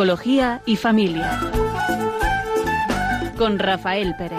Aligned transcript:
Psicología 0.00 0.62
y 0.64 0.76
familia. 0.76 1.38
Con 3.36 3.58
Rafael 3.58 4.14
Pérez. 4.16 4.38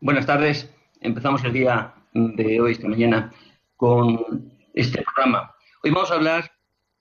Buenas 0.00 0.24
tardes. 0.24 0.74
Empezamos 1.02 1.44
el 1.44 1.52
día 1.52 1.92
de 2.14 2.62
hoy, 2.62 2.72
esta 2.72 2.88
mañana, 2.88 3.30
con 3.76 4.54
este 4.72 5.02
programa. 5.02 5.54
Hoy 5.84 5.90
vamos 5.90 6.10
a 6.10 6.14
hablar 6.14 6.50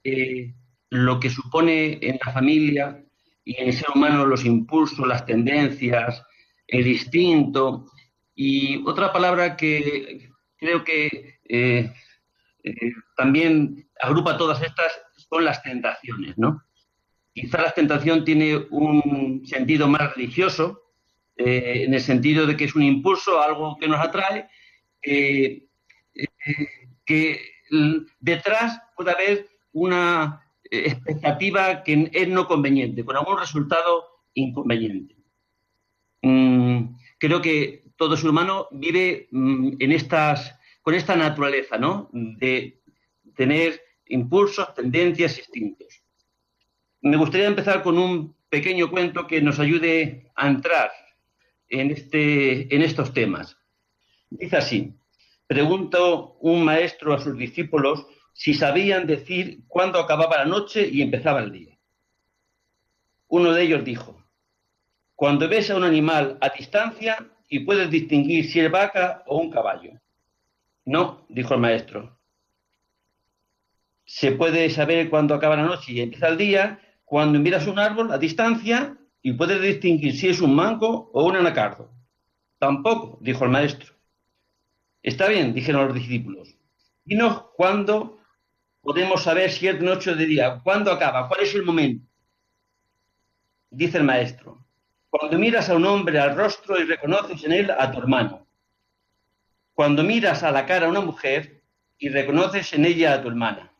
de 0.03 0.53
lo 0.89 1.21
que 1.21 1.29
supone 1.29 1.99
en 2.01 2.19
la 2.25 2.33
familia 2.33 3.05
y 3.49 3.59
en 3.59 3.69
el 3.69 3.73
ser 3.73 3.87
humano 3.95 4.27
los 4.27 4.45
impulsos, 4.45 5.07
las 5.07 5.25
tendencias, 5.25 6.23
el 6.67 6.85
instinto 6.85 7.87
y 8.35 8.85
otra 8.85 9.11
palabra 9.11 9.57
que 9.57 10.29
creo 10.55 10.83
que 10.83 11.39
eh, 11.49 11.91
eh, 12.63 12.93
también 13.17 13.89
agrupa 13.99 14.37
todas 14.37 14.61
estas 14.61 14.91
son 15.27 15.45
las 15.45 15.63
tentaciones, 15.63 16.37
¿no? 16.37 16.61
Quizá 17.33 17.59
la 17.59 17.71
tentación 17.71 18.23
tiene 18.23 18.55
un 18.69 19.41
sentido 19.47 19.87
más 19.87 20.13
religioso, 20.13 20.83
eh, 21.35 21.85
en 21.87 21.95
el 21.95 22.01
sentido 22.01 22.45
de 22.45 22.55
que 22.55 22.65
es 22.65 22.75
un 22.75 22.83
impulso, 22.83 23.41
algo 23.41 23.77
que 23.79 23.87
nos 23.87 23.99
atrae, 23.99 24.47
que 25.01 25.65
detrás 28.19 28.79
puede 28.95 29.11
haber 29.11 29.49
una 29.71 30.45
expectativa 30.69 31.83
que 31.83 32.09
es 32.13 32.27
no 32.27 32.47
conveniente, 32.47 33.03
con 33.03 33.17
algún 33.17 33.39
resultado 33.39 34.05
inconveniente. 34.33 35.15
Mm, 36.21 36.95
creo 37.17 37.41
que 37.41 37.85
todo 37.95 38.15
ser 38.17 38.29
humano 38.29 38.67
vive 38.71 39.27
mm, 39.31 39.73
en 39.79 39.91
estas, 39.91 40.57
con 40.81 40.93
esta 40.93 41.15
naturaleza, 41.15 41.77
¿no? 41.77 42.09
De 42.13 42.81
tener 43.35 43.81
impulsos, 44.07 44.73
tendencias, 44.73 45.37
instintos. 45.37 46.03
Me 47.01 47.17
gustaría 47.17 47.47
empezar 47.47 47.81
con 47.81 47.97
un 47.97 48.35
pequeño 48.49 48.89
cuento 48.89 49.27
que 49.27 49.41
nos 49.41 49.59
ayude 49.59 50.31
a 50.35 50.47
entrar 50.47 50.91
en, 51.69 51.91
este, 51.91 52.73
en 52.73 52.81
estos 52.81 53.13
temas. 53.13 53.57
Dice 54.29 54.57
así, 54.57 54.93
preguntó 55.47 56.37
un 56.41 56.63
maestro 56.63 57.13
a 57.13 57.19
sus 57.19 57.37
discípulos 57.37 58.05
si 58.33 58.53
sabían 58.53 59.07
decir 59.07 59.61
cuándo 59.67 59.99
acababa 59.99 60.37
la 60.37 60.45
noche 60.45 60.87
y 60.87 61.01
empezaba 61.01 61.41
el 61.41 61.51
día. 61.51 61.77
Uno 63.27 63.53
de 63.53 63.63
ellos 63.63 63.83
dijo, 63.83 64.23
cuando 65.15 65.47
ves 65.49 65.69
a 65.69 65.75
un 65.75 65.83
animal 65.83 66.37
a 66.41 66.49
distancia 66.49 67.17
y 67.47 67.59
puedes 67.59 67.89
distinguir 67.89 68.49
si 68.49 68.59
es 68.59 68.71
vaca 68.71 69.23
o 69.27 69.37
un 69.37 69.51
caballo. 69.51 69.91
No, 70.85 71.25
dijo 71.29 71.53
el 71.53 71.59
maestro. 71.59 72.17
Se 74.05 74.31
puede 74.31 74.69
saber 74.69 75.09
cuándo 75.09 75.35
acaba 75.35 75.55
la 75.55 75.63
noche 75.63 75.91
y 75.91 76.01
empieza 76.01 76.29
el 76.29 76.37
día 76.37 76.79
cuando 77.03 77.39
miras 77.39 77.67
un 77.67 77.79
árbol 77.79 78.11
a 78.11 78.17
distancia 78.17 78.97
y 79.21 79.33
puedes 79.33 79.61
distinguir 79.61 80.15
si 80.15 80.29
es 80.29 80.41
un 80.41 80.55
mango 80.55 81.11
o 81.13 81.25
un 81.25 81.35
anacardo. 81.35 81.91
Tampoco, 82.57 83.17
dijo 83.21 83.43
el 83.45 83.51
maestro. 83.51 83.93
Está 85.01 85.27
bien, 85.27 85.53
dijeron 85.53 85.87
los 85.87 85.95
discípulos. 85.95 86.55
Dinos 87.03 87.45
cuándo 87.55 88.18
podemos 88.81 89.23
saber 89.23 89.51
si 89.51 89.67
es 89.67 89.79
noche 89.79 90.11
o 90.11 90.15
de 90.15 90.25
día, 90.25 90.61
cuándo 90.63 90.91
acaba, 90.91 91.27
cuál 91.27 91.41
es 91.41 91.53
el 91.53 91.63
momento. 91.63 92.05
Dice 93.69 93.97
el 93.97 94.03
maestro, 94.03 94.65
cuando 95.09 95.37
miras 95.37 95.69
a 95.69 95.75
un 95.75 95.85
hombre 95.85 96.19
al 96.19 96.35
rostro 96.35 96.79
y 96.79 96.83
reconoces 96.83 97.43
en 97.43 97.53
él 97.53 97.71
a 97.71 97.91
tu 97.91 97.99
hermano. 97.99 98.47
Cuando 99.73 100.03
miras 100.03 100.43
a 100.43 100.51
la 100.51 100.65
cara 100.65 100.87
a 100.87 100.89
una 100.89 101.01
mujer 101.01 101.61
y 101.97 102.09
reconoces 102.09 102.73
en 102.73 102.85
ella 102.85 103.13
a 103.13 103.21
tu 103.21 103.27
hermana. 103.27 103.71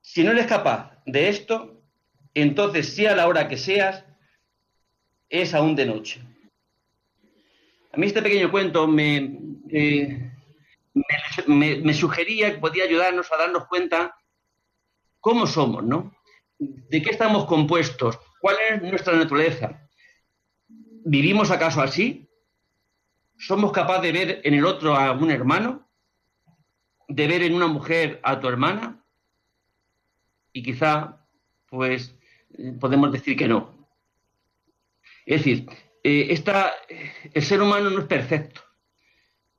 Si 0.00 0.22
no 0.22 0.32
eres 0.32 0.46
capaz 0.46 1.02
de 1.06 1.28
esto, 1.28 1.82
entonces 2.34 2.94
sea 2.94 3.16
la 3.16 3.26
hora 3.26 3.48
que 3.48 3.56
seas, 3.56 4.04
es 5.28 5.54
aún 5.54 5.74
de 5.74 5.86
noche. 5.86 6.20
A 7.92 7.96
mí 7.96 8.06
este 8.06 8.22
pequeño 8.22 8.50
cuento 8.50 8.86
me, 8.86 9.38
eh, 9.70 10.25
me, 11.46 11.94
sugería 11.94 12.52
que 12.52 12.58
podía 12.58 12.84
ayudarnos 12.84 13.30
a 13.30 13.36
darnos 13.36 13.66
cuenta 13.66 14.16
cómo 15.20 15.46
somos, 15.46 15.84
¿no? 15.84 16.14
¿De 16.58 17.02
qué 17.02 17.10
estamos 17.10 17.44
compuestos? 17.44 18.18
¿Cuál 18.40 18.56
es 18.70 18.82
nuestra 18.82 19.14
naturaleza? 19.14 19.88
¿Vivimos 20.68 21.50
acaso 21.50 21.82
así? 21.82 22.28
¿Somos 23.38 23.72
capaces 23.72 24.02
de 24.02 24.12
ver 24.12 24.40
en 24.44 24.54
el 24.54 24.64
otro 24.64 24.96
a 24.96 25.12
un 25.12 25.30
hermano? 25.30 25.86
¿De 27.08 27.26
ver 27.26 27.42
en 27.42 27.54
una 27.54 27.66
mujer 27.66 28.20
a 28.22 28.40
tu 28.40 28.48
hermana? 28.48 29.04
Y 30.52 30.62
quizá, 30.62 31.26
pues, 31.68 32.16
podemos 32.80 33.12
decir 33.12 33.36
que 33.36 33.46
no. 33.46 33.86
Es 35.26 35.44
decir, 35.44 35.68
eh, 36.02 36.42
el 37.34 37.42
ser 37.42 37.60
humano 37.60 37.90
no 37.90 37.98
es 37.98 38.06
perfecto. 38.06 38.65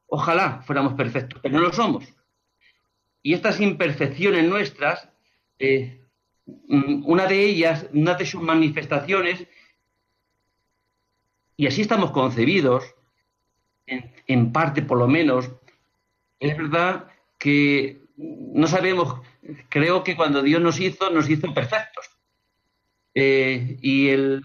Ojalá 0.08 0.62
fuéramos 0.66 0.94
perfectos, 0.94 1.40
pero 1.42 1.56
no 1.56 1.62
lo 1.62 1.74
somos. 1.74 2.06
Y 3.22 3.34
estas 3.34 3.60
imperfecciones 3.60 4.48
nuestras, 4.48 5.10
eh, 5.60 6.02
mm, 6.46 7.04
una 7.06 7.26
de 7.26 7.44
ellas, 7.44 7.88
una 7.94 8.14
de 8.14 8.26
sus 8.26 8.42
manifestaciones, 8.42 9.46
y 11.58 11.68
así 11.68 11.82
estamos 11.82 12.12
concebidos, 12.12 12.96
en, 13.86 14.52
parte 14.52 14.82
por 14.82 14.98
lo 14.98 15.08
menos, 15.08 15.50
es 16.40 16.56
verdad 16.58 17.08
que 17.38 18.02
no 18.18 18.68
sabemos, 18.68 19.22
creo 19.70 20.04
que 20.04 20.16
cuando 20.16 20.42
Dios 20.42 20.62
nos 20.62 20.80
hizo, 20.80 21.10
nos 21.10 21.30
hizo 21.30 21.54
perfectos. 21.54 22.10
Eh, 23.14 23.78
y 23.82 24.10
el, 24.10 24.44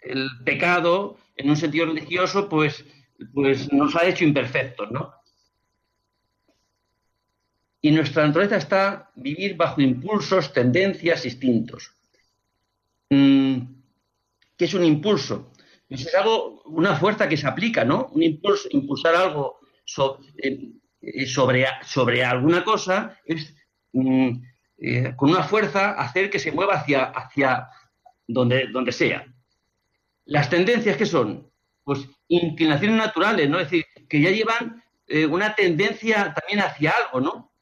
el, 0.00 0.28
pecado, 0.44 1.18
en 1.36 1.50
un 1.50 1.56
sentido 1.56 1.86
religioso, 1.86 2.48
pues 2.48 2.84
pues 3.32 3.72
nos 3.72 3.94
ha 3.96 4.06
hecho 4.06 4.24
imperfectos, 4.24 4.90
¿no? 4.90 5.14
Y 7.80 7.90
nuestra 7.90 8.26
naturaleza 8.26 8.56
está 8.56 9.10
vivir 9.14 9.56
bajo 9.56 9.80
impulsos, 9.80 10.52
tendencias, 10.52 11.26
instintos. 11.26 11.92
Mm, 13.10 13.58
¿Qué 14.56 14.64
es 14.64 14.74
un 14.74 14.84
impulso? 14.84 15.52
Pues 15.88 16.06
es 16.06 16.14
algo, 16.14 16.62
una 16.64 16.96
fuerza 16.96 17.28
que 17.28 17.36
se 17.36 17.46
aplica, 17.46 17.84
¿no? 17.84 18.06
Un 18.12 18.22
impulso, 18.22 18.68
impulsar 18.70 19.14
algo 19.14 19.58
eh, 20.38 20.72
eh, 21.02 21.26
sobre, 21.26 21.66
sobre, 21.84 22.24
alguna 22.24 22.64
cosa 22.64 23.18
es 23.24 23.54
mm, 23.92 24.30
eh, 24.78 25.12
con 25.16 25.30
una 25.30 25.42
fuerza 25.42 25.92
hacer 25.92 26.30
que 26.30 26.38
se 26.38 26.52
mueva 26.52 26.76
hacia, 26.76 27.04
hacia 27.04 27.68
donde, 28.26 28.68
donde 28.68 28.92
sea. 28.92 29.26
Las 30.24 30.48
tendencias, 30.48 30.96
¿qué 30.96 31.04
son? 31.04 31.50
Pues 31.84 32.08
inclinaciones 32.28 32.96
naturales, 32.96 33.48
¿no? 33.48 33.60
Es 33.60 33.70
decir, 33.70 33.84
que 34.08 34.20
ya 34.20 34.30
llevan 34.30 34.82
eh, 35.06 35.26
una 35.26 35.54
tendencia 35.54 36.34
también 36.34 36.60
hacia 36.60 36.92
algo, 36.92 37.20
¿no? 37.20 37.52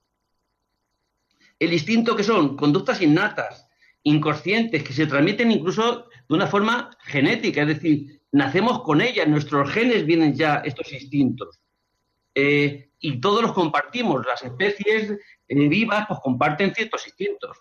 El 1.59 1.73
instinto 1.73 2.17
que 2.17 2.25
son 2.25 2.57
conductas 2.57 3.03
innatas, 3.03 3.69
inconscientes, 4.05 4.83
que 4.83 4.93
se 4.93 5.07
transmiten 5.07 5.51
incluso 5.51 6.09
de 6.29 6.35
una 6.35 6.47
forma 6.47 6.91
genética, 7.05 7.63
es 7.63 7.69
decir, 7.69 8.23
nacemos 8.33 8.83
con 8.83 9.01
ellas, 9.01 9.29
nuestros 9.29 9.71
genes 9.71 10.07
vienen 10.07 10.35
ya 10.35 10.57
estos 10.65 10.93
instintos. 10.93 11.61
Eh, 12.35 12.91
y 12.99 13.21
todos 13.21 13.43
los 13.43 13.53
compartimos, 13.53 14.25
las 14.27 14.43
especies 14.43 15.19
eh, 15.49 15.69
vivas 15.69 16.07
pues 16.09 16.21
comparten 16.21 16.75
ciertos 16.75 17.07
instintos. 17.07 17.59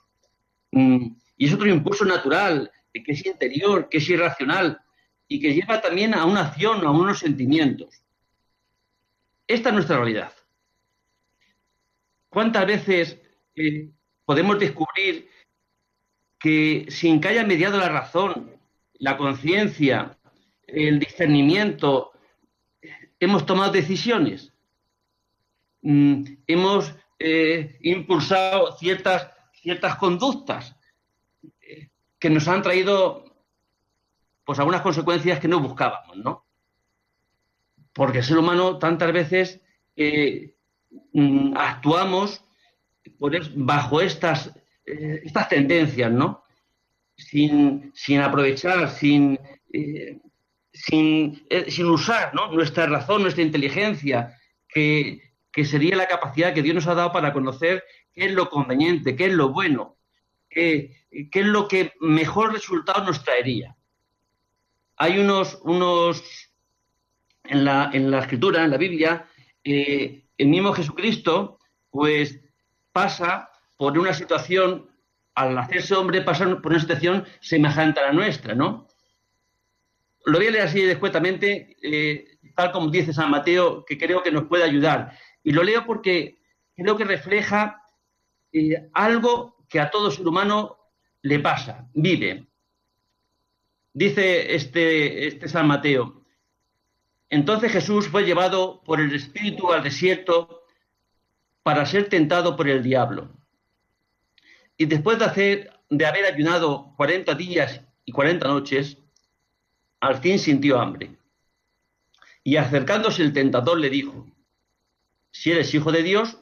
Mm, 0.71 1.07
y 1.37 1.45
es 1.45 1.53
otro 1.53 1.67
impulso 1.67 2.05
natural, 2.05 2.71
que 2.93 3.11
es 3.11 3.25
interior, 3.25 3.89
que 3.89 3.97
es 3.97 4.09
irracional, 4.09 4.79
y 5.31 5.39
que 5.39 5.53
lleva 5.53 5.79
también 5.79 6.13
a 6.13 6.25
una 6.25 6.41
acción, 6.41 6.85
a 6.85 6.91
unos 6.91 7.19
sentimientos. 7.19 8.03
Esta 9.47 9.69
es 9.69 9.75
nuestra 9.75 9.95
realidad. 9.95 10.33
¿Cuántas 12.27 12.65
veces 12.65 13.17
eh, 13.55 13.89
podemos 14.25 14.59
descubrir 14.59 15.29
que 16.37 16.85
sin 16.89 17.21
que 17.21 17.29
haya 17.29 17.45
mediado 17.45 17.77
la 17.77 17.87
razón, 17.87 18.51
la 18.95 19.15
conciencia, 19.15 20.17
el 20.67 20.99
discernimiento, 20.99 22.11
hemos 23.17 23.45
tomado 23.45 23.71
decisiones? 23.71 24.51
Mm, 25.81 26.25
hemos 26.45 26.93
eh, 27.19 27.77
impulsado 27.83 28.75
ciertas, 28.75 29.31
ciertas 29.53 29.95
conductas 29.95 30.75
eh, 31.61 31.87
que 32.19 32.29
nos 32.29 32.49
han 32.49 32.61
traído 32.61 33.30
pues 34.51 34.59
algunas 34.59 34.81
consecuencias 34.81 35.39
que 35.39 35.47
no 35.47 35.61
buscábamos, 35.61 36.17
¿no? 36.17 36.45
Porque 37.93 38.17
el 38.17 38.23
ser 38.25 38.37
humano 38.37 38.79
tantas 38.79 39.13
veces 39.13 39.61
eh, 39.95 40.57
mm, 41.13 41.55
actuamos 41.55 42.43
bajo 43.55 44.01
estas, 44.01 44.53
eh, 44.85 45.21
estas 45.23 45.47
tendencias, 45.47 46.11
¿no? 46.11 46.43
sin, 47.15 47.93
aprovechar, 48.21 48.89
sin, 48.89 49.39
eh, 49.71 50.19
sin, 50.73 51.45
usar 51.85 52.33
nuestra 52.35 52.87
razón, 52.87 53.21
nuestra 53.21 53.43
inteligencia, 53.43 54.37
que, 54.67 55.21
que, 55.49 55.63
sería 55.63 55.95
la 55.95 56.09
capacidad 56.09 56.53
que 56.53 56.61
Dios 56.61 56.75
nos 56.75 56.87
ha 56.87 56.95
dado 56.95 57.13
para 57.13 57.31
conocer 57.31 57.85
qué 58.11 58.25
es 58.25 58.33
lo 58.33 58.49
conveniente, 58.49 59.15
qué 59.15 59.27
es 59.27 59.33
lo 59.33 59.53
bueno, 59.53 59.95
qué, 60.49 60.97
qué 61.31 61.39
es 61.39 61.45
lo 61.45 61.69
que 61.69 61.93
mejor 62.01 62.51
resultado 62.51 63.05
nos 63.05 63.23
traería. 63.23 63.77
Hay 65.01 65.17
unos, 65.17 65.59
unos 65.63 66.23
en, 67.45 67.65
la, 67.65 67.89
en 67.91 68.11
la 68.11 68.19
escritura, 68.19 68.63
en 68.63 68.69
la 68.69 68.77
Biblia, 68.77 69.25
el 69.63 70.47
mismo 70.47 70.73
Jesucristo, 70.73 71.57
pues 71.89 72.39
pasa 72.91 73.49
por 73.77 73.97
una 73.97 74.13
situación, 74.13 74.91
al 75.33 75.57
hacerse 75.57 75.95
hombre, 75.95 76.21
pasa 76.21 76.45
por 76.61 76.71
una 76.71 76.79
situación 76.79 77.25
semejante 77.39 77.99
a 77.99 78.03
la 78.03 78.13
nuestra, 78.13 78.53
¿no? 78.53 78.87
Lo 80.27 80.37
voy 80.37 80.49
a 80.49 80.51
leer 80.51 80.65
así 80.65 80.83
descuetamente, 80.83 81.75
eh, 81.81 82.37
tal 82.55 82.71
como 82.71 82.91
dice 82.91 83.11
San 83.11 83.31
Mateo, 83.31 83.83
que 83.83 83.97
creo 83.97 84.21
que 84.21 84.31
nos 84.31 84.43
puede 84.43 84.65
ayudar. 84.65 85.17
Y 85.43 85.51
lo 85.51 85.63
leo 85.63 85.83
porque 85.83 86.43
creo 86.75 86.95
que 86.95 87.05
refleja 87.05 87.81
eh, 88.53 88.87
algo 88.93 89.65
que 89.67 89.79
a 89.79 89.89
todo 89.89 90.11
ser 90.11 90.27
humano 90.27 90.77
le 91.23 91.39
pasa, 91.39 91.89
vive. 91.95 92.50
Dice 93.93 94.55
este, 94.55 95.27
este 95.27 95.49
San 95.49 95.67
Mateo, 95.67 96.23
entonces 97.29 97.71
Jesús 97.71 98.07
fue 98.07 98.23
llevado 98.23 98.81
por 98.83 98.99
el 98.99 99.13
Espíritu 99.13 99.71
al 99.71 99.83
desierto 99.83 100.63
para 101.63 101.85
ser 101.85 102.09
tentado 102.09 102.55
por 102.55 102.67
el 102.67 102.83
diablo. 102.83 103.29
Y 104.77 104.85
después 104.85 105.19
de, 105.19 105.69
de 105.89 106.05
haber 106.05 106.25
ayunado 106.25 106.93
40 106.97 107.35
días 107.35 107.81
y 108.05 108.11
40 108.11 108.47
noches, 108.47 108.97
al 109.99 110.17
fin 110.17 110.39
sintió 110.39 110.79
hambre. 110.79 111.15
Y 112.43 112.57
acercándose 112.57 113.21
el 113.21 113.33
tentador 113.33 113.79
le 113.79 113.89
dijo, 113.89 114.27
si 115.31 115.51
eres 115.51 115.73
hijo 115.73 115.91
de 115.91 116.03
Dios, 116.03 116.37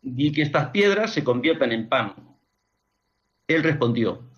di 0.00 0.32
que 0.32 0.42
estas 0.42 0.70
piedras 0.70 1.12
se 1.12 1.22
conviertan 1.22 1.72
en 1.72 1.88
pan. 1.88 2.14
Él 3.46 3.62
respondió, 3.62 4.30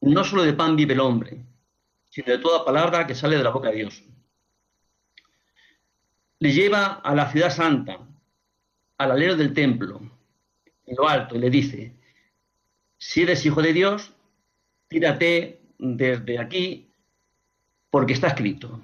no 0.00 0.22
solo 0.24 0.42
de 0.42 0.52
pan 0.52 0.76
vive 0.76 0.94
el 0.94 1.00
hombre, 1.00 1.42
sino 2.16 2.32
de 2.32 2.38
toda 2.38 2.64
palabra 2.64 3.06
que 3.06 3.14
sale 3.14 3.36
de 3.36 3.44
la 3.44 3.50
boca 3.50 3.68
de 3.68 3.76
Dios. 3.76 4.02
Le 6.38 6.50
lleva 6.50 6.94
a 6.94 7.14
la 7.14 7.30
ciudad 7.30 7.50
santa, 7.50 7.98
al 8.96 9.10
alero 9.10 9.36
del 9.36 9.52
templo, 9.52 10.00
en 10.86 10.96
lo 10.96 11.06
alto, 11.06 11.36
y 11.36 11.40
le 11.40 11.50
dice, 11.50 11.92
si 12.96 13.20
eres 13.20 13.44
hijo 13.44 13.60
de 13.60 13.74
Dios, 13.74 14.14
tírate 14.88 15.60
desde 15.76 16.38
aquí, 16.38 16.88
porque 17.90 18.14
está 18.14 18.28
escrito. 18.28 18.80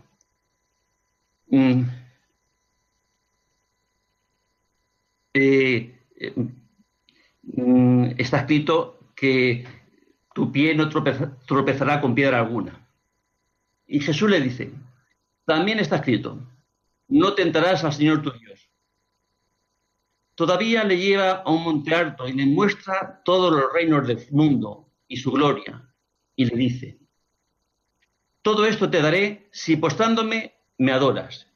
Mm. 1.46 1.84
Eh, 5.32 5.96
mm, 7.44 8.04
está 8.18 8.40
escrito 8.40 9.08
que 9.16 9.66
tu 10.34 10.52
pie 10.52 10.74
no 10.74 10.90
tropezará 10.90 11.98
con 12.02 12.14
piedra 12.14 12.38
alguna. 12.38 12.81
Y 13.92 14.00
Jesús 14.00 14.30
le 14.30 14.40
dice, 14.40 14.72
también 15.44 15.78
está 15.78 15.96
escrito, 15.96 16.38
no 17.08 17.34
tentarás 17.34 17.84
al 17.84 17.92
Señor 17.92 18.22
tu 18.22 18.30
Dios. 18.32 18.70
Todavía 20.34 20.82
le 20.84 20.96
lleva 20.96 21.42
a 21.42 21.50
un 21.50 21.62
monte 21.62 21.94
alto 21.94 22.26
y 22.26 22.32
le 22.32 22.46
muestra 22.46 23.20
todos 23.22 23.52
los 23.52 23.70
reinos 23.70 24.06
del 24.06 24.26
mundo 24.30 24.88
y 25.06 25.18
su 25.18 25.30
gloria. 25.30 25.94
Y 26.34 26.46
le 26.46 26.56
dice, 26.56 27.00
todo 28.40 28.64
esto 28.64 28.88
te 28.88 29.02
daré 29.02 29.50
si 29.52 29.76
postándome 29.76 30.54
me 30.78 30.92
adoras. 30.92 31.46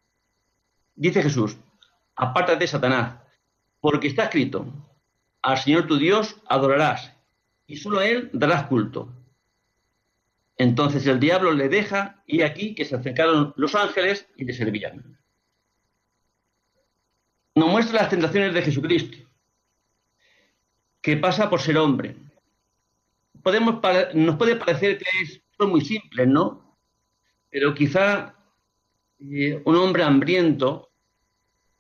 Dice 0.94 1.22
Jesús, 1.22 1.56
apártate, 2.16 2.66
Satanás, 2.66 3.18
porque 3.80 4.08
está 4.08 4.24
escrito, 4.24 4.66
al 5.40 5.56
Señor 5.56 5.86
tu 5.86 5.96
Dios 5.96 6.36
adorarás 6.50 7.14
y 7.66 7.78
solo 7.78 8.00
a 8.00 8.06
Él 8.06 8.28
darás 8.34 8.66
culto. 8.66 9.08
Entonces 10.58 11.06
el 11.06 11.20
diablo 11.20 11.52
le 11.52 11.68
deja 11.68 12.22
y 12.26 12.42
aquí 12.42 12.74
que 12.74 12.84
se 12.84 12.96
acercaron 12.96 13.52
los 13.56 13.74
ángeles 13.74 14.26
y 14.36 14.44
le 14.44 14.54
servían. 14.54 15.18
Nos 17.54 17.70
muestra 17.70 18.02
las 18.02 18.10
tentaciones 18.10 18.54
de 18.54 18.62
Jesucristo, 18.62 19.16
que 21.00 21.16
pasa 21.16 21.48
por 21.48 21.60
ser 21.60 21.78
hombre. 21.78 22.16
Podemos, 23.42 23.80
nos 24.14 24.36
puede 24.36 24.56
parecer 24.56 24.98
que 24.98 25.04
es, 25.22 25.40
son 25.56 25.70
muy 25.70 25.80
simples, 25.82 26.26
¿no? 26.28 26.78
Pero 27.50 27.74
quizá 27.74 28.34
eh, 29.20 29.62
un 29.64 29.76
hombre 29.76 30.02
hambriento, 30.02 30.90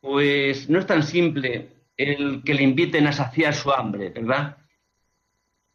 pues 0.00 0.68
no 0.68 0.78
es 0.78 0.86
tan 0.86 1.02
simple 1.02 1.72
el 1.96 2.42
que 2.44 2.54
le 2.54 2.62
inviten 2.62 3.06
a 3.06 3.12
saciar 3.12 3.54
su 3.54 3.70
hambre, 3.72 4.10
¿verdad? 4.10 4.58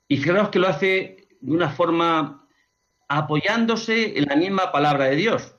Y 0.07 0.18
fijaros 0.18 0.50
que 0.50 0.59
lo 0.59 0.68
hace 0.68 1.27
de 1.39 1.51
una 1.51 1.69
forma 1.69 2.40
apoyándose 3.17 4.17
en 4.17 4.25
la 4.25 4.37
misma 4.37 4.71
palabra 4.71 5.05
de 5.05 5.17
Dios. 5.17 5.53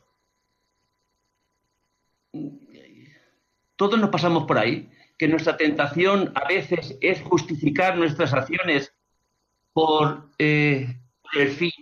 Todos 3.77 4.01
nos 4.01 4.09
pasamos 4.09 4.45
por 4.45 4.59
ahí, 4.59 4.91
que 5.19 5.29
nuestra 5.29 5.59
tentación 5.59 6.33
a 6.35 6.49
veces 6.49 6.97
es 7.03 7.21
justificar 7.21 7.99
nuestras 7.99 8.33
acciones 8.33 8.95
por, 9.75 10.31
eh, 10.39 10.99
el 11.35 11.51
fin. 11.51 11.73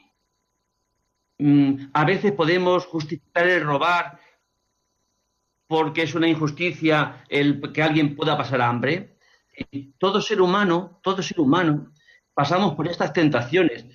Mm, 1.38 1.90
a 1.92 2.04
veces 2.04 2.32
podemos 2.32 2.86
justificar 2.86 3.46
el 3.46 3.62
robar 3.62 4.18
porque 5.68 6.02
es 6.02 6.16
una 6.16 6.26
injusticia 6.26 7.24
el 7.28 7.60
que 7.72 7.82
alguien 7.82 8.16
pueda 8.16 8.36
pasar 8.36 8.60
hambre. 8.60 9.16
Todo 9.98 10.20
ser 10.20 10.40
humano, 10.40 10.98
todo 11.02 11.22
ser 11.22 11.38
humano, 11.38 11.92
pasamos 12.34 12.74
por 12.74 12.88
estas 12.88 13.12
tentaciones 13.12 13.86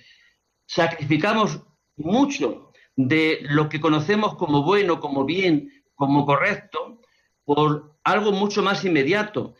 sacrificamos 0.66 1.62
mucho 1.96 2.72
de 2.94 3.40
lo 3.42 3.68
que 3.68 3.80
conocemos 3.80 4.34
como 4.34 4.62
bueno, 4.62 5.00
como 5.00 5.24
bien, 5.24 5.70
como 5.94 6.26
correcto, 6.26 7.00
por 7.44 7.96
algo 8.04 8.32
mucho 8.32 8.62
más 8.62 8.84
inmediato. 8.84 9.54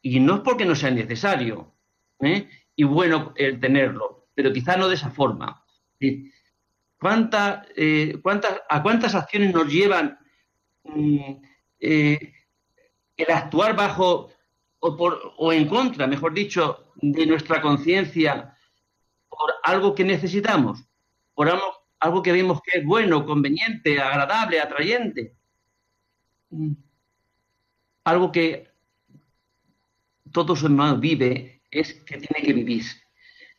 Y 0.00 0.20
no 0.20 0.36
es 0.36 0.40
porque 0.40 0.64
no 0.64 0.74
sea 0.74 0.90
necesario 0.90 1.74
¿eh? 2.20 2.48
y 2.76 2.84
bueno 2.84 3.32
el 3.36 3.58
tenerlo, 3.60 4.28
pero 4.34 4.52
quizá 4.52 4.76
no 4.76 4.88
de 4.88 4.94
esa 4.94 5.10
forma. 5.10 5.64
¿Cuánta, 7.00 7.66
eh, 7.76 8.18
cuántas, 8.22 8.60
¿A 8.68 8.82
cuántas 8.82 9.14
acciones 9.14 9.52
nos 9.52 9.70
llevan 9.72 10.18
mm, 10.84 11.32
eh, 11.80 12.32
el 13.16 13.30
actuar 13.30 13.74
bajo 13.74 14.30
o, 14.80 14.96
por, 14.96 15.34
o 15.38 15.52
en 15.52 15.66
contra, 15.66 16.06
mejor 16.06 16.34
dicho, 16.34 16.92
de 16.96 17.26
nuestra 17.26 17.60
conciencia 17.60 18.56
por 19.38 19.54
algo 19.62 19.94
que 19.94 20.04
necesitamos, 20.04 20.84
por 21.34 21.48
algo, 22.00 22.22
que 22.22 22.32
vemos 22.32 22.60
que 22.62 22.78
es 22.78 22.84
bueno, 22.84 23.24
conveniente, 23.24 24.00
agradable, 24.00 24.60
atrayente. 24.60 25.36
Mm. 26.50 26.72
Algo 28.04 28.32
que 28.32 28.68
todo 30.32 30.56
su 30.56 30.66
hermano 30.66 30.98
vive 30.98 31.62
es 31.70 31.94
que 31.94 32.18
tiene 32.18 32.44
que 32.44 32.52
vivir, 32.52 32.84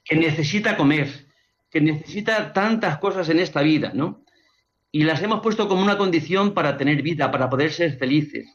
que 0.04 0.16
necesita 0.16 0.76
comer, 0.76 1.28
que 1.70 1.80
necesita 1.80 2.52
tantas 2.52 2.98
cosas 2.98 3.30
en 3.30 3.40
esta 3.40 3.62
vida, 3.62 3.92
¿no? 3.94 4.26
Y 4.92 5.04
las 5.04 5.22
hemos 5.22 5.42
puesto 5.42 5.68
como 5.68 5.84
una 5.84 5.98
condición 5.98 6.54
para 6.54 6.76
tener 6.78 7.02
vida, 7.04 7.32
para 7.32 7.50
poder 7.50 7.72
ser 7.72 7.98
felices. 7.98 8.48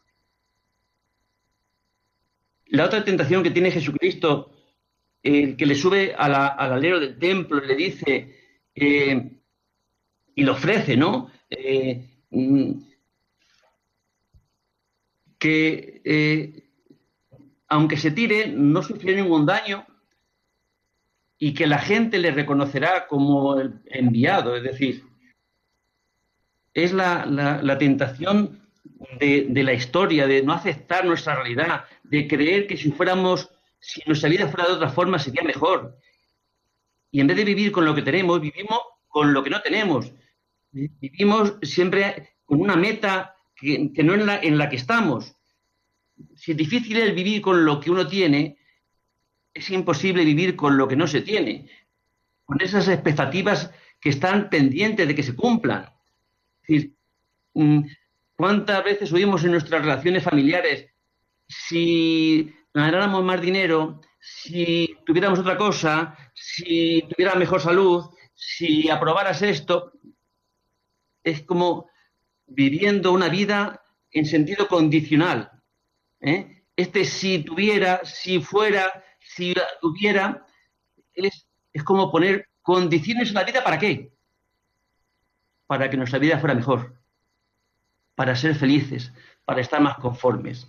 La 2.66 2.84
otra 2.84 3.04
tentación 3.04 3.42
que 3.42 3.52
tiene 3.52 3.70
Jesucristo 3.70 4.53
el 5.24 5.56
que 5.56 5.66
le 5.66 5.74
sube 5.74 6.14
al 6.14 6.34
alero 6.34 7.00
del 7.00 7.18
templo 7.18 7.64
y 7.64 7.66
le 7.66 7.74
dice, 7.74 8.36
eh, 8.74 9.30
y 10.34 10.44
le 10.44 10.50
ofrece, 10.50 10.96
¿no? 10.96 11.30
Eh, 11.48 12.06
mm, 12.30 12.72
que 15.38 16.02
eh, 16.04 16.62
aunque 17.68 17.96
se 17.96 18.10
tire, 18.10 18.48
no 18.48 18.82
sufrirá 18.82 19.22
ningún 19.22 19.46
daño 19.46 19.86
y 21.38 21.54
que 21.54 21.66
la 21.66 21.78
gente 21.78 22.18
le 22.18 22.30
reconocerá 22.30 23.06
como 23.06 23.58
el 23.58 23.80
enviado, 23.86 24.56
es 24.56 24.62
decir, 24.62 25.04
es 26.74 26.92
la, 26.92 27.78
tentación 27.78 28.60
de, 29.18 29.46
de, 29.48 29.62
la 29.62 29.72
historia, 29.72 30.26
de 30.26 30.42
no 30.42 30.52
aceptar 30.52 31.04
nuestra 31.04 31.36
realidad, 31.36 31.84
de 32.02 32.28
creer 32.28 32.66
que 32.66 32.76
si 32.76 32.90
fuéramos 32.90 33.53
si 33.86 34.00
nuestra 34.06 34.30
vida 34.30 34.48
fuera 34.48 34.66
de 34.66 34.72
otra 34.72 34.88
forma 34.88 35.18
sería 35.18 35.42
mejor. 35.42 35.98
Y 37.10 37.20
en 37.20 37.26
vez 37.26 37.36
de 37.36 37.44
vivir 37.44 37.70
con 37.70 37.84
lo 37.84 37.94
que 37.94 38.00
tenemos, 38.00 38.40
vivimos 38.40 38.80
con 39.08 39.34
lo 39.34 39.44
que 39.44 39.50
no 39.50 39.60
tenemos. 39.60 40.10
Vivimos 40.72 41.58
siempre 41.62 42.36
con 42.46 42.62
una 42.62 42.76
meta 42.76 43.36
que, 43.54 43.90
no 44.02 44.14
es 44.14 44.24
la, 44.24 44.38
en 44.38 44.56
la 44.56 44.70
que 44.70 44.76
estamos. 44.76 45.36
Si 46.34 46.52
es 46.52 46.56
difícil 46.56 47.12
vivir 47.12 47.42
con 47.42 47.66
lo 47.66 47.78
que 47.78 47.90
uno 47.90 48.08
tiene, 48.08 48.56
es 49.52 49.68
imposible 49.68 50.24
vivir 50.24 50.56
con 50.56 50.78
lo 50.78 50.88
que 50.88 50.96
no 50.96 51.06
se 51.06 51.20
tiene. 51.20 51.68
con 52.46 52.60
esas 52.60 52.88
expectativas 52.88 53.70
que 54.00 54.10
están 54.10 54.50
pendientes 54.50 55.06
de 55.06 55.14
que 55.14 55.22
se 55.22 55.34
cumplan. 55.34 55.90
Es 56.62 56.68
decir, 56.68 56.94
mm, 57.54 57.80
¿cuántas 58.34 58.82
veces 58.84 59.12
oímos 59.12 59.44
en 59.44 59.52
nuestras 59.52 59.82
relaciones 59.82 60.22
familiares, 60.22 60.90
si 61.46 62.52
ganáramos 62.74 63.22
más 63.24 63.40
dinero, 63.40 64.00
si 64.20 64.96
tuviéramos 65.06 65.38
otra 65.38 65.56
cosa, 65.56 66.16
si 66.34 67.02
tuviera 67.08 67.36
mejor 67.36 67.60
salud, 67.60 68.04
si 68.34 68.90
aprobaras 68.90 69.40
esto, 69.42 69.92
es 71.22 71.42
como 71.42 71.88
viviendo 72.46 73.12
una 73.12 73.28
vida 73.28 73.82
en 74.10 74.26
sentido 74.26 74.66
condicional. 74.66 75.50
¿eh? 76.20 76.64
Este 76.76 77.04
si 77.04 77.44
tuviera, 77.44 78.04
si 78.04 78.40
fuera, 78.40 79.04
si 79.20 79.54
hubiera, 79.82 80.44
es, 81.14 81.46
es 81.72 81.84
como 81.84 82.10
poner 82.10 82.48
condiciones 82.60 83.28
en 83.28 83.34
la 83.34 83.44
vida 83.44 83.62
para 83.62 83.78
qué? 83.78 84.12
Para 85.66 85.88
que 85.88 85.96
nuestra 85.96 86.18
vida 86.18 86.38
fuera 86.40 86.54
mejor, 86.54 87.00
para 88.16 88.34
ser 88.34 88.56
felices, 88.56 89.12
para 89.44 89.60
estar 89.60 89.80
más 89.80 89.96
conformes. 89.98 90.66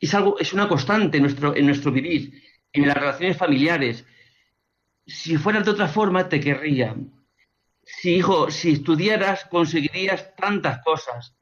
Es 0.00 0.14
algo, 0.14 0.38
es 0.38 0.52
una 0.52 0.68
constante 0.68 1.18
en 1.18 1.24
nuestro, 1.24 1.54
en 1.54 1.66
nuestro 1.66 1.90
vivir, 1.90 2.42
en 2.72 2.86
las 2.86 2.96
relaciones 2.96 3.36
familiares. 3.36 4.04
Si 5.06 5.36
fuera 5.36 5.60
de 5.60 5.70
otra 5.70 5.88
forma, 5.88 6.28
te 6.28 6.40
querría. 6.40 6.96
Si, 7.82 8.16
hijo, 8.16 8.50
si 8.50 8.72
estudiaras, 8.72 9.46
conseguirías 9.46 10.34
tantas 10.36 10.82
cosas, 10.82 11.34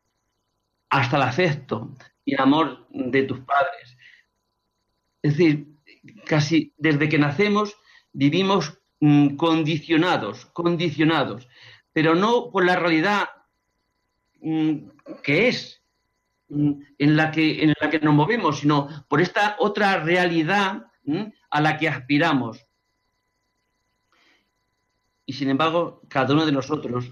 hasta 0.88 1.16
el 1.16 1.22
afecto 1.22 1.94
y 2.24 2.34
el 2.34 2.40
amor 2.40 2.86
de 2.90 3.22
tus 3.24 3.40
padres. 3.40 3.96
Es 5.22 5.36
decir, 5.36 5.66
casi 6.24 6.72
desde 6.76 7.08
que 7.08 7.18
nacemos 7.18 7.76
vivimos 8.12 8.78
mm, 9.00 9.36
condicionados, 9.36 10.46
condicionados, 10.46 11.48
pero 11.92 12.14
no 12.14 12.50
por 12.50 12.64
la 12.64 12.76
realidad 12.76 13.28
mm, 14.40 14.76
que 15.22 15.48
es, 15.48 15.75
en, 16.48 17.16
la 17.16 17.30
que, 17.30 17.62
en 17.62 17.74
la 17.80 17.90
que 17.90 18.00
nos 18.00 18.14
movemos, 18.14 18.60
sino 18.60 18.88
por 19.08 19.20
esta 19.20 19.56
otra 19.58 20.02
realidad 20.02 20.86
a 21.50 21.60
la 21.60 21.78
que 21.78 21.88
aspiramos. 21.88 22.64
Y 25.24 25.32
sin 25.32 25.50
embargo, 25.50 26.02
cada 26.08 26.32
uno 26.34 26.46
de 26.46 26.52
nosotros, 26.52 27.10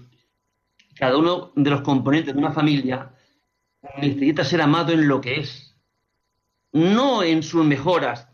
cada 0.95 1.17
uno 1.17 1.51
de 1.55 1.69
los 1.69 1.81
componentes 1.81 2.33
de 2.33 2.39
una 2.39 2.53
familia, 2.53 3.13
necesita 3.97 4.43
ser 4.43 4.61
amado 4.61 4.93
en 4.93 5.07
lo 5.07 5.21
que 5.21 5.39
es, 5.41 5.77
no 6.71 7.23
en 7.23 7.43
sus 7.43 7.65
mejoras, 7.65 8.27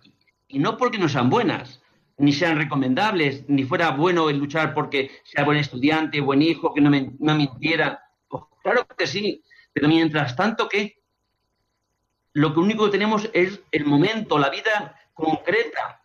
y 0.47 0.59
no 0.59 0.77
porque 0.77 0.97
no 0.97 1.09
sean 1.09 1.29
buenas, 1.29 1.81
ni 2.17 2.33
sean 2.33 2.57
recomendables, 2.57 3.45
ni 3.47 3.63
fuera 3.63 3.91
bueno 3.91 4.29
el 4.29 4.37
luchar 4.37 4.73
porque 4.73 5.09
sea 5.23 5.43
buen 5.43 5.57
estudiante, 5.57 6.21
buen 6.21 6.41
hijo, 6.41 6.73
que 6.73 6.81
no, 6.81 6.89
me, 6.89 7.13
no 7.19 7.35
mintiera. 7.35 7.99
Pues 8.27 8.43
claro 8.61 8.85
que 8.95 9.07
sí, 9.07 9.43
pero 9.73 9.87
mientras 9.87 10.35
tanto, 10.35 10.67
¿qué? 10.67 11.01
Lo 12.33 12.53
que 12.53 12.59
único 12.59 12.85
que 12.85 12.91
tenemos 12.91 13.29
es 13.33 13.61
el 13.71 13.85
momento, 13.85 14.37
la 14.37 14.49
vida 14.49 14.99
concreta. 15.13 16.01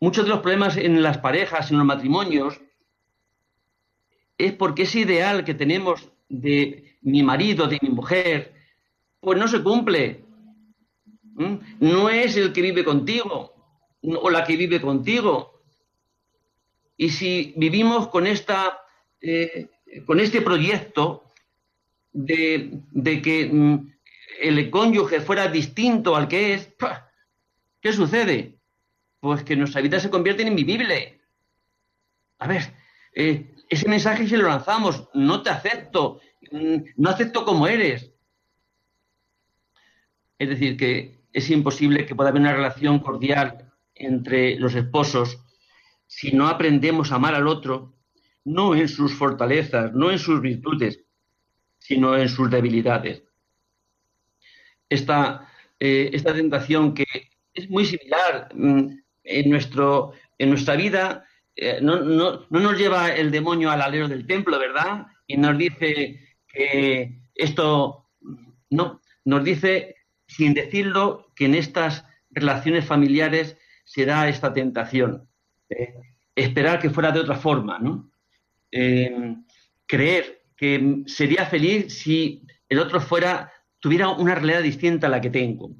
Muchos 0.00 0.24
de 0.24 0.30
los 0.30 0.40
problemas 0.40 0.76
en 0.76 1.02
las 1.02 1.18
parejas, 1.18 1.70
en 1.70 1.78
los 1.78 1.86
matrimonios, 1.86 2.60
es 4.36 4.52
porque 4.52 4.82
ese 4.82 5.00
ideal 5.00 5.44
que 5.44 5.54
tenemos 5.54 6.08
de 6.28 6.96
mi 7.02 7.22
marido, 7.22 7.66
de 7.66 7.78
mi 7.82 7.88
mujer, 7.88 8.54
pues 9.20 9.38
no 9.38 9.48
se 9.48 9.62
cumple. 9.62 10.24
¿Mm? 11.34 11.56
No 11.80 12.08
es 12.08 12.36
el 12.36 12.52
que 12.52 12.62
vive 12.62 12.84
contigo 12.84 13.54
o 14.02 14.30
la 14.30 14.44
que 14.44 14.56
vive 14.56 14.80
contigo. 14.80 15.60
Y 16.96 17.10
si 17.10 17.54
vivimos 17.56 18.08
con, 18.08 18.26
esta, 18.26 18.80
eh, 19.20 19.68
con 20.06 20.20
este 20.20 20.40
proyecto 20.40 21.24
de, 22.18 23.22
que 23.22 23.48
mm, 23.52 23.92
el 24.40 24.70
cónyuge 24.70 25.20
fuera 25.20 25.48
distinto 25.48 26.16
al 26.16 26.26
que 26.26 26.54
es, 26.54 26.74
¿qué 27.80 27.92
sucede? 27.92 28.58
Pues 29.20 29.44
que 29.44 29.56
nuestra 29.56 29.80
vida 29.80 30.00
se 30.00 30.10
convierte 30.10 30.42
en 30.42 30.48
invivible. 30.48 31.20
A 32.38 32.48
ver, 32.48 32.74
eh, 33.14 33.54
ese 33.68 33.88
mensaje 33.88 34.26
se 34.26 34.36
lo 34.36 34.48
lanzamos, 34.48 35.08
no 35.14 35.42
te 35.42 35.50
acepto, 35.50 36.20
mm, 36.50 36.76
no 36.96 37.10
acepto 37.10 37.44
como 37.44 37.66
eres. 37.66 38.10
Es 40.38 40.48
decir, 40.48 40.76
que 40.76 41.20
es 41.32 41.50
imposible 41.50 42.06
que 42.06 42.14
pueda 42.14 42.30
haber 42.30 42.42
una 42.42 42.54
relación 42.54 42.98
cordial 43.00 43.72
entre 43.94 44.56
los 44.58 44.74
esposos 44.74 45.38
si 46.06 46.32
no 46.32 46.48
aprendemos 46.48 47.12
a 47.12 47.16
amar 47.16 47.34
al 47.34 47.46
otro, 47.46 47.94
no 48.44 48.74
en 48.74 48.88
sus 48.88 49.12
fortalezas, 49.12 49.92
no 49.92 50.10
en 50.10 50.18
sus 50.18 50.40
virtudes, 50.40 51.04
sino 51.78 52.16
en 52.16 52.28
sus 52.28 52.50
debilidades. 52.50 53.22
Esta, 54.88 55.50
eh, 55.78 56.10
esta 56.12 56.34
tentación 56.34 56.94
que 56.94 57.04
es 57.54 57.70
muy 57.70 57.84
similar 57.84 58.48
mm, 58.54 58.98
en, 59.24 59.50
nuestro, 59.50 60.12
en 60.38 60.50
nuestra 60.50 60.76
vida 60.76 61.24
eh, 61.56 61.78
no, 61.82 62.00
no, 62.00 62.46
no, 62.48 62.60
nos 62.60 62.78
lleva 62.78 63.12
el 63.14 63.30
demonio 63.30 63.70
al 63.70 63.82
alero 63.82 64.08
del 64.08 64.26
templo, 64.26 64.58
¿verdad? 64.58 65.06
Y 65.26 65.36
nos 65.36 65.58
dice 65.58 66.20
que 66.46 67.20
esto, 67.34 68.10
no, 68.70 69.00
nos 69.24 69.44
dice, 69.44 69.96
sin 70.26 70.54
decirlo, 70.54 71.32
que 71.34 71.46
en 71.46 71.54
estas 71.54 72.04
relaciones 72.30 72.84
familiares 72.84 73.56
se 73.84 74.04
da 74.04 74.28
esta 74.28 74.52
tentación. 74.52 75.28
Eh, 75.68 75.94
esperar 76.34 76.78
que 76.78 76.90
fuera 76.90 77.10
de 77.10 77.20
otra 77.20 77.34
forma, 77.34 77.78
¿no? 77.80 78.10
Creer 79.86 80.37
que 80.58 81.04
sería 81.06 81.46
feliz 81.46 82.00
si 82.00 82.42
el 82.68 82.80
otro 82.80 83.00
fuera, 83.00 83.50
tuviera 83.78 84.10
una 84.10 84.34
realidad 84.34 84.62
distinta 84.62 85.06
a 85.06 85.10
la 85.10 85.20
que 85.20 85.30
tengo. 85.30 85.70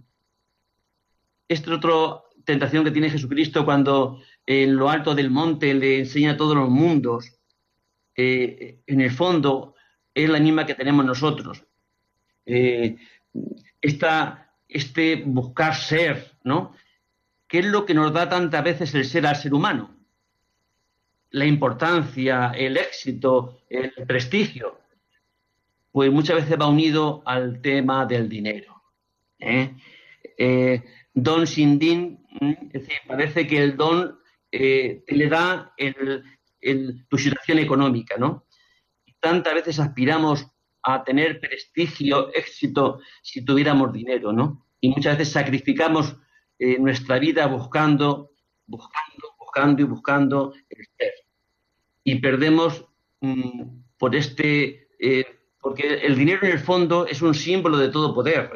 Esta 1.48 1.70
es 1.70 1.76
otra 1.76 2.22
tentación 2.44 2.84
que 2.84 2.92
tiene 2.92 3.10
Jesucristo 3.10 3.64
cuando 3.64 4.22
en 4.46 4.76
lo 4.76 4.88
alto 4.88 5.14
del 5.14 5.30
monte 5.30 5.74
le 5.74 5.98
enseña 5.98 6.32
a 6.32 6.36
todos 6.36 6.56
los 6.56 6.70
mundos, 6.70 7.34
eh, 8.16 8.80
en 8.86 9.00
el 9.00 9.10
fondo 9.10 9.74
es 10.14 10.30
la 10.30 10.38
misma 10.38 10.64
que 10.64 10.74
tenemos 10.74 11.04
nosotros. 11.04 11.64
Eh, 12.46 12.96
este 13.82 15.22
buscar 15.26 15.74
ser, 15.74 16.36
¿no? 16.44 16.72
¿Qué 17.48 17.58
es 17.58 17.66
lo 17.66 17.84
que 17.84 17.94
nos 17.94 18.12
da 18.12 18.28
tantas 18.28 18.62
veces 18.62 18.94
el 18.94 19.04
ser 19.04 19.26
al 19.26 19.36
ser 19.36 19.54
humano? 19.54 19.97
La 21.30 21.44
importancia, 21.44 22.52
el 22.56 22.76
éxito, 22.76 23.62
el 23.68 23.92
prestigio. 24.06 24.80
Pues 25.90 26.10
muchas 26.10 26.36
veces 26.36 26.58
va 26.58 26.68
unido 26.68 27.22
al 27.26 27.60
tema 27.60 28.06
del 28.06 28.28
dinero. 28.28 28.82
¿eh? 29.38 29.74
don 31.14 31.46
sin 31.46 31.78
din, 31.78 32.26
es 32.40 32.72
decir, 32.72 32.98
parece 33.06 33.46
que 33.46 33.62
el 33.62 33.76
don 33.76 34.18
eh, 34.52 35.04
le 35.08 35.28
da 35.28 35.74
tu 37.08 37.18
situación 37.18 37.58
económica, 37.58 38.16
¿no? 38.16 38.46
tantas 39.20 39.54
veces 39.54 39.78
aspiramos 39.78 40.46
a 40.82 41.04
tener 41.04 41.40
prestigio, 41.40 42.32
éxito, 42.34 43.00
si 43.22 43.44
tuviéramos 43.44 43.92
dinero, 43.92 44.32
¿no? 44.32 44.66
Y 44.80 44.90
muchas 44.90 45.18
veces 45.18 45.32
sacrificamos 45.32 46.16
eh, 46.58 46.78
nuestra 46.78 47.18
vida 47.18 47.46
buscando, 47.46 48.30
buscando, 48.66 49.27
buscando 49.48 49.82
y 49.82 49.84
buscando 49.84 50.54
el 50.68 50.86
ser. 50.96 51.12
Y 52.04 52.16
perdemos 52.16 52.84
mm, 53.20 53.62
por 53.96 54.14
este, 54.14 54.88
eh, 55.00 55.24
porque 55.60 55.94
el 56.02 56.16
dinero 56.16 56.46
en 56.46 56.52
el 56.52 56.58
fondo 56.58 57.06
es 57.06 57.22
un 57.22 57.34
símbolo 57.34 57.78
de 57.78 57.88
todo 57.88 58.14
poder. 58.14 58.50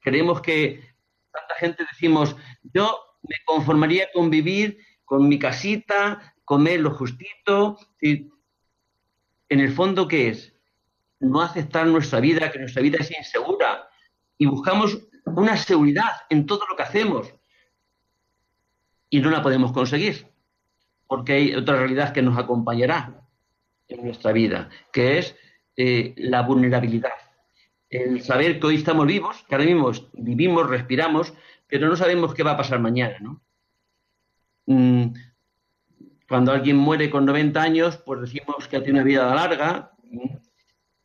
Creemos 0.00 0.40
que 0.40 0.82
tanta 1.30 1.54
gente 1.56 1.84
decimos, 1.90 2.36
yo 2.74 2.98
me 3.22 3.36
conformaría 3.44 4.08
con 4.12 4.30
vivir 4.30 4.78
con 5.04 5.28
mi 5.28 5.38
casita, 5.38 6.34
comer 6.44 6.80
lo 6.80 6.90
justito. 6.90 7.78
En 8.00 8.30
el 9.48 9.72
fondo, 9.72 10.08
¿qué 10.08 10.28
es? 10.28 10.54
No 11.20 11.40
aceptar 11.42 11.86
nuestra 11.86 12.20
vida, 12.20 12.50
que 12.50 12.58
nuestra 12.58 12.82
vida 12.82 12.98
es 13.00 13.10
insegura. 13.10 13.88
Y 14.38 14.46
buscamos 14.46 14.98
una 15.24 15.56
seguridad 15.56 16.12
en 16.30 16.46
todo 16.46 16.64
lo 16.68 16.76
que 16.76 16.82
hacemos. 16.82 17.37
Y 19.10 19.20
no 19.20 19.30
la 19.30 19.42
podemos 19.42 19.72
conseguir. 19.72 20.26
Porque 21.06 21.32
hay 21.32 21.54
otra 21.54 21.76
realidad 21.76 22.12
que 22.12 22.22
nos 22.22 22.36
acompañará 22.38 23.26
en 23.88 24.04
nuestra 24.04 24.32
vida, 24.32 24.68
que 24.92 25.18
es 25.18 25.36
eh, 25.76 26.14
la 26.16 26.42
vulnerabilidad. 26.42 27.12
El 27.88 28.22
saber 28.22 28.60
que 28.60 28.66
hoy 28.66 28.74
estamos 28.76 29.06
vivos, 29.06 29.44
que 29.48 29.54
ahora 29.54 29.64
mismo 29.64 29.90
vivimos, 30.12 30.68
respiramos, 30.68 31.32
pero 31.66 31.88
no 31.88 31.96
sabemos 31.96 32.34
qué 32.34 32.42
va 32.42 32.52
a 32.52 32.56
pasar 32.56 32.80
mañana, 32.80 33.18
¿no? 33.20 33.42
Mm, 34.66 35.14
cuando 36.28 36.52
alguien 36.52 36.76
muere 36.76 37.08
con 37.08 37.24
90 37.24 37.62
años, 37.62 37.96
pues 38.04 38.20
decimos 38.20 38.68
que 38.68 38.80
tiene 38.80 38.98
una 38.98 39.04
vida 39.06 39.34
larga, 39.34 39.92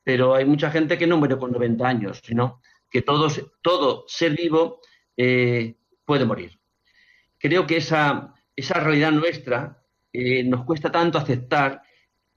pero 0.04 0.36
hay 0.36 0.44
mucha 0.44 0.70
gente 0.70 0.98
que 0.98 1.08
no 1.08 1.18
muere 1.18 1.38
con 1.38 1.54
90 1.54 1.88
años, 1.88 2.22
sino 2.22 2.62
que 2.90 3.02
todo 3.02 4.06
ser 4.08 4.36
vivo 4.36 4.82
eh, 5.16 5.78
puede 6.04 6.26
morir. 6.26 6.60
Creo 7.44 7.68
que 7.68 7.76
esa, 7.76 8.34
esa 8.56 8.76
realidad 8.80 9.12
nuestra 9.12 9.84
eh, 10.14 10.46
nos 10.46 10.64
cuesta 10.64 10.94
tanto 10.94 11.18
aceptar 11.18 11.82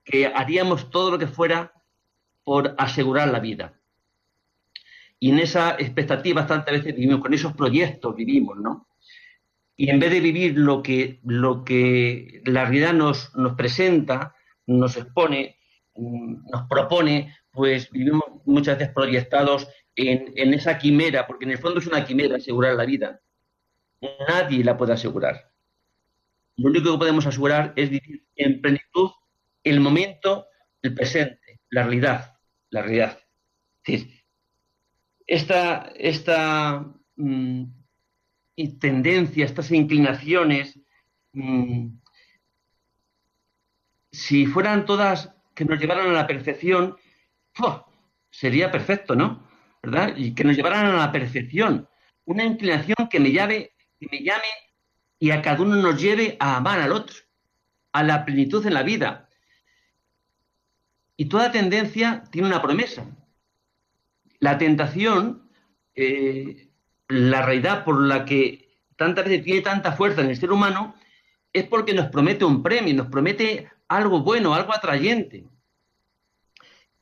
que 0.03 0.27
haríamos 0.27 0.91
todo 0.91 1.13
lo 1.13 1.19
que 1.19 1.29
fuera 1.29 1.73
por 2.43 2.75
asegurar 2.77 3.29
la 3.29 3.39
vida. 3.39 3.79
Y 5.21 5.31
en 5.31 5.39
esa 5.39 5.77
expectativa 5.79 6.45
tantas 6.49 6.75
veces 6.75 6.97
vivimos, 6.97 7.21
con 7.21 7.33
esos 7.33 7.53
proyectos 7.53 8.17
vivimos, 8.17 8.59
¿no? 8.59 8.89
Y 9.77 9.91
en 9.91 10.01
vez 10.01 10.11
de 10.11 10.19
vivir 10.19 10.59
lo 10.59 10.83
que, 10.83 11.21
lo 11.23 11.63
que 11.65 12.43
la 12.45 12.65
realidad 12.65 12.93
nos, 12.93 13.33
nos 13.37 13.55
presenta, 13.55 14.35
nos 14.67 14.97
expone, 14.97 15.57
mm, 15.95 16.51
nos 16.51 16.67
propone, 16.69 17.33
pues 17.53 17.93
vivimos 17.93 18.25
muchas 18.45 18.77
veces 18.77 18.93
proyectados 18.93 19.69
en, 19.95 20.33
en, 20.35 20.53
esa 20.53 20.79
quimera, 20.79 21.29
porque 21.29 21.45
en 21.45 21.53
el 21.53 21.59
fondo 21.59 21.79
es 21.79 21.87
una 21.87 22.05
quimera 22.05 22.39
asegurar 22.39 22.75
la 22.75 22.87
vida. 22.87 23.21
Nadie 24.01 24.65
la 24.65 24.77
puede 24.77 24.93
asegurar. 24.93 25.53
Lo 26.57 26.71
único 26.71 26.93
que 26.93 26.99
podemos 26.99 27.27
asegurar 27.27 27.73
es 27.77 27.91
vivir 27.91 28.27
en 28.35 28.61
plenitud 28.61 29.11
el 29.63 29.81
momento, 29.81 30.47
el 30.83 30.95
presente, 30.95 31.61
la 31.71 31.83
realidad, 31.83 32.39
la 32.71 32.83
realidad. 32.83 33.19
Es 33.85 34.05
decir, 34.05 34.25
esta, 35.27 35.93
esta 35.97 36.87
mmm, 37.17 37.65
tendencia, 38.79 39.45
estas 39.45 39.71
inclinaciones, 39.73 40.79
mmm, 41.33 41.89
si 44.13 44.47
fueran 44.47 44.87
todas 44.87 45.35
que 45.55 45.65
nos 45.65 45.79
llevaran 45.79 46.09
a 46.09 46.13
la 46.13 46.27
perfección, 46.27 46.97
¡oh! 47.61 47.87
sería 48.31 48.71
perfecto, 48.71 49.15
¿no? 49.15 49.47
¿Verdad? 49.83 50.15
Y 50.17 50.35
que 50.35 50.45
nos 50.45 50.57
llevaran 50.57 50.87
a 50.87 50.97
la 50.97 51.13
perfección. 51.13 51.89
Una 52.25 52.45
inclinación 52.45 53.09
que 53.11 53.21
me 53.21 53.33
llame, 53.33 53.73
que 53.99 54.09
me 54.11 54.23
llame 54.23 54.45
y 55.19 55.31
a 55.31 55.43
cada 55.43 55.63
uno 55.63 55.77
nos 55.77 56.01
lleve 56.01 56.37
a 56.41 56.57
amar 56.57 56.81
al 56.81 56.93
otro, 56.93 57.17
a 57.93 58.03
la 58.03 58.25
plenitud 58.25 58.65
en 58.67 58.75
la 58.75 58.83
vida. 58.83 59.29
Y 61.17 61.27
toda 61.27 61.53
tendencia 61.53 62.25
tiene 62.31 62.49
una 62.49 62.61
promesa. 62.61 63.07
La 64.39 64.59
tentación, 64.59 65.49
eh, 65.95 66.69
la 67.09 67.43
realidad 67.43 67.85
por 67.85 68.03
la 68.03 68.27
que 68.27 68.67
tantas 68.97 69.25
veces 69.25 69.45
tiene 69.45 69.63
tanta 69.63 69.93
fuerza 69.93 70.21
en 70.21 70.31
el 70.31 70.37
ser 70.37 70.53
humano, 70.53 70.95
es 71.53 71.65
porque 71.65 71.95
nos 71.95 72.09
promete 72.09 72.45
un 72.45 72.63
premio, 72.63 72.95
nos 72.95 73.09
promete 73.09 73.71
algo 73.89 74.21
bueno, 74.21 74.55
algo 74.55 74.75
atrayente. 74.75 75.47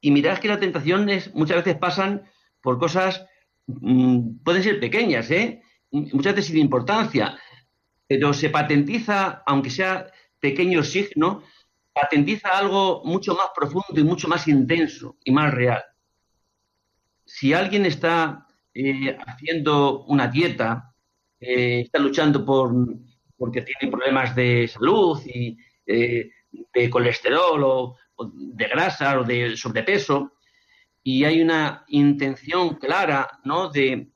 Y 0.00 0.10
mirad 0.10 0.38
que 0.38 0.48
las 0.48 0.60
tentaciones 0.60 1.34
muchas 1.34 1.56
veces 1.56 1.76
pasan 1.76 2.22
por 2.60 2.78
cosas, 2.78 3.26
mmm, 3.66 4.36
pueden 4.44 4.62
ser 4.62 4.78
pequeñas, 4.78 5.30
¿eh? 5.30 5.62
Muchas 5.94 6.34
veces 6.34 6.46
sin 6.46 6.58
importancia, 6.58 7.38
pero 8.06 8.32
se 8.32 8.50
patentiza, 8.50 9.42
aunque 9.46 9.70
sea 9.70 10.06
pequeño 10.40 10.82
signo, 10.82 11.42
patentiza 11.92 12.58
algo 12.58 13.02
mucho 13.04 13.34
más 13.34 13.48
profundo 13.54 14.00
y 14.00 14.04
mucho 14.04 14.28
más 14.28 14.46
intenso 14.48 15.16
y 15.24 15.30
más 15.30 15.54
real. 15.54 15.82
Si 17.24 17.52
alguien 17.54 17.86
está 17.86 18.46
eh, 18.74 19.16
haciendo 19.26 20.04
una 20.04 20.28
dieta, 20.28 20.94
eh, 21.40 21.80
está 21.80 21.98
luchando 21.98 22.44
por 22.44 22.72
porque 23.36 23.62
tiene 23.62 23.90
problemas 23.92 24.34
de 24.34 24.68
salud 24.68 25.20
y 25.26 25.56
eh, 25.86 26.30
de 26.72 26.90
colesterol 26.90 27.62
o, 27.64 27.96
de 28.32 28.68
grasa 28.68 29.18
o 29.18 29.24
de 29.24 29.56
sobrepeso, 29.56 30.34
y 31.02 31.24
hay 31.24 31.42
una 31.42 31.84
intención 31.88 32.76
clara 32.76 33.40
¿no? 33.44 33.68
de, 33.70 34.08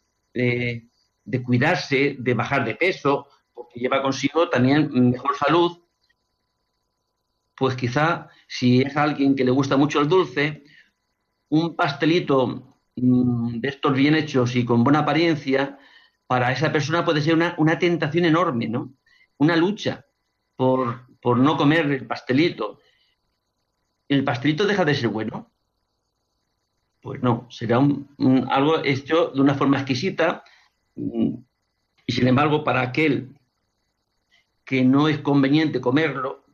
de 1.29 1.43
cuidarse, 1.43 2.17
de 2.19 2.35
bajar 2.35 2.64
de 2.64 2.75
peso, 2.75 3.29
porque 3.53 3.81
lleva 3.81 4.03
consigo 4.03 4.49
también 4.49 4.88
mejor 5.11 5.37
salud, 5.37 5.79
pues 7.55 7.77
quizá 7.77 8.29
si 8.47 8.81
es 8.81 8.97
alguien 8.97 9.35
que 9.37 9.45
le 9.45 9.51
gusta 9.51 9.77
mucho 9.77 10.01
el 10.01 10.09
dulce, 10.09 10.64
un 11.51 11.77
pastelito 11.77 12.79
mmm, 12.97 13.61
de 13.61 13.69
estos 13.69 13.93
bien 13.93 14.14
hechos 14.14 14.57
y 14.57 14.64
con 14.64 14.83
buena 14.85 15.01
apariencia, 15.01 15.79
para 16.27 16.51
esa 16.51 16.73
persona 16.73 17.05
puede 17.05 17.21
ser 17.21 17.35
una, 17.35 17.55
una 17.59 17.79
tentación 17.79 18.25
enorme, 18.25 18.69
¿no? 18.69 18.95
Una 19.38 19.57
lucha 19.57 20.07
por, 20.57 21.07
por, 21.21 21.38
no 21.38 21.57
comer 21.57 21.91
el 21.91 22.07
pastelito. 22.07 22.81
¿El 24.09 24.25
pastelito 24.25 24.67
deja 24.67 24.85
de 24.85 24.95
ser 24.95 25.09
bueno? 25.09 25.51
Pues 27.01 27.23
no, 27.23 27.47
será 27.51 27.79
un, 27.79 28.14
un, 28.19 28.47
algo 28.51 28.85
hecho 28.85 29.31
de 29.35 29.41
una 29.41 29.55
forma 29.55 29.79
exquisita 29.79 30.45
y 32.07 32.13
sin 32.13 32.29
embargo 32.29 32.65
para 32.65 32.81
aquel 32.81 33.39
que 34.65 34.85
no 34.85 35.09
es 35.09 35.19
conveniente 35.19 35.81
comerlo 35.81 36.45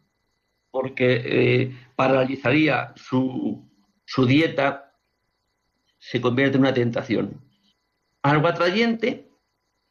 porque 0.71 1.23
eh, 1.25 1.77
paralizaría 1.95 2.93
su, 2.97 3.69
su 4.05 4.27
dieta, 4.27 4.93
se 5.99 6.21
convierte 6.21 6.57
en 6.57 6.63
una 6.63 6.75
tentación. 6.75 7.41
Algo 8.23 8.49
atrayente 8.49 9.29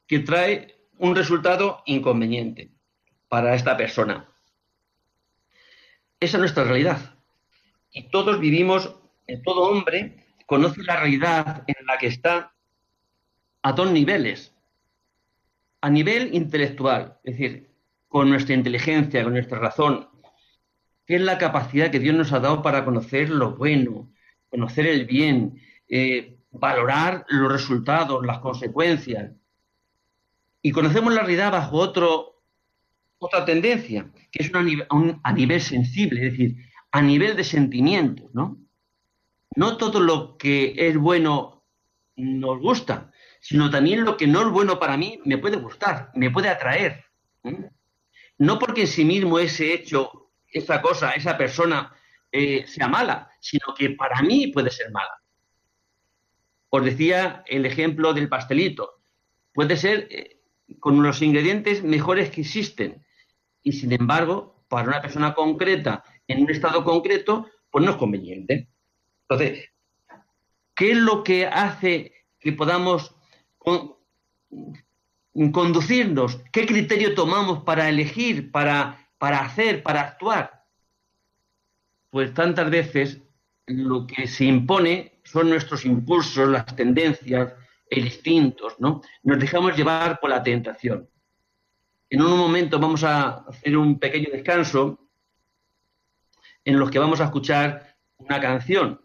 que 0.07 0.19
trae 0.19 0.75
un 0.97 1.15
resultado 1.15 1.83
inconveniente 1.85 2.71
para 3.29 3.55
esta 3.55 3.77
persona. 3.77 4.29
Esa 6.19 6.37
es 6.37 6.39
nuestra 6.39 6.65
realidad. 6.65 7.15
Y 7.91 8.09
todos 8.09 8.39
vivimos, 8.39 8.95
todo 9.43 9.69
hombre 9.69 10.25
conoce 10.45 10.83
la 10.83 10.97
realidad 10.97 11.63
en 11.67 11.85
la 11.85 11.97
que 11.97 12.07
está 12.07 12.52
a 13.63 13.71
dos 13.71 13.91
niveles. 13.91 14.53
A 15.81 15.89
nivel 15.89 16.33
intelectual, 16.35 17.17
es 17.23 17.37
decir, 17.37 17.69
con 18.07 18.29
nuestra 18.29 18.53
inteligencia, 18.53 19.23
con 19.23 19.33
nuestra 19.33 19.59
razón, 19.59 20.07
que 21.05 21.15
es 21.15 21.21
la 21.21 21.37
capacidad 21.37 21.89
que 21.89 21.99
Dios 21.99 22.15
nos 22.15 22.31
ha 22.31 22.39
dado 22.39 22.61
para 22.61 22.85
conocer 22.85 23.29
lo 23.29 23.55
bueno, 23.55 24.11
conocer 24.49 24.85
el 24.85 25.05
bien, 25.05 25.59
eh, 25.89 26.37
valorar 26.51 27.25
los 27.27 27.51
resultados, 27.51 28.25
las 28.25 28.39
consecuencias. 28.39 29.31
Y 30.61 30.71
conocemos 30.71 31.13
la 31.13 31.21
realidad 31.21 31.51
bajo 31.51 31.77
otro, 31.77 32.41
otra 33.17 33.43
tendencia, 33.43 34.09
que 34.31 34.43
es 34.43 34.51
una, 34.51 34.85
un, 34.91 35.19
a 35.23 35.33
nivel 35.33 35.59
sensible, 35.59 36.25
es 36.25 36.31
decir, 36.31 36.57
a 36.91 37.01
nivel 37.01 37.35
de 37.35 37.43
sentimientos, 37.43 38.33
¿no? 38.33 38.57
No 39.55 39.77
todo 39.77 39.99
lo 39.99 40.37
que 40.37 40.73
es 40.77 40.97
bueno 40.97 41.63
nos 42.15 42.59
gusta, 42.59 43.11
sino 43.43 43.69
también 43.69 44.05
lo 44.05 44.15
que 44.15 44.25
no 44.25 44.41
es 44.41 44.47
bueno 44.47 44.79
para 44.79 44.95
mí 44.95 45.19
me 45.25 45.37
puede 45.37 45.57
gustar, 45.57 46.11
me 46.15 46.31
puede 46.31 46.47
atraer. 46.47 47.03
¿eh? 47.43 47.69
no 48.37 48.57
porque 48.57 48.81
en 48.81 48.87
sí 48.87 49.03
mismo 49.03 49.37
ese 49.37 49.73
hecho, 49.73 50.31
esa 50.47 50.81
cosa, 50.81 51.11
esa 51.11 51.37
persona 51.37 51.93
eh, 52.31 52.65
sea 52.65 52.87
mala, 52.87 53.29
sino 53.41 53.73
que 53.77 53.89
para 53.89 54.21
mí 54.21 54.47
puede 54.47 54.69
ser 54.69 54.91
mala. 54.91 55.21
Os 56.69 56.85
decía 56.85 57.43
el 57.45 57.65
ejemplo 57.65 58.13
del 58.13 58.29
pastelito. 58.29 59.01
Puede 59.53 59.75
ser 59.75 60.07
eh, 60.09 60.39
con 60.79 61.03
los 61.03 61.21
ingredientes 61.21 61.83
mejores 61.83 62.29
que 62.29 62.41
existen. 62.41 63.05
Y 63.61 63.73
sin 63.73 63.91
embargo, 63.91 64.63
para 64.69 64.87
una 64.87 65.01
persona 65.01 65.33
concreta, 65.33 66.05
en 66.29 66.43
un 66.43 66.49
estado 66.49 66.85
concreto, 66.85 67.49
pues 67.69 67.83
no 67.83 67.91
es 67.91 67.97
conveniente. 67.97 68.69
Entonces, 69.27 69.69
¿qué 70.73 70.91
es 70.91 70.97
lo 70.97 71.25
que 71.25 71.45
hace 71.45 72.13
que 72.39 72.53
podamos 72.53 73.13
conducirnos, 75.51 76.41
qué 76.51 76.65
criterio 76.65 77.15
tomamos 77.15 77.63
para 77.63 77.89
elegir, 77.89 78.51
para, 78.51 79.09
para 79.17 79.39
hacer, 79.39 79.81
para 79.83 80.01
actuar. 80.01 80.65
Pues 82.09 82.33
tantas 82.33 82.69
veces 82.69 83.21
lo 83.65 84.05
que 84.05 84.27
se 84.27 84.45
impone 84.45 85.19
son 85.23 85.49
nuestros 85.49 85.85
impulsos, 85.85 86.49
las 86.49 86.75
tendencias, 86.75 87.53
el 87.89 88.05
instintos, 88.05 88.75
¿no? 88.79 89.01
Nos 89.23 89.39
dejamos 89.39 89.75
llevar 89.75 90.19
por 90.19 90.29
la 90.29 90.43
tentación. 90.43 91.09
En 92.09 92.21
un 92.21 92.37
momento 92.37 92.79
vamos 92.79 93.03
a 93.03 93.45
hacer 93.47 93.75
un 93.77 93.97
pequeño 93.97 94.29
descanso 94.31 94.99
en 96.65 96.77
los 96.79 96.91
que 96.91 96.99
vamos 96.99 97.19
a 97.21 97.25
escuchar 97.25 97.97
una 98.17 98.39
canción 98.39 99.01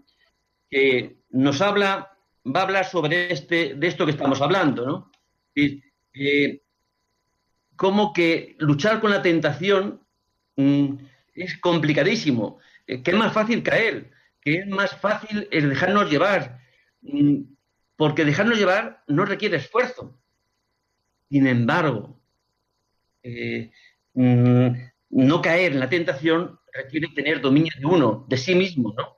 que 0.71 1.23
nos 1.31 1.61
habla, 1.61 2.18
va 2.55 2.61
a 2.61 2.65
hablar 2.65 2.85
sobre 2.85 3.33
este, 3.33 3.75
de 3.75 3.87
esto 3.87 4.05
que 4.05 4.13
estamos 4.13 4.41
hablando, 4.41 4.87
¿no? 4.87 5.11
eh, 5.55 6.63
como 7.77 8.13
que 8.13 8.57
luchar 8.59 9.01
con 9.01 9.11
la 9.11 9.23
tentación 9.23 10.01
mmm, 10.57 10.97
es 11.35 11.59
complicadísimo, 11.59 12.59
eh, 12.87 13.03
que 13.03 13.13
es 13.13 13.17
más 13.17 13.33
fácil 13.33 13.63
caer, 13.63 14.11
que 14.41 14.59
es 14.59 14.67
más 14.67 14.97
fácil 14.97 15.49
dejarnos 15.51 16.11
llevar, 16.11 16.61
mmm, 17.03 17.43
porque 17.97 18.25
dejarnos 18.25 18.59
llevar 18.59 19.03
no 19.09 19.25
requiere 19.25 19.57
esfuerzo. 19.57 20.21
Sin 21.29 21.47
embargo, 21.47 22.21
eh, 23.23 23.71
mmm, 24.15 24.69
no 25.11 25.43
caer 25.43 25.73
en 25.73 25.81
la 25.81 25.89
tentación 25.89 26.59
requiere 26.73 27.09
tener 27.15 27.41
dominio 27.41 27.73
de 27.79 27.87
uno, 27.87 28.27
de 28.29 28.37
sí 28.37 28.55
mismo, 28.55 28.95
¿no? 28.97 29.18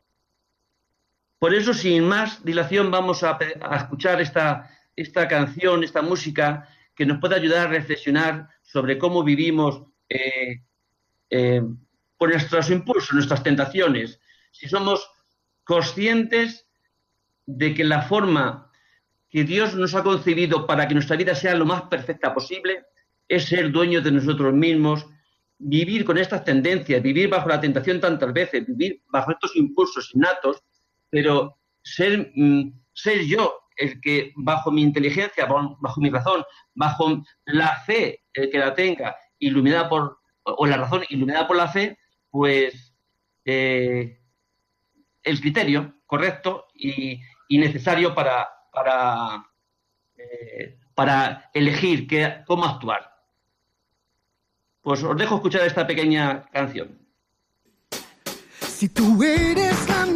Por 1.40 1.54
eso, 1.54 1.72
sin 1.72 2.04
más 2.04 2.44
dilación, 2.44 2.90
vamos 2.90 3.22
a, 3.22 3.38
escuchar 3.74 4.20
esta, 4.20 4.70
esta 4.94 5.26
canción, 5.26 5.82
esta 5.82 6.02
música 6.02 6.68
que 6.94 7.06
nos 7.06 7.18
puede 7.18 7.34
ayudar 7.34 7.66
a 7.66 7.70
reflexionar 7.70 8.50
sobre 8.60 8.98
cómo 8.98 9.24
vivimos 9.24 9.82
eh, 10.10 10.60
eh, 11.30 11.62
por 12.18 12.28
nuestros 12.28 12.68
impulsos, 12.68 13.14
nuestras 13.14 13.42
tentaciones, 13.42 14.20
si 14.52 14.68
somos 14.68 15.10
conscientes 15.64 16.68
de 17.46 17.72
que 17.72 17.84
la 17.84 18.02
forma 18.02 18.70
que 19.30 19.44
Dios 19.44 19.74
nos 19.74 19.94
ha 19.94 20.02
concebido 20.02 20.66
para 20.66 20.86
que 20.86 20.94
nuestra 20.94 21.16
vida 21.16 21.34
sea 21.34 21.54
lo 21.54 21.64
más 21.64 21.82
perfecta 21.84 22.34
posible 22.34 22.84
es 23.26 23.46
ser 23.46 23.72
dueños 23.72 24.04
de 24.04 24.12
nosotros 24.12 24.52
mismos, 24.52 25.06
vivir 25.56 26.04
con 26.04 26.18
estas 26.18 26.44
tendencias, 26.44 27.02
vivir 27.02 27.30
bajo 27.30 27.48
la 27.48 27.62
tentación 27.62 27.98
tantas 27.98 28.30
veces, 28.30 28.66
vivir 28.66 29.00
bajo 29.08 29.30
estos 29.30 29.56
impulsos 29.56 30.14
innatos, 30.14 30.62
pero 31.10 31.58
ser, 31.82 32.32
mm, 32.34 32.72
ser 32.92 33.26
yo 33.26 33.60
el 33.76 34.00
que 34.00 34.32
bajo 34.36 34.70
mi 34.70 34.82
inteligencia, 34.82 35.46
bajo 35.46 36.00
mi 36.00 36.10
razón, 36.10 36.44
bajo 36.74 37.22
la 37.46 37.76
fe, 37.86 38.24
el 38.34 38.50
que 38.50 38.58
la 38.58 38.74
tenga, 38.74 39.16
iluminada 39.38 39.88
por, 39.88 40.18
o 40.42 40.66
la 40.66 40.76
razón 40.76 41.02
iluminada 41.08 41.48
por 41.48 41.56
la 41.56 41.68
fe, 41.68 41.98
pues 42.30 42.94
eh, 43.44 44.20
el 45.22 45.40
criterio 45.40 45.94
correcto 46.06 46.66
y, 46.74 47.20
necesario 47.48 48.14
para, 48.14 48.48
para, 48.72 49.44
eh, 50.16 50.78
para 50.94 51.50
elegir 51.52 52.06
qué, 52.06 52.44
cómo 52.46 52.64
actuar. 52.64 53.10
Pues 54.82 55.02
os 55.02 55.16
dejo 55.16 55.36
escuchar 55.36 55.66
esta 55.66 55.86
pequeña 55.86 56.46
canción. 56.52 56.98
Si 58.60 58.88
tú 58.88 59.22
eres 59.22 59.88
la 59.88 60.06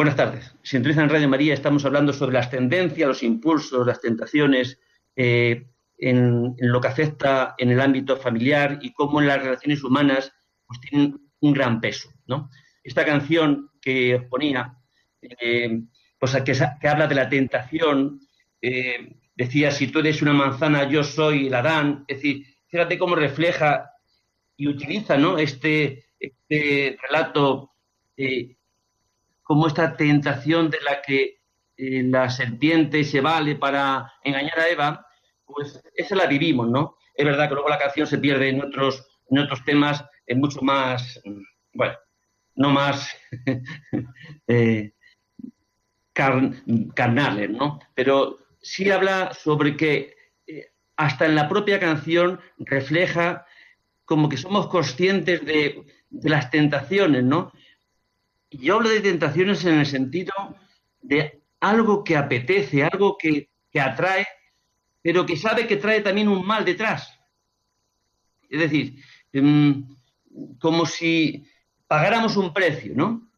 Buenas 0.00 0.16
tardes. 0.16 0.54
Sintoniza 0.62 1.02
en 1.02 1.10
Radio 1.10 1.28
María. 1.28 1.52
Estamos 1.52 1.84
hablando 1.84 2.14
sobre 2.14 2.32
las 2.32 2.50
tendencias, 2.50 3.06
los 3.06 3.22
impulsos, 3.22 3.86
las 3.86 4.00
tentaciones 4.00 4.80
eh, 5.14 5.66
en, 5.98 6.56
lo 6.56 6.80
que 6.80 6.88
afecta 6.88 7.54
en 7.58 7.68
el 7.68 7.82
ámbito 7.82 8.16
familiar 8.16 8.78
y 8.80 8.94
cómo 8.94 9.20
en 9.20 9.26
las 9.26 9.42
relaciones 9.42 9.84
humanas 9.84 10.32
pues, 10.66 10.80
tienen 10.80 11.20
un 11.40 11.52
gran 11.52 11.82
peso. 11.82 12.08
¿no? 12.26 12.48
Esta 12.82 13.04
canción 13.04 13.72
que 13.78 14.14
os 14.14 14.24
ponía, 14.24 14.74
eh, 15.20 15.82
pues, 16.18 16.34
que, 16.44 16.88
habla 16.88 17.06
de 17.06 17.14
la 17.14 17.28
tentación, 17.28 18.20
eh, 18.62 19.18
decía, 19.36 19.70
si 19.70 19.88
tú 19.88 19.98
eres 19.98 20.22
una 20.22 20.32
manzana, 20.32 20.88
yo 20.88 21.04
soy 21.04 21.48
el 21.48 21.54
Adán. 21.54 22.06
Es 22.08 22.22
decir, 22.22 22.46
fíjate 22.68 22.96
cómo 22.96 23.16
refleja 23.16 23.90
y 24.56 24.66
utiliza 24.66 25.18
¿no? 25.18 25.36
este, 25.36 26.06
este 26.18 26.96
relato 27.02 27.74
como 29.50 29.66
esta 29.66 29.96
tentación 29.96 30.70
de 30.70 30.78
la 30.82 31.02
que 31.02 31.40
eh, 31.76 32.04
la 32.04 32.30
serpiente 32.30 33.02
se 33.02 33.20
vale 33.20 33.56
para 33.56 34.12
engañar 34.22 34.60
a 34.60 34.68
Eva, 34.68 35.06
pues 35.44 35.82
esa 35.96 36.14
la 36.14 36.26
vivimos, 36.26 36.68
¿no? 36.70 36.96
Es 37.16 37.24
verdad 37.24 37.48
que 37.48 37.54
luego 37.54 37.68
la 37.68 37.80
canción 37.80 38.06
se 38.06 38.18
pierde 38.18 38.48
en 38.50 38.62
otros, 38.62 39.04
en 39.28 39.38
otros 39.38 39.64
temas 39.64 40.04
eh, 40.28 40.36
mucho 40.36 40.60
más, 40.62 41.20
bueno, 41.74 41.94
no 42.54 42.70
más 42.70 43.10
eh, 44.46 44.92
car- 46.12 46.52
carnales, 46.94 47.50
¿no? 47.50 47.80
Pero 47.94 48.38
sí 48.62 48.90
habla 48.90 49.32
sobre 49.34 49.76
que 49.76 50.14
eh, 50.46 50.66
hasta 50.96 51.26
en 51.26 51.34
la 51.34 51.48
propia 51.48 51.80
canción 51.80 52.40
refleja 52.58 53.46
como 54.04 54.28
que 54.28 54.36
somos 54.36 54.66
conscientes 54.68 55.44
de 55.44 55.84
las 56.10 56.50
tentaciones, 56.50 57.24
¿no? 57.24 57.52
Yo 58.50 58.76
hablo 58.76 58.88
de 58.88 59.00
tentaciones 59.00 59.64
en 59.64 59.78
el 59.78 59.86
sentido 59.86 60.32
de 61.02 61.42
algo 61.60 62.02
que 62.02 62.16
apetece, 62.16 62.82
algo 62.84 63.16
que, 63.16 63.48
que 63.70 63.80
atrae, 63.80 64.26
pero 65.02 65.24
que 65.24 65.36
sabe 65.36 65.66
que 65.66 65.76
trae 65.76 66.00
también 66.00 66.28
un 66.28 66.44
mal 66.44 66.64
detrás. 66.64 67.18
Es 68.48 68.60
decir, 68.60 69.02
em, 69.32 69.86
como 70.58 70.84
si 70.84 71.46
pagáramos 71.86 72.36
un 72.36 72.52
precio, 72.52 72.92
¿no? 72.94 73.30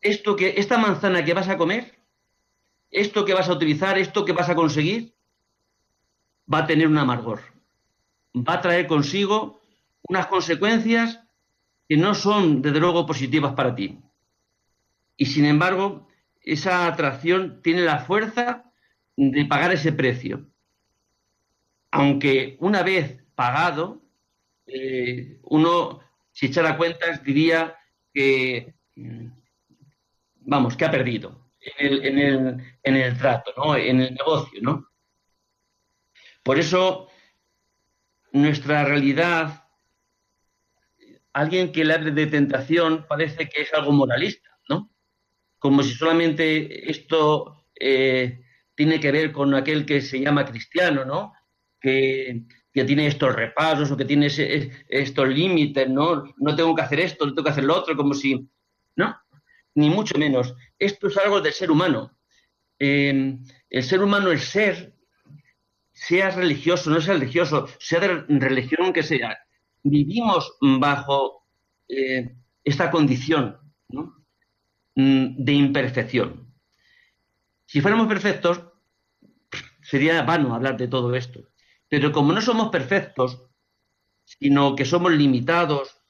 Esto 0.00 0.36
que, 0.36 0.54
esta 0.56 0.78
manzana 0.78 1.24
que 1.24 1.34
vas 1.34 1.48
a 1.48 1.56
comer, 1.56 1.94
esto 2.90 3.24
que 3.24 3.34
vas 3.34 3.48
a 3.48 3.52
utilizar, 3.52 3.98
esto 3.98 4.24
que 4.24 4.32
vas 4.32 4.48
a 4.48 4.54
conseguir, 4.54 5.14
va 6.52 6.58
a 6.58 6.66
tener 6.66 6.88
un 6.88 6.98
amargor. 6.98 7.40
Va 8.36 8.54
a 8.54 8.60
traer 8.60 8.86
consigo 8.86 9.62
unas 10.08 10.26
consecuencias 10.26 11.20
que 11.88 11.96
no 11.96 12.14
son, 12.14 12.62
desde 12.62 12.80
luego, 12.80 13.06
positivas 13.06 13.54
para 13.54 13.74
ti. 13.74 13.98
Y 15.16 15.26
sin 15.26 15.44
embargo, 15.44 16.08
esa 16.40 16.86
atracción 16.86 17.62
tiene 17.62 17.82
la 17.82 18.00
fuerza 18.00 18.72
de 19.16 19.44
pagar 19.46 19.72
ese 19.72 19.92
precio. 19.92 20.48
Aunque 21.90 22.56
una 22.60 22.82
vez 22.82 23.24
pagado, 23.34 24.02
eh, 24.66 25.38
uno, 25.42 26.00
si 26.32 26.46
echara 26.46 26.76
cuentas, 26.76 27.22
diría 27.22 27.76
que, 28.12 28.74
mm, 28.96 29.28
vamos, 30.40 30.76
que 30.76 30.84
ha 30.84 30.90
perdido 30.90 31.50
en 31.78 32.18
el, 32.18 32.76
en 32.82 32.96
el, 32.96 33.18
trato, 33.18 33.52
¿no? 33.56 33.76
en 33.76 34.00
el 34.00 34.14
negocio. 34.14 34.60
¿no? 34.60 34.88
Por 36.42 36.58
eso, 36.58 37.08
nuestra 38.32 38.84
realidad, 38.84 39.64
alguien 41.32 41.72
que 41.72 41.84
le 41.84 41.94
hable 41.94 42.10
de 42.10 42.26
tentación 42.26 43.06
parece 43.08 43.48
que 43.48 43.62
es 43.62 43.72
algo 43.72 43.92
moralista, 43.92 44.50
¿no? 44.68 44.93
Como 45.64 45.82
si 45.82 45.94
solamente 45.94 46.90
esto 46.90 47.64
eh, 47.74 48.42
tiene 48.74 49.00
que 49.00 49.10
ver 49.10 49.32
con 49.32 49.54
aquel 49.54 49.86
que 49.86 50.02
se 50.02 50.20
llama 50.20 50.44
cristiano, 50.44 51.06
¿no? 51.06 51.32
Que, 51.80 52.42
que 52.70 52.84
tiene 52.84 53.06
estos 53.06 53.34
repasos 53.34 53.90
o 53.90 53.96
que 53.96 54.04
tiene 54.04 54.26
estos 54.26 55.26
límites, 55.26 55.88
¿no? 55.88 56.22
No 56.36 56.54
tengo 56.54 56.74
que 56.74 56.82
hacer 56.82 57.00
esto, 57.00 57.24
no 57.24 57.32
tengo 57.32 57.44
que 57.44 57.50
hacer 57.52 57.64
lo 57.64 57.78
otro, 57.78 57.96
como 57.96 58.12
si... 58.12 58.46
No, 58.96 59.16
ni 59.74 59.88
mucho 59.88 60.18
menos. 60.18 60.54
Esto 60.78 61.06
es 61.06 61.16
algo 61.16 61.40
del 61.40 61.54
ser 61.54 61.70
humano. 61.70 62.14
Eh, 62.78 63.38
el 63.70 63.82
ser 63.82 64.02
humano, 64.02 64.32
el 64.32 64.40
ser, 64.40 64.92
sea 65.94 66.30
religioso, 66.30 66.90
no 66.90 67.00
sea 67.00 67.14
religioso, 67.14 67.68
sea 67.78 68.00
de 68.00 68.08
religión 68.38 68.92
que 68.92 69.02
sea, 69.02 69.38
vivimos 69.82 70.58
bajo 70.60 71.46
eh, 71.88 72.36
esta 72.62 72.90
condición 72.90 73.56
¿no? 73.88 74.23
Mm, 74.96 75.44
de 75.44 75.52
imperfección. 75.52 76.54
Si 77.66 77.80
fuéramos 77.80 78.06
perfectos, 78.06 78.62
sería 79.82 80.22
vano 80.22 80.54
hablar 80.54 80.76
de 80.76 80.88
todo 80.88 81.14
esto. 81.14 81.40
Pero 81.88 82.12
como 82.12 82.32
no 82.32 82.40
somos 82.40 82.70
perfectos, 82.70 83.50
sino 84.24 84.74
que 84.76 84.84
somos 84.84 85.12
limitados, 85.12 86.00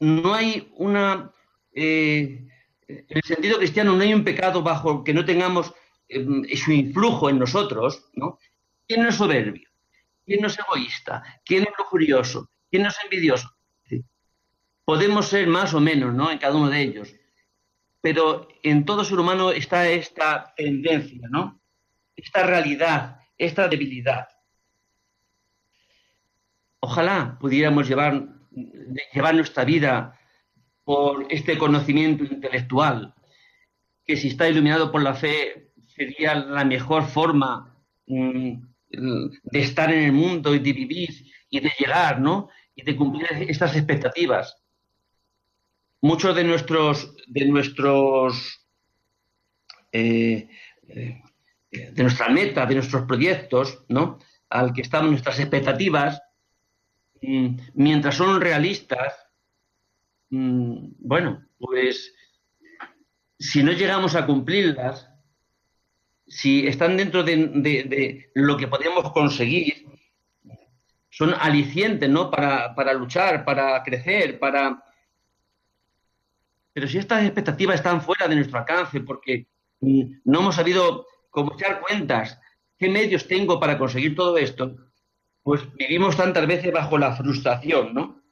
no 0.00 0.34
hay 0.34 0.72
una... 0.76 1.32
eh, 1.72 2.46
en 2.88 3.04
el 3.08 3.22
sentido 3.22 3.58
cristiano 3.58 3.94
no 3.94 4.02
hay 4.02 4.14
un 4.14 4.24
pecado 4.24 4.62
bajo 4.62 5.04
que 5.04 5.12
no 5.12 5.24
tengamos 5.24 5.74
eh, 6.08 6.56
su 6.56 6.72
influjo 6.72 7.28
en 7.28 7.38
nosotros, 7.38 8.10
¿no? 8.14 8.38
¿Quién 8.86 9.02
no 9.02 9.10
es 9.10 9.16
soberbio? 9.16 9.68
¿Quién 10.24 10.40
no 10.40 10.46
es 10.46 10.58
egoísta? 10.58 11.22
¿Quién 11.44 11.64
es 11.64 11.72
lujurioso? 11.78 12.50
¿Quién 12.70 12.84
no 12.84 12.88
es 12.88 12.96
envidioso? 13.04 13.57
Podemos 14.88 15.28
ser 15.28 15.48
más 15.48 15.74
o 15.74 15.80
menos, 15.80 16.14
¿no? 16.14 16.30
En 16.30 16.38
cada 16.38 16.56
uno 16.56 16.70
de 16.70 16.80
ellos. 16.80 17.14
Pero 18.00 18.48
en 18.62 18.86
todo 18.86 19.04
ser 19.04 19.18
humano 19.18 19.50
está 19.50 19.86
esta 19.86 20.54
tendencia, 20.56 21.28
¿no? 21.28 21.60
Esta 22.16 22.42
realidad, 22.42 23.20
esta 23.36 23.68
debilidad. 23.68 24.28
ojalá 26.80 27.36
pudiéramos 27.38 27.86
llevar, 27.86 28.28
llevar 29.12 29.34
nuestra 29.34 29.66
vida 29.66 30.18
por 30.84 31.26
este 31.28 31.58
conocimiento 31.58 32.24
intelectual, 32.24 33.14
que 34.06 34.16
si 34.16 34.28
está 34.28 34.48
iluminado 34.48 34.90
por 34.90 35.02
la 35.02 35.12
fe 35.12 35.70
sería 35.84 36.34
la 36.34 36.64
mejor 36.64 37.02
forma 37.04 37.76
mm, 38.06 38.52
de 38.88 39.60
estar 39.60 39.92
en 39.92 40.04
el 40.04 40.12
mundo 40.12 40.54
y 40.54 40.60
de 40.60 40.72
vivir 40.72 41.10
y 41.50 41.60
de 41.60 41.72
llegar, 41.78 42.22
¿no? 42.22 42.48
Y 42.74 42.84
de 42.84 42.96
cumplir 42.96 43.26
estas 43.50 43.76
expectativas. 43.76 44.56
Muchos 46.00 46.34
de 46.36 46.44
nuestros, 46.44 47.14
de 47.26 47.46
nuestros, 47.46 48.66
eh, 49.90 50.48
eh, 50.88 51.22
de 51.70 52.02
nuestra 52.02 52.28
meta, 52.28 52.66
de 52.66 52.76
nuestros 52.76 53.04
proyectos, 53.04 53.84
¿no? 53.88 54.18
Al 54.48 54.72
que 54.72 54.82
están 54.82 55.10
nuestras 55.10 55.38
expectativas, 55.40 56.22
mm, 57.20 57.56
mientras 57.74 58.14
son 58.14 58.40
realistas, 58.40 59.14
mm, 60.30 60.90
bueno, 60.98 61.44
pues 61.58 62.14
si 63.38 63.62
no 63.62 63.72
llegamos 63.72 64.14
a 64.14 64.26
cumplirlas, 64.26 65.08
si 66.26 66.66
están 66.66 66.96
dentro 66.96 67.22
de, 67.22 68.30
lo 68.34 68.56
que 68.56 68.68
podemos 68.68 69.12
conseguir, 69.12 69.86
son 71.10 71.34
alicientes, 71.34 72.08
¿no? 72.08 72.30
Para, 72.30 72.74
para, 72.74 72.92
luchar, 72.92 73.44
para 73.44 73.82
crecer, 73.82 74.38
para... 74.38 74.82
Pero 76.78 76.86
si 76.86 76.98
estas 76.98 77.24
expectativas 77.24 77.74
están 77.74 78.00
fuera 78.00 78.28
de 78.28 78.36
nuestro 78.36 78.56
alcance, 78.56 79.00
porque 79.00 79.48
mm, 79.80 80.20
no 80.26 80.38
hemos 80.38 80.54
sabido 80.54 81.08
cómo 81.28 81.54
echar 81.54 81.80
cuentas, 81.80 82.38
qué 82.78 82.88
medios 82.88 83.26
tengo 83.26 83.58
para 83.58 83.76
conseguir 83.76 84.14
todo 84.14 84.38
esto, 84.38 84.76
pues 85.42 85.60
vivimos 85.74 86.16
tantas 86.16 86.46
veces 86.46 86.72
bajo 86.72 86.96
la 86.96 87.16
frustración, 87.16 87.94
¿no? 87.94 88.22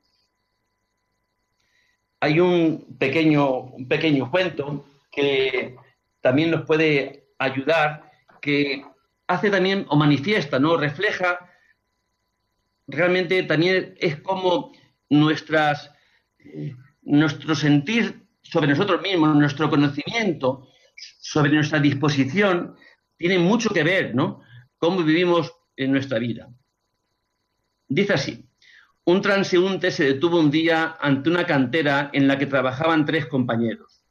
Hay 2.20 2.38
un 2.38 2.96
pequeño, 2.96 3.62
un 3.62 3.88
pequeño 3.88 4.30
cuento 4.30 4.86
que 5.10 5.74
también 6.20 6.52
nos 6.52 6.64
puede 6.66 7.30
ayudar, 7.40 8.12
que 8.40 8.84
hace 9.26 9.50
también 9.50 9.86
o 9.88 9.96
manifiesta, 9.96 10.60
¿no? 10.60 10.76
Refleja 10.76 11.50
realmente 12.86 13.42
también 13.42 13.96
es 13.98 14.20
como 14.20 14.70
nuestras 15.10 15.90
nuestro 17.02 17.56
sentir 17.56 18.25
sobre 18.50 18.68
nosotros 18.68 19.02
mismos, 19.02 19.34
nuestro 19.36 19.68
conocimiento, 19.68 20.68
sobre 21.20 21.52
nuestra 21.52 21.78
disposición, 21.78 22.76
tiene 23.16 23.38
mucho 23.38 23.70
que 23.70 23.82
ver, 23.82 24.14
¿no? 24.14 24.40
Cómo 24.78 25.02
vivimos 25.02 25.52
en 25.76 25.92
nuestra 25.92 26.18
vida. 26.18 26.48
Dice 27.88 28.14
así, 28.14 28.48
un 29.04 29.22
transeúnte 29.22 29.90
se 29.90 30.04
detuvo 30.04 30.40
un 30.40 30.50
día 30.50 30.96
ante 31.00 31.30
una 31.30 31.46
cantera 31.46 32.10
en 32.12 32.26
la 32.26 32.38
que 32.38 32.46
trabajaban 32.46 33.04
tres 33.04 33.26
compañeros. 33.26 34.02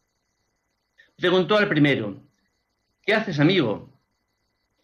Preguntó 1.18 1.58
al 1.58 1.68
primero, 1.68 2.24
¿qué 3.02 3.14
haces, 3.14 3.40
amigo? 3.40 3.90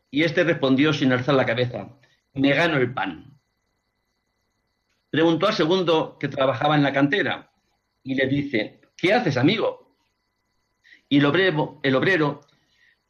Y 0.09 0.23
éste 0.23 0.43
respondió 0.43 0.91
sin 0.91 1.13
alzar 1.13 1.35
la 1.35 1.45
cabeza, 1.45 1.97
me 2.33 2.53
gano 2.53 2.77
el 2.77 2.93
pan. 2.93 3.39
Preguntó 5.09 5.47
al 5.47 5.53
segundo 5.53 6.17
que 6.19 6.27
trabajaba 6.27 6.75
en 6.75 6.83
la 6.83 6.93
cantera 6.93 7.51
y 8.03 8.15
le 8.15 8.27
dice, 8.27 8.80
¿qué 9.01 9.13
haces, 9.15 9.35
amigo? 9.35 9.95
Y 11.09 11.17
el 11.17 11.25
obrero, 11.25 11.79
el 11.81 11.95
obrero 11.95 12.41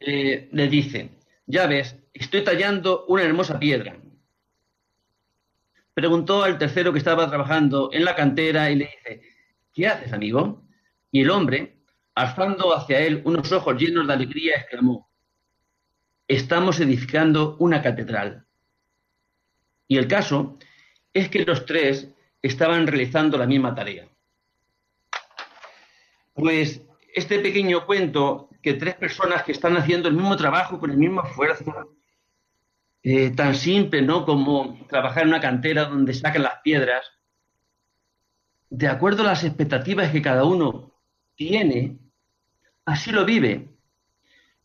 eh, 0.00 0.48
le 0.50 0.68
dice, 0.68 1.10
ya 1.46 1.66
ves, 1.66 1.96
estoy 2.14 2.42
tallando 2.42 3.04
una 3.08 3.22
hermosa 3.22 3.58
piedra. 3.58 3.96
Preguntó 5.92 6.44
al 6.44 6.56
tercero 6.56 6.92
que 6.92 6.98
estaba 6.98 7.28
trabajando 7.28 7.90
en 7.92 8.06
la 8.06 8.16
cantera 8.16 8.70
y 8.70 8.76
le 8.76 8.84
dice, 8.86 9.22
¿qué 9.74 9.86
haces, 9.86 10.14
amigo? 10.14 10.62
Y 11.10 11.20
el 11.20 11.30
hombre, 11.30 11.76
alzando 12.14 12.74
hacia 12.74 13.00
él 13.00 13.20
unos 13.26 13.52
ojos 13.52 13.76
llenos 13.76 14.06
de 14.06 14.14
alegría, 14.14 14.56
exclamó, 14.56 15.10
estamos 16.26 16.80
edificando 16.80 17.56
una 17.58 17.82
catedral. 17.82 18.46
Y 19.86 19.98
el 19.98 20.08
caso 20.08 20.58
es 21.12 21.28
que 21.28 21.44
los 21.44 21.66
tres 21.66 22.08
estaban 22.40 22.86
realizando 22.86 23.36
la 23.36 23.46
misma 23.46 23.74
tarea. 23.74 24.08
Pues 26.34 26.82
este 27.14 27.38
pequeño 27.40 27.84
cuento, 27.86 28.48
que 28.62 28.74
tres 28.74 28.94
personas 28.94 29.42
que 29.42 29.52
están 29.52 29.76
haciendo 29.76 30.08
el 30.08 30.14
mismo 30.14 30.36
trabajo 30.36 30.78
con 30.78 30.90
el 30.90 30.96
mismo 30.96 31.22
esfuerzo, 31.22 31.96
eh, 33.02 33.30
tan 33.30 33.54
simple, 33.54 34.00
¿no? 34.02 34.24
Como 34.24 34.78
trabajar 34.88 35.24
en 35.24 35.30
una 35.30 35.40
cantera 35.40 35.86
donde 35.86 36.14
sacan 36.14 36.44
las 36.44 36.60
piedras, 36.62 37.04
de 38.70 38.88
acuerdo 38.88 39.22
a 39.22 39.26
las 39.26 39.44
expectativas 39.44 40.10
que 40.10 40.22
cada 40.22 40.44
uno 40.44 40.94
tiene, 41.34 41.98
así 42.86 43.10
lo 43.10 43.24
vive. 43.24 43.68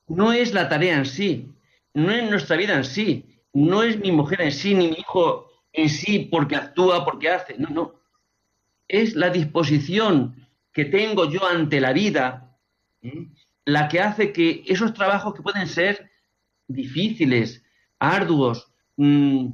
No 0.08 0.32
es 0.32 0.54
la 0.54 0.70
tarea 0.70 0.96
en 0.96 1.06
sí, 1.06 1.52
no 1.94 2.12
es 2.12 2.30
nuestra 2.30 2.56
vida 2.56 2.76
en 2.76 2.86
sí, 2.86 3.42
no 3.52 3.84
es 3.84 4.00
mi 4.00 4.12
mujer 4.12 4.42
en 4.42 4.52
sí, 4.52 4.76
ni 4.76 4.88
mi 4.90 4.98
hijo 5.00 5.48
en 5.74 5.90
sí 5.90 6.30
porque 6.32 6.56
actúa, 6.56 7.04
porque 7.04 7.30
hace, 7.30 7.58
no, 7.58 7.70
no. 7.70 8.02
Es 8.88 9.16
la 9.16 9.30
disposición 9.30 10.47
que 10.78 10.86
tengo 10.86 11.28
yo 11.28 11.44
ante 11.44 11.82
la 11.82 11.92
vida 11.92 12.56
la 13.66 13.88
que 13.88 14.00
hace 14.00 14.32
que 14.32 14.64
esos 14.68 14.94
trabajos 14.94 15.34
que 15.34 15.42
pueden 15.42 15.66
ser 15.66 16.12
difíciles, 16.68 17.64
arduos, 17.98 18.72
mm, 18.96 19.48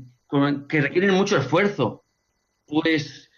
que 0.68 0.82
requieren 0.82 1.14
mucho 1.14 1.38
esfuerzo, 1.38 2.04
pues 2.68 3.32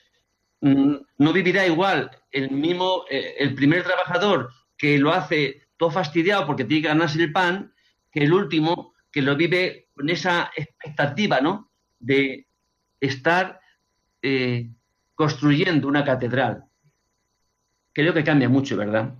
mm, 0.61 0.95
no 1.19 1.31
vivirá 1.31 1.67
igual 1.67 2.09
el 2.31 2.49
mismo, 2.49 3.05
eh, 3.07 3.35
el 3.37 3.53
primer 3.53 3.83
trabajador 3.83 4.49
que 4.75 4.97
lo 4.97 5.13
hace 5.13 5.67
todo 5.77 5.91
fastidiado 5.91 6.47
porque 6.47 6.65
tiene 6.65 6.81
que 6.81 6.87
ganarse 6.87 7.21
el 7.21 7.31
pan, 7.31 7.71
que 8.11 8.21
el 8.23 8.33
último 8.33 8.95
que 9.11 9.21
lo 9.21 9.35
vive 9.35 9.89
con 9.93 10.09
esa 10.09 10.49
expectativa, 10.57 11.39
¿no? 11.39 11.71
De 11.99 12.47
estar 12.99 13.59
eh, 14.23 14.71
construyendo 15.13 15.87
una 15.87 16.03
catedral. 16.03 16.64
Creo 17.95 18.13
que 18.13 18.25
cambia 18.25 18.49
mucho, 18.49 18.75
¿verdad? 18.75 19.15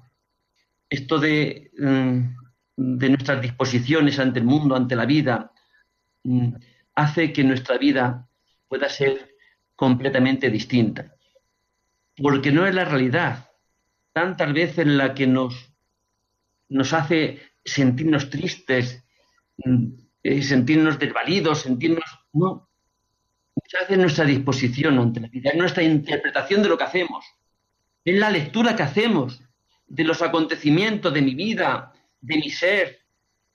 Esto 0.90 1.18
de, 1.18 1.72
mm, 1.80 2.20
de 2.76 3.10
nuestras 3.10 3.42
disposiciones 3.42 4.20
ante 4.20 4.40
el 4.40 4.46
mundo, 4.46 4.76
ante 4.76 4.98
la 4.98 5.06
vida, 5.06 5.54
mm, 6.24 6.56
hace 6.96 7.32
que 7.32 7.46
nuestra 7.46 7.78
vida 7.78 8.28
pueda 8.68 8.90
ser 8.90 9.38
completamente 9.78 10.50
distinta. 10.50 11.16
Porque 12.18 12.52
no 12.52 12.68
es 12.68 12.76
la 12.76 12.84
realidad 12.84 13.50
tantas 14.12 14.54
veces 14.54 14.88
la 14.88 15.14
que 15.14 15.26
nos, 15.26 15.74
nos 16.68 16.92
hace 16.92 17.42
sentirnos 17.64 18.30
tristes, 18.30 19.06
mm, 19.58 19.86
eh, 20.22 20.42
sentirnos 20.42 21.00
desvalidos, 21.00 21.62
sentirnos... 21.62 22.04
No, 22.34 22.70
muchas 23.56 23.82
veces 23.84 23.98
nuestra 23.98 24.26
disposición 24.26 25.00
ante 25.00 25.22
la 25.22 25.30
vida, 25.30 25.52
es 25.52 25.58
nuestra 25.58 25.84
interpretación 25.84 26.62
de 26.62 26.68
lo 26.68 26.78
que 26.78 26.84
hacemos, 26.84 27.24
es 28.06 28.20
la 28.20 28.30
lectura 28.30 28.76
que 28.76 28.84
hacemos 28.84 29.42
de 29.88 30.04
los 30.04 30.22
acontecimientos 30.22 31.14
de 31.14 31.22
mi 31.22 31.34
vida, 31.34 31.92
de 32.22 32.38
mi 32.38 32.50
ser, 32.50 33.00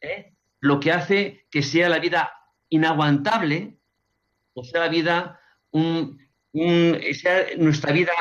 ¿eh? 0.01 0.35
lo 0.61 0.81
que 0.81 0.93
hace 0.93 1.47
que 1.51 1.63
sea 1.63 1.89
la 1.89 2.01
vida 2.01 2.33
inaguantable, 2.69 3.79
o 4.55 4.65
sea 4.65 4.81
la 4.81 4.89
vida, 4.89 5.41
sea 5.73 7.47
nuestra 7.57 7.93
vida 7.93 8.13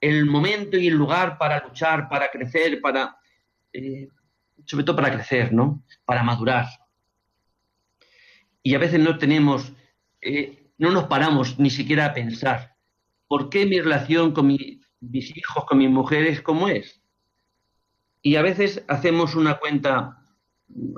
el 0.00 0.26
momento 0.26 0.76
y 0.76 0.88
el 0.88 0.94
lugar 0.94 1.38
para 1.38 1.64
luchar, 1.64 2.08
para 2.08 2.28
crecer, 2.30 2.80
para, 2.80 3.16
eh, 3.72 4.08
sobre 4.64 4.84
todo 4.84 4.96
para 4.96 5.12
crecer, 5.12 5.52
¿no? 5.52 5.84
Para 6.04 6.24
madurar. 6.24 6.66
Y 8.64 8.74
a 8.74 8.78
veces 8.78 8.98
no 8.98 9.18
tenemos, 9.18 9.72
eh, 10.20 10.70
no 10.78 10.90
nos 10.90 11.04
paramos 11.04 11.58
ni 11.58 11.70
siquiera 11.70 12.06
a 12.06 12.14
pensar, 12.14 12.76
¿por 13.28 13.48
qué 13.48 13.64
mi 13.64 13.80
relación 13.80 14.32
con 14.32 14.48
mis 15.02 15.36
hijos, 15.36 15.64
con 15.66 15.78
mis 15.78 15.90
mujeres, 15.90 16.40
cómo 16.40 16.68
es? 16.68 17.02
Y 18.22 18.36
a 18.36 18.42
veces 18.42 18.84
hacemos 18.88 19.34
una 19.34 19.58
cuenta 19.58 20.24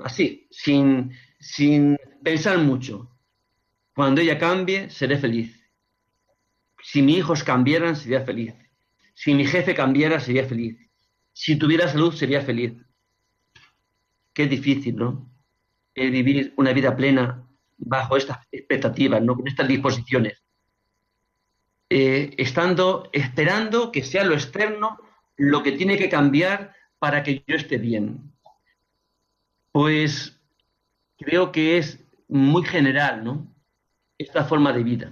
así, 0.03 0.47
sin, 0.51 1.11
sin 1.39 1.97
pensar 2.23 2.59
mucho. 2.59 3.11
Cuando 3.95 4.21
ella 4.21 4.37
cambie, 4.37 4.89
seré 4.89 5.17
feliz. 5.17 5.59
Si 6.83 7.01
mis 7.01 7.17
hijos 7.17 7.43
cambiaran, 7.43 7.95
sería 7.95 8.21
feliz. 8.21 8.53
Si 9.15 9.33
mi 9.33 9.45
jefe 9.45 9.73
cambiara, 9.73 10.19
sería 10.19 10.45
feliz. 10.45 10.77
Si 11.33 11.55
tuviera 11.57 11.87
salud, 11.87 12.13
sería 12.13 12.41
feliz. 12.41 12.73
Qué 14.33 14.47
difícil, 14.47 14.95
¿no? 14.95 15.31
Vivir 15.95 16.53
una 16.57 16.73
vida 16.73 16.95
plena 16.95 17.47
bajo 17.77 18.17
estas 18.17 18.45
expectativas, 18.51 19.21
¿no? 19.21 19.35
Con 19.35 19.47
estas 19.47 19.67
disposiciones. 19.67 20.44
Eh, 21.89 22.33
estando, 22.37 23.09
esperando 23.13 23.91
que 23.91 24.03
sea 24.03 24.23
lo 24.23 24.33
externo 24.33 24.97
lo 25.37 25.63
que 25.63 25.73
tiene 25.73 25.97
que 25.97 26.09
cambiar 26.09 26.73
para 26.97 27.23
que 27.23 27.43
yo 27.45 27.55
esté 27.55 27.77
bien. 27.77 28.33
Pues 29.71 30.39
creo 31.17 31.51
que 31.51 31.77
es 31.77 32.03
muy 32.27 32.63
general, 32.63 33.23
¿no? 33.23 33.53
Esta 34.17 34.45
forma 34.45 34.71
de 34.71 34.83
vida. 34.83 35.11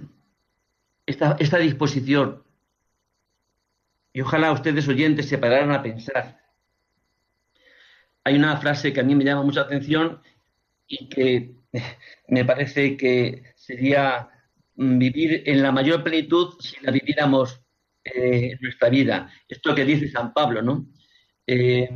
esta, 1.06 1.36
esta 1.38 1.58
disposición. 1.58 2.42
Y 4.12 4.22
ojalá 4.22 4.52
ustedes 4.52 4.88
oyentes 4.88 5.28
se 5.28 5.38
pararan 5.38 5.72
a 5.72 5.82
pensar. 5.82 6.40
Hay 8.24 8.36
una 8.36 8.56
frase 8.56 8.92
que 8.92 9.00
a 9.00 9.04
mí 9.04 9.14
me 9.14 9.24
llama 9.24 9.42
mucha 9.42 9.62
atención 9.62 10.22
y 10.86 11.08
que 11.08 11.56
me 12.28 12.44
parece 12.44 12.96
que 12.96 13.52
sería 13.56 14.30
vivir 14.76 15.42
en 15.46 15.62
la 15.62 15.72
mayor 15.72 16.02
plenitud 16.02 16.54
si 16.60 16.76
la 16.80 16.90
viviéramos 16.90 17.60
eh, 18.04 18.56
nuestra 18.60 18.88
vida. 18.88 19.30
Esto 19.48 19.74
que 19.74 19.84
dice 19.84 20.10
San 20.10 20.32
Pablo, 20.32 20.62
¿no? 20.62 20.86
Eh, 21.46 21.88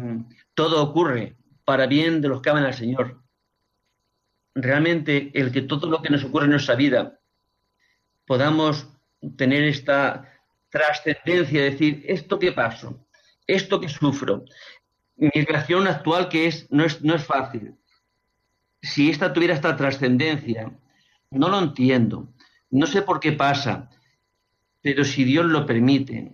todo 0.54 0.82
ocurre 0.82 1.36
para 1.64 1.86
bien 1.86 2.20
de 2.20 2.28
los 2.28 2.40
que 2.40 2.50
aman 2.50 2.64
al 2.64 2.74
Señor. 2.74 3.22
Realmente 4.54 5.30
el 5.34 5.52
que 5.52 5.62
todo 5.62 5.88
lo 5.88 6.02
que 6.02 6.10
nos 6.10 6.24
ocurre 6.24 6.44
en 6.44 6.52
nuestra 6.52 6.74
vida 6.74 7.20
podamos 8.26 8.88
tener 9.36 9.64
esta 9.64 10.32
trascendencia, 10.70 11.62
decir, 11.62 12.04
esto 12.06 12.38
que 12.38 12.52
paso, 12.52 13.06
esto 13.46 13.80
que 13.80 13.88
sufro, 13.88 14.44
mi 15.16 15.30
relación 15.44 15.86
actual 15.88 16.28
que 16.28 16.46
es 16.46 16.70
no, 16.70 16.84
es, 16.84 17.02
no 17.02 17.14
es 17.14 17.24
fácil. 17.24 17.74
Si 18.80 19.10
esta 19.10 19.32
tuviera 19.32 19.54
esta 19.54 19.76
trascendencia, 19.76 20.72
no 21.30 21.48
lo 21.48 21.58
entiendo, 21.58 22.32
no 22.70 22.86
sé 22.86 23.02
por 23.02 23.20
qué 23.20 23.32
pasa, 23.32 23.90
pero 24.80 25.04
si 25.04 25.24
Dios 25.24 25.46
lo 25.46 25.66
permite, 25.66 26.32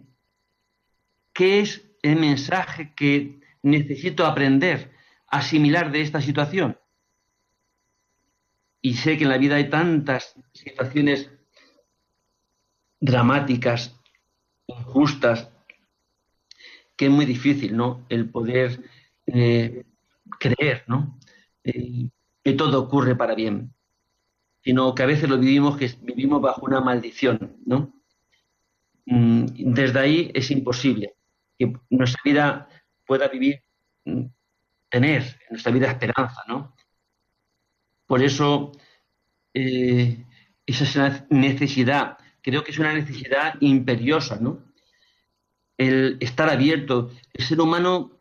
¿qué 1.32 1.60
es 1.60 1.90
el 2.02 2.16
mensaje 2.16 2.94
que 2.94 3.40
necesito 3.62 4.26
aprender, 4.26 4.92
asimilar 5.26 5.90
de 5.90 6.02
esta 6.02 6.20
situación? 6.20 6.78
Y 8.80 8.94
sé 8.94 9.16
que 9.16 9.24
en 9.24 9.30
la 9.30 9.38
vida 9.38 9.56
hay 9.56 9.70
tantas 9.70 10.34
situaciones 10.52 11.30
dramáticas, 13.00 13.98
injustas, 14.66 15.50
que 16.96 17.06
es 17.06 17.10
muy 17.10 17.26
difícil, 17.26 17.76
¿no? 17.76 18.06
El 18.08 18.30
poder 18.30 18.82
eh, 19.26 19.84
creer, 20.38 20.84
¿no? 20.86 21.18
Eh, 21.64 22.08
que 22.42 22.52
todo 22.52 22.82
ocurre 22.82 23.16
para 23.16 23.34
bien, 23.34 23.73
sino 24.64 24.94
que 24.94 25.02
a 25.02 25.06
veces 25.06 25.28
lo 25.28 25.38
vivimos 25.38 25.76
que 25.76 25.90
vivimos 26.00 26.40
bajo 26.40 26.64
una 26.64 26.80
maldición, 26.80 27.58
¿no? 27.66 27.92
Mm, 29.04 29.44
desde 29.74 29.98
ahí 30.00 30.30
es 30.32 30.50
imposible 30.50 31.14
que 31.58 31.74
nuestra 31.90 32.20
vida 32.24 32.68
pueda 33.06 33.28
vivir, 33.28 33.60
mm, 34.06 34.24
tener 34.88 35.22
en 35.22 35.50
nuestra 35.50 35.70
vida 35.70 35.90
esperanza, 35.90 36.42
¿no? 36.48 36.74
Por 38.06 38.22
eso 38.22 38.72
eh, 39.52 40.24
esa 40.64 40.84
es 40.84 40.96
una 40.96 41.26
necesidad, 41.28 42.16
creo 42.40 42.64
que 42.64 42.70
es 42.70 42.78
una 42.78 42.94
necesidad 42.94 43.56
imperiosa, 43.60 44.38
¿no? 44.40 44.64
El 45.76 46.16
estar 46.20 46.48
abierto, 46.48 47.10
el 47.34 47.44
ser 47.44 47.60
humano, 47.60 48.18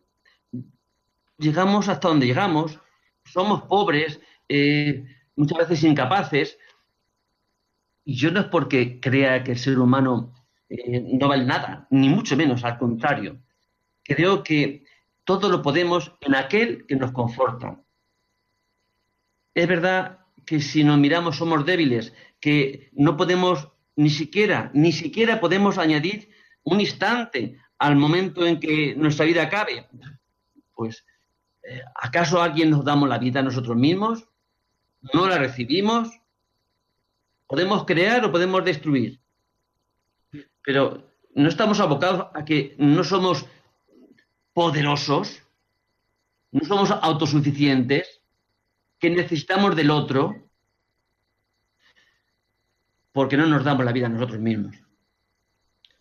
llegamos 1.38 1.88
hasta 1.88 2.10
donde 2.10 2.26
llegamos, 2.26 2.80
somos 3.24 3.64
pobres, 3.64 4.20
eh, 4.50 5.06
muchas 5.36 5.58
veces 5.60 5.84
incapaces, 5.84 6.58
y 8.06 8.16
yo 8.16 8.32
no 8.32 8.42
es 8.42 8.48
porque 8.48 9.00
crea 9.00 9.44
que 9.44 9.52
el 9.52 9.60
ser 9.60 9.80
humano 9.80 10.34
eh, 10.70 11.02
no 11.20 11.28
vale 11.28 11.46
nada, 11.46 11.88
ni 11.90 12.10
mucho 12.10 12.36
menos, 12.36 12.64
al 12.64 12.78
contrario. 12.78 13.42
Creo 14.04 14.44
que 14.44 14.86
todo 15.24 15.50
lo 15.50 15.62
podemos 15.62 16.14
en 16.22 16.36
aquel 16.36 16.86
que 16.86 16.96
nos 16.96 17.12
conforta. 17.12 17.82
Es 19.54 19.68
verdad 19.68 20.20
que 20.46 20.60
si 20.60 20.84
nos 20.84 20.98
miramos 20.98 21.38
somos 21.38 21.66
débiles, 21.66 22.14
que 22.40 22.90
no 22.94 23.16
podemos 23.16 23.70
ni 23.96 24.10
siquiera, 24.10 24.72
ni 24.74 24.92
siquiera 24.92 25.40
podemos 25.40 25.78
añadir 25.78 26.30
un 26.64 26.82
instante 26.82 27.58
al 27.78 27.96
momento 27.96 28.46
en 28.46 28.60
que 28.60 28.96
nuestra 28.96 29.26
vida 29.26 29.44
acabe. 29.44 29.88
Pues, 30.74 31.06
eh, 31.64 31.82
¿acaso 31.96 32.42
alguien 32.42 32.70
nos 32.70 32.84
damos 32.84 33.08
la 33.08 33.20
vida 33.20 33.40
a 33.40 33.44
nosotros 33.44 33.78
mismos? 33.78 34.28
¿No 35.12 35.28
la 35.28 35.38
recibimos? 35.38 36.10
¿Podemos 37.48 37.86
crear 37.86 38.24
o 38.26 38.32
podemos 38.32 38.64
destruir? 38.64 39.24
pero 40.64 41.14
no 41.36 41.50
estamos 41.50 41.80
abocados 41.80 42.28
a 42.34 42.46
que 42.46 42.76
no 42.78 43.04
somos 43.04 43.46
poderosos, 44.54 45.42
no 46.52 46.66
somos 46.66 46.92
autosuficientes, 46.92 48.22
que 49.00 49.10
necesitamos 49.10 49.76
del 49.76 49.92
otro, 49.92 50.36
porque 53.12 53.38
no 53.38 53.46
nos 53.46 53.64
damos 53.64 53.86
la 53.86 53.92
vida 53.92 54.06
a 54.06 54.10
nosotros 54.10 54.40
mismos. 54.40 54.76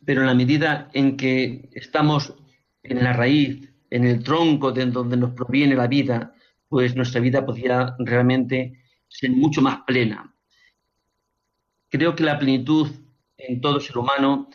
Pero 0.05 0.21
en 0.21 0.27
la 0.27 0.35
medida 0.35 0.89
en 0.93 1.17
que 1.17 1.69
estamos 1.73 2.35
en 2.83 3.03
la 3.03 3.13
raíz, 3.13 3.69
en 3.91 4.05
el 4.05 4.23
tronco 4.23 4.73
de 4.73 4.87
donde 4.87 5.17
nos 5.17 5.33
proviene 5.33 5.75
la 5.75 5.87
vida, 5.87 6.35
pues 6.69 6.95
nuestra 6.95 7.21
vida 7.21 7.45
podría 7.45 7.95
realmente 7.99 8.82
ser 9.13 9.31
mucho 9.31 9.61
más 9.61 9.83
plena. 9.87 10.35
Creo 11.89 12.15
que 12.15 12.25
la 12.25 12.39
plenitud 12.39 12.89
en 13.37 13.61
todo 13.61 13.81
ser 13.81 13.99
humano 13.99 14.49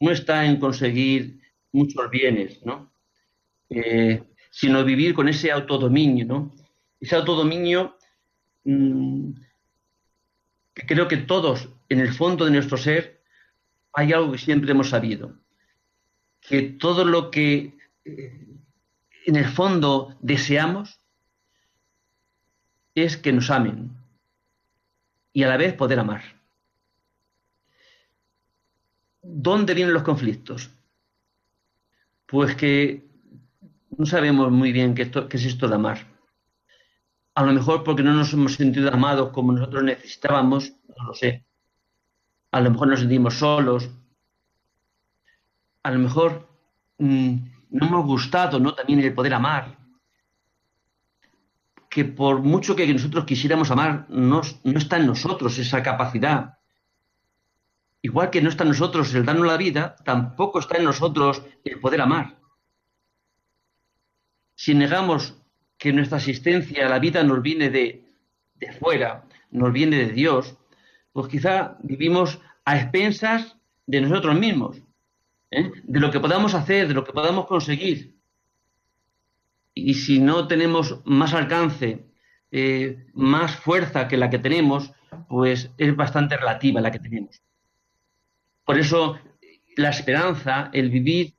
no 0.00 0.10
está 0.10 0.44
en 0.44 0.58
conseguir 0.58 1.40
muchos 1.72 2.10
bienes, 2.10 2.64
¿no? 2.64 2.92
Eh, 3.68 4.22
sino 4.50 4.84
vivir 4.84 5.14
con 5.14 5.28
ese 5.28 5.50
autodominio, 5.50 6.26
¿no? 6.26 6.54
Ese 6.98 7.16
autodominio 7.16 7.96
mm, 8.64 9.30
que 10.74 10.86
creo 10.86 11.08
que 11.08 11.18
todos, 11.18 11.68
en 11.88 12.00
el 12.00 12.12
fondo 12.12 12.44
de 12.44 12.50
nuestro 12.50 12.76
ser, 12.76 13.22
hay 13.92 14.12
algo 14.12 14.32
que 14.32 14.38
siempre 14.38 14.72
hemos 14.72 14.90
sabido, 14.90 15.40
que 16.40 16.62
todo 16.62 17.04
lo 17.04 17.30
que 17.30 17.78
eh, 18.04 18.46
en 19.26 19.36
el 19.36 19.46
fondo 19.46 20.16
deseamos 20.20 20.99
es 22.94 23.16
que 23.16 23.32
nos 23.32 23.50
amen 23.50 23.90
y 25.32 25.42
a 25.42 25.48
la 25.48 25.56
vez 25.56 25.74
poder 25.74 25.98
amar. 25.98 26.22
¿Dónde 29.22 29.74
vienen 29.74 29.94
los 29.94 30.02
conflictos? 30.02 30.70
Pues 32.26 32.54
que 32.56 33.06
no 33.96 34.06
sabemos 34.06 34.50
muy 34.50 34.72
bien 34.72 34.94
qué, 34.94 35.02
es 35.02 35.44
esto 35.44 35.68
de 35.68 35.74
amar. 35.74 36.06
A 37.34 37.44
lo 37.44 37.52
mejor 37.52 37.84
porque 37.84 38.02
no 38.02 38.14
nos 38.14 38.32
hemos 38.32 38.54
sentido 38.54 38.92
amados 38.92 39.30
como 39.30 39.52
nosotros 39.52 39.82
necesitábamos, 39.84 40.72
no 40.96 41.06
lo 41.06 41.14
sé. 41.14 41.44
A 42.50 42.60
lo 42.60 42.70
mejor 42.70 42.88
nos 42.88 43.00
sentimos 43.00 43.34
solos. 43.34 43.90
A 45.82 45.90
lo 45.90 45.98
mejor 45.98 46.48
mm, 46.98 47.36
no 47.70 47.86
hemos 47.86 48.06
gustado 48.06 48.58
¿no? 48.58 48.74
también 48.74 49.00
el 49.00 49.14
poder 49.14 49.34
amar. 49.34 49.79
Que 51.90 52.06
por 52.06 52.40
mucho 52.40 52.74
que 52.74 52.90
nosotros 52.90 53.26
quisiéramos 53.26 53.70
amar, 53.70 54.06
no 54.08 54.40
está 54.64 54.96
en 54.96 55.06
nosotros 55.06 55.58
esa 55.58 55.82
capacidad 55.82 56.60
igual 58.02 58.30
que 58.30 58.40
no 58.40 58.48
está 58.48 58.64
en 58.64 58.70
nosotros 58.70 59.14
el 59.14 59.24
darnos 59.24 59.46
la 59.46 59.56
vida, 59.56 59.96
tampoco 60.04 60.58
está 60.58 60.78
en 60.78 60.84
nosotros 60.84 61.42
el 61.64 61.80
poder 61.80 62.00
amar. 62.00 62.38
Si 64.54 64.74
negamos 64.74 65.36
que 65.78 65.92
nuestra 65.92 66.18
asistencia 66.18 66.86
a 66.86 66.90
la 66.90 66.98
vida 66.98 67.22
nos 67.22 67.42
viene 67.42 67.70
de, 67.70 68.04
fuera, 68.78 69.24
nos 69.50 69.72
viene 69.72 69.96
de 69.96 70.12
Dios, 70.12 70.56
pues 71.12 71.28
quizá 71.28 71.78
vivimos 71.82 72.40
a 72.64 72.76
expensas 72.76 73.56
de 73.86 74.00
nosotros 74.02 74.38
mismos, 74.38 74.82
¿eh? 75.50 75.70
de 75.82 76.00
lo 76.00 76.10
que 76.10 76.20
podamos 76.20 76.54
hacer, 76.54 76.88
de 76.88 76.94
lo 76.94 77.04
que 77.04 77.12
podamos 77.12 77.46
conseguir. 77.46 78.19
Y 79.74 79.94
si 79.94 80.18
no 80.18 80.46
tenemos 80.48 81.00
más 81.04 81.32
alcance, 81.34 82.06
eh, 82.50 83.06
más 83.14 83.56
fuerza 83.56 84.08
que 84.08 84.16
la 84.16 84.30
que 84.30 84.38
tenemos, 84.38 84.92
pues 85.28 85.70
es 85.78 85.96
bastante 85.96 86.36
relativa 86.36 86.80
la 86.80 86.90
que 86.90 86.98
tenemos. 86.98 87.42
Por 88.64 88.78
eso 88.78 89.18
la 89.76 89.90
esperanza, 89.90 90.70
el 90.72 90.90
vivir 90.90 91.34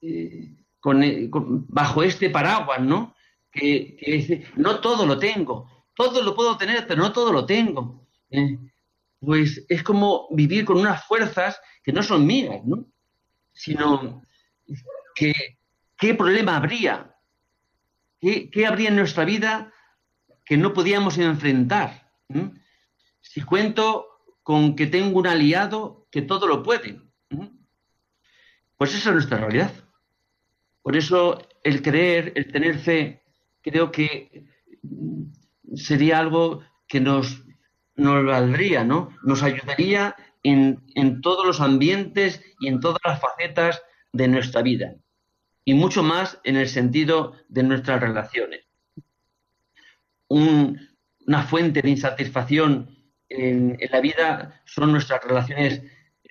eh, 0.00 0.54
eh, 0.84 1.28
bajo 1.30 2.02
este 2.02 2.30
paraguas, 2.30 2.80
¿no? 2.80 3.14
Que, 3.50 3.96
dice, 4.06 4.46
no 4.56 4.80
todo 4.80 5.06
lo 5.06 5.18
tengo, 5.18 5.86
todo 5.94 6.22
lo 6.22 6.34
puedo 6.34 6.56
tener, 6.56 6.86
pero 6.86 7.02
no 7.02 7.12
todo 7.12 7.32
lo 7.32 7.46
tengo. 7.46 8.06
¿eh? 8.30 8.58
pues 9.20 9.64
es 9.68 9.82
como 9.82 10.28
vivir 10.30 10.64
con 10.64 10.78
unas 10.78 11.04
fuerzas 11.04 11.60
que 11.82 11.92
no 11.92 12.02
son 12.02 12.26
mías, 12.26 12.64
¿no? 12.64 12.86
Sino 13.52 14.22
que 15.14 15.32
qué 15.96 16.14
problema 16.14 16.56
habría, 16.56 17.15
qué, 18.20 18.66
habría 18.66 18.88
en 18.88 18.96
nuestra 18.96 19.24
vida 19.24 19.72
que 20.44 20.56
no 20.56 20.72
podíamos 20.72 21.18
enfrentar. 21.18 22.10
Si 23.20 23.42
cuento 23.42 24.06
con 24.42 24.76
que 24.76 24.86
tengo 24.86 25.18
un 25.18 25.26
aliado 25.26 26.06
que 26.10 26.22
todo 26.22 26.46
lo 26.46 26.62
puede. 26.62 27.00
Pues 28.76 28.94
esa 28.94 29.08
es 29.10 29.14
nuestra 29.14 29.38
realidad. 29.38 29.72
Por 30.82 30.96
eso 30.96 31.38
el 31.64 31.82
creer, 31.82 32.32
el 32.36 32.52
tener 32.52 32.78
fe, 32.78 33.22
creo 33.60 33.90
que 33.90 34.44
sería 35.74 36.18
algo 36.20 36.62
que 36.86 37.00
nos, 37.00 37.42
nos 37.96 38.24
valdría, 38.24 38.84
¿no? 38.84 39.10
Nos 39.24 39.42
ayudaría 39.42 40.14
en, 40.44 40.84
en 40.94 41.20
todos 41.20 41.44
los 41.44 41.60
ambientes 41.60 42.40
y 42.60 42.68
en 42.68 42.78
todas 42.78 43.00
las 43.04 43.20
facetas 43.20 43.82
de 44.12 44.28
nuestra 44.28 44.62
vida, 44.62 44.94
y 45.66 45.74
mucho 45.74 46.02
más 46.04 46.38
en 46.44 46.56
el 46.56 46.68
sentido 46.68 47.34
de 47.48 47.64
nuestras 47.64 48.00
relaciones. 48.00 48.64
Un- 50.28 50.78
una 51.26 51.42
fuente 51.42 51.82
de 51.82 51.90
insatisfacción 51.90 52.88
en, 53.28 53.76
la 53.90 54.00
vida 54.00 54.62
son 54.64 54.92
nuestras 54.92 55.22
relaciones 55.24 55.82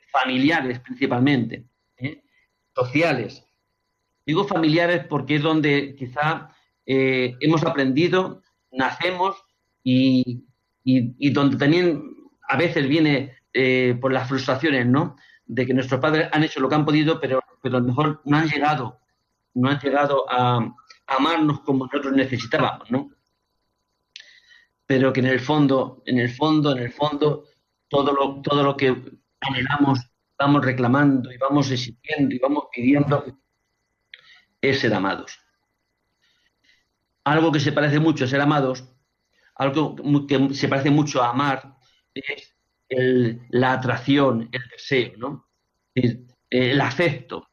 familiares 0.10 0.80
principalmente, 0.80 1.66
¿eh? 1.98 2.24
sociales. 2.74 3.44
Digo 4.26 4.48
familiares 4.48 5.06
porque 5.10 5.36
es 5.36 5.42
donde 5.44 5.96
quizá 5.98 6.50
eh, 6.86 7.36
hemos 7.42 7.64
aprendido, 7.66 8.42
nacemos 8.72 9.36
y, 9.84 10.46
y- 10.86 11.14
y 11.20 11.30
donde 11.32 11.58
también 11.58 12.02
a 12.48 12.56
veces 12.56 12.88
viene 12.88 13.36
eh, 13.54 13.98
por 14.00 14.14
las 14.14 14.30
frustraciones, 14.30 14.86
¿no? 14.86 15.18
De 15.46 15.66
que 15.66 15.74
nuestros 15.74 16.00
padres 16.00 16.30
han 16.32 16.44
hecho 16.46 16.62
lo 16.62 16.70
que 16.70 16.76
han 16.76 16.86
podido, 16.86 17.20
pero, 17.20 17.42
pero 17.62 17.78
a 17.78 17.80
lo 17.82 17.88
mejor 17.88 18.22
no 18.24 18.38
han 18.38 18.48
llegado, 18.48 19.00
no 19.56 19.70
han 19.70 19.80
llegado 19.80 20.26
a, 20.30 20.74
amarnos 21.08 21.62
como 21.62 21.86
nosotros 21.86 22.14
necesitábamos, 22.14 22.90
¿no? 22.92 23.12
Pero 24.86 25.12
que 25.14 25.20
en 25.20 25.28
el 25.28 25.40
fondo, 25.40 26.02
en 26.06 26.20
el 26.20 26.30
fondo, 26.30 26.72
en 26.72 26.80
el 26.84 26.92
fondo, 26.92 27.46
todo 27.88 28.12
lo, 28.14 28.42
todo 28.42 28.64
lo 28.64 28.76
que 28.78 28.96
anhelamos, 29.42 30.00
vamos 30.38 30.66
reclamando 30.66 31.32
y 31.32 31.38
vamos 31.38 31.72
exigiendo 31.72 32.36
y 32.36 32.40
vamos 32.40 32.66
pidiendo 32.72 33.24
es 34.62 34.80
ser 34.80 34.94
amados. 34.94 35.40
Algo 37.24 37.52
que 37.52 37.60
se 37.60 37.72
parece 37.72 38.00
mucho 38.00 38.26
a 38.26 38.28
ser 38.28 38.42
amados, 38.42 38.84
algo 39.56 39.96
que 40.28 40.54
se 40.54 40.68
parece 40.68 40.92
mucho 40.92 41.24
a 41.24 41.30
amar, 41.30 41.78
es 42.14 42.56
el- 42.90 43.42
la 43.50 43.74
atracción, 43.74 44.50
el 44.52 44.62
deseo, 44.70 45.18
¿no? 45.18 45.48
Decir, 45.94 46.26
el 46.50 46.80
afecto. 46.82 47.48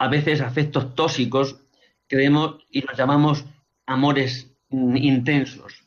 A 0.00 0.08
veces 0.08 0.40
afectos 0.40 0.94
tóxicos 0.94 1.60
creemos 2.06 2.64
y 2.70 2.80
los 2.80 2.96
llamamos 2.96 3.44
amores 3.84 4.50
intensos. 4.70 5.84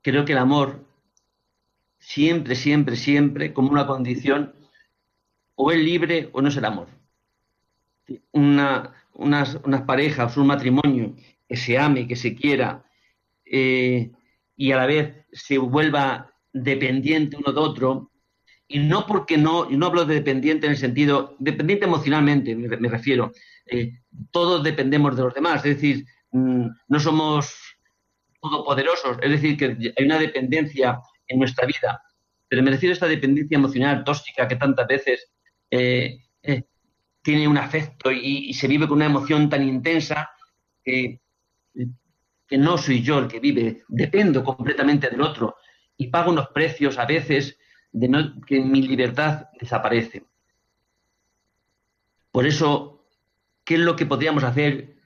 Creo 0.00 0.24
que 0.24 0.32
el 0.32 0.38
amor 0.38 0.82
siempre, 1.98 2.54
siempre, 2.54 2.96
siempre, 2.96 3.52
como 3.52 3.70
una 3.70 3.86
condición, 3.86 4.54
o 5.56 5.72
es 5.72 5.78
libre 5.78 6.30
o 6.32 6.40
no 6.40 6.48
es 6.48 6.56
el 6.56 6.64
amor. 6.64 6.88
Una, 8.32 8.94
unas, 9.12 9.58
unas 9.64 9.82
parejas, 9.82 10.34
un 10.38 10.46
matrimonio 10.46 11.14
que 11.46 11.56
se 11.58 11.78
ame, 11.78 12.08
que 12.08 12.16
se 12.16 12.34
quiera, 12.34 12.82
eh, 13.44 14.10
y 14.56 14.72
a 14.72 14.76
la 14.78 14.86
vez 14.86 15.26
se 15.32 15.58
vuelva 15.58 16.32
dependiente 16.50 17.36
uno 17.36 17.52
de 17.52 17.60
otro, 17.60 18.10
y 18.72 18.78
no 18.78 19.06
porque 19.06 19.36
no, 19.36 19.70
y 19.70 19.76
no 19.76 19.86
hablo 19.86 20.06
de 20.06 20.14
dependiente 20.14 20.66
en 20.66 20.72
el 20.72 20.78
sentido, 20.78 21.36
dependiente 21.38 21.84
emocionalmente, 21.84 22.56
me, 22.56 22.88
refiero, 22.88 23.32
eh, 23.66 23.92
todos 24.30 24.64
dependemos 24.64 25.14
de 25.14 25.22
los 25.22 25.34
demás, 25.34 25.64
es 25.66 25.74
decir, 25.74 26.06
mm, 26.30 26.66
no 26.88 27.00
somos 27.00 27.54
todopoderosos, 28.40 29.18
es 29.20 29.30
decir, 29.30 29.56
que 29.58 29.92
hay 29.96 30.04
una 30.06 30.18
dependencia 30.18 30.98
en 31.26 31.38
nuestra 31.38 31.66
vida, 31.66 32.02
pero 32.48 32.62
me 32.62 32.70
refiero 32.70 32.92
a 32.92 32.94
esta 32.94 33.06
dependencia 33.06 33.56
emocional 33.56 34.04
tóxica 34.04 34.48
que 34.48 34.56
tantas 34.56 34.86
veces 34.86 35.30
eh, 35.70 36.18
eh, 36.42 36.62
tiene 37.22 37.46
un 37.46 37.58
afecto 37.58 38.10
y, 38.10 38.54
se 38.54 38.68
vive 38.68 38.88
con 38.88 38.96
una 38.96 39.06
emoción 39.06 39.50
tan 39.50 39.68
intensa 39.68 40.30
que 40.82 41.20
no 42.50 42.78
soy 42.78 43.02
yo 43.02 43.18
el 43.18 43.28
que 43.28 43.38
vive, 43.38 43.84
dependo 43.88 44.42
completamente 44.42 45.08
del 45.08 45.20
otro. 45.20 45.56
Y 45.96 46.08
pago 46.08 46.32
unos 46.32 46.48
precios 46.48 46.98
a 46.98 47.06
veces 47.06 47.58
de 47.92 48.08
no, 48.08 48.40
que 48.46 48.60
mi 48.60 48.82
libertad 48.82 49.48
desaparece. 49.60 50.24
Por 52.30 52.46
eso, 52.46 53.06
¿qué 53.64 53.74
es 53.74 53.80
lo 53.80 53.94
que 53.96 54.06
podríamos 54.06 54.44
hacer 54.44 54.96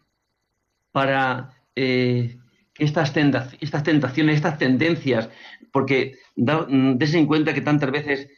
para 0.93 1.51
eh, 1.75 2.39
que 2.73 2.85
estas, 2.85 3.13
tenta- 3.13 3.51
estas 3.61 3.83
tentaciones, 3.83 4.37
estas 4.37 4.59
tendencias, 4.59 5.29
porque 5.73 6.19
da, 6.37 6.67
mm, 6.69 6.97
en 7.01 7.27
cuenta 7.27 7.53
que 7.53 7.61
tantas 7.61 7.91
veces 7.91 8.29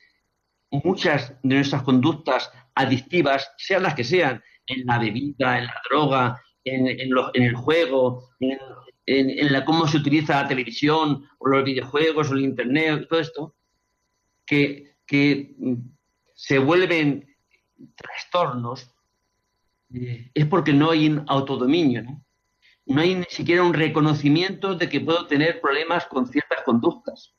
muchas 0.70 1.34
de 1.42 1.56
nuestras 1.56 1.82
conductas 1.82 2.50
adictivas, 2.74 3.50
sean 3.58 3.82
las 3.82 3.94
que 3.94 4.04
sean, 4.04 4.42
en 4.66 4.86
la 4.86 4.98
bebida, 4.98 5.58
en 5.58 5.64
la 5.66 5.80
droga, 5.88 6.42
en, 6.64 6.86
en 6.88 7.10
los- 7.10 7.30
en 7.34 7.42
el 7.44 7.54
juego, 7.54 8.30
en, 8.40 8.58
en- 9.06 9.30
en 9.30 9.52
la 9.52 9.64
cómo 9.64 9.86
se 9.86 9.96
utiliza 9.98 10.42
la 10.42 10.48
televisión, 10.48 11.24
o 11.38 11.48
los 11.48 11.64
videojuegos, 11.64 12.30
o 12.30 12.34
el 12.34 12.40
internet, 12.42 13.06
todo 13.08 13.20
esto, 13.20 13.54
que, 14.48 15.54
se 16.34 16.58
vuelven 16.58 17.36
trastornos, 17.96 18.94
eh, 19.92 20.30
es 20.34 20.46
porque 20.46 20.72
no 20.72 20.90
hay 20.90 21.08
un 21.08 21.24
autodominio, 21.26 22.02
¿no? 22.02 22.24
No 22.86 23.00
hay 23.02 23.14
ni 23.16 23.24
siquiera 23.28 23.62
un 23.62 23.74
reconocimiento 23.74 24.74
de 24.74 24.88
que 24.88 25.00
puedo 25.00 25.26
tener 25.26 25.60
problemas 25.60 26.06
con 26.06 26.26
ciertas 26.26 26.62
conductas. 26.62 27.34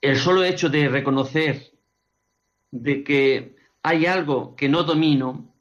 El 0.00 0.16
solo 0.16 0.42
hecho 0.42 0.68
de 0.68 0.88
reconocer 0.88 1.72
de 2.70 3.04
que 3.04 3.56
hay 3.82 4.06
algo 4.06 4.56
que 4.56 4.68
no 4.68 4.82
domino, 4.82 5.54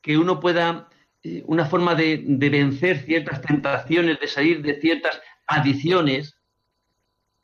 que 0.00 0.16
uno 0.16 0.40
pueda, 0.40 0.88
eh, 1.22 1.42
una 1.46 1.66
forma 1.66 1.94
de, 1.94 2.22
de 2.24 2.48
vencer 2.48 3.00
ciertas 3.04 3.42
tentaciones, 3.42 4.20
de 4.20 4.28
salir 4.28 4.62
de 4.62 4.80
ciertas 4.80 5.20
adicciones, 5.46 6.36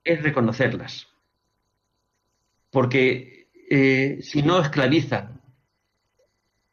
es 0.04 0.22
reconocerlas. 0.22 1.07
Porque 2.70 3.48
eh, 3.70 4.18
si 4.22 4.42
no 4.42 4.60
esclavizan, 4.60 5.40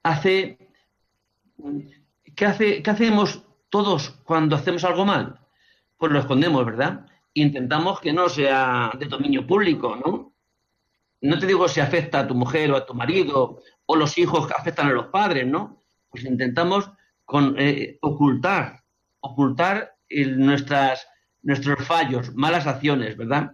hace, 0.04 0.58
¿qué, 2.36 2.46
hace, 2.46 2.84
¿qué 2.84 2.89
hacemos 2.91 3.43
todos 3.70 4.10
cuando 4.24 4.56
hacemos 4.56 4.84
algo 4.84 5.06
mal? 5.06 5.39
Pues 5.98 6.12
lo 6.12 6.20
escondemos, 6.20 6.66
¿verdad? 6.66 7.06
Intentamos 7.34 8.00
que 8.00 8.14
no 8.14 8.30
sea 8.30 8.91
de 8.98 9.06
dominio 9.08 9.46
público, 9.46 9.96
¿no? 9.96 10.34
No 11.22 11.39
te 11.39 11.48
digo 11.48 11.68
si 11.68 11.80
afecta 11.80 12.20
a 12.20 12.28
tu 12.28 12.36
mujer 12.36 12.72
o 12.72 12.76
a 12.78 12.86
tu 12.86 12.93
marido 12.93 13.62
o 13.86 13.96
los 13.96 14.18
hijos 14.18 14.48
que 14.48 14.54
afectan 14.54 14.88
a 14.88 14.91
los 14.93 15.08
padres, 15.08 15.48
¿no? 15.48 15.82
Pues 16.10 16.24
intentamos 16.26 16.89
con, 17.24 17.56
eh, 17.58 17.98
ocultar, 18.02 18.84
ocultar 19.22 19.96
el- 20.08 20.38
nuestras, 20.38 21.08
nuestros 21.41 21.86
fallos, 21.88 22.34
malas 22.36 22.68
acciones, 22.68 23.18
¿verdad? 23.18 23.54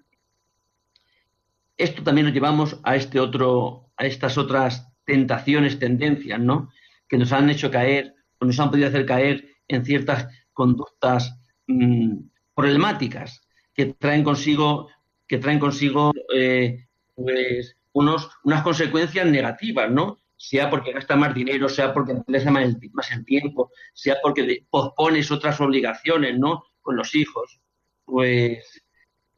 Esto 1.82 2.04
también 2.04 2.28
lo 2.28 2.34
llevamos 2.34 2.80
a 2.84 2.96
este 2.96 3.20
otro, 3.20 3.90
a 3.98 4.06
estas 4.06 4.38
otras 4.38 4.88
tentaciones, 5.04 5.80
tendencias, 5.80 6.40
¿no? 6.40 6.70
Que 7.10 7.18
nos 7.18 7.32
han 7.32 7.50
hecho 7.50 7.72
caer 7.72 8.14
o 8.38 8.46
nos 8.46 8.60
han 8.60 8.70
podido 8.70 8.88
hacer 8.88 9.04
caer 9.04 9.50
en 9.68 9.84
ciertas 9.84 10.28
conductas 10.54 11.42
mm, 11.66 12.18
problemáticas 12.54 13.42
que 13.74 13.88
traen 13.88 14.24
consigo, 14.24 14.90
que 15.28 15.40
traen 15.40 15.58
consigo 15.58 16.12
eh, 16.32 16.86
pues 17.16 17.76
unos, 17.94 18.30
unas 18.44 18.62
consecuencias 18.62 19.26
negativas, 19.26 19.90
¿no? 19.90 20.20
Sea 20.38 20.70
porque 20.70 20.92
gasta 20.92 21.16
más 21.16 21.34
dinero, 21.34 21.68
sea 21.68 21.92
porque 21.96 22.12
empieza 22.12 22.52
más 22.52 22.66
el, 22.66 22.78
más 22.94 23.12
el 23.12 23.26
tiempo, 23.26 23.72
sea 23.96 24.18
porque 24.22 24.68
pospones 24.70 25.32
otras 25.32 25.60
obligaciones, 25.60 26.38
¿no? 26.38 26.64
Con 26.80 26.96
los 26.96 27.16
hijos. 27.16 27.60
Pues 28.06 28.84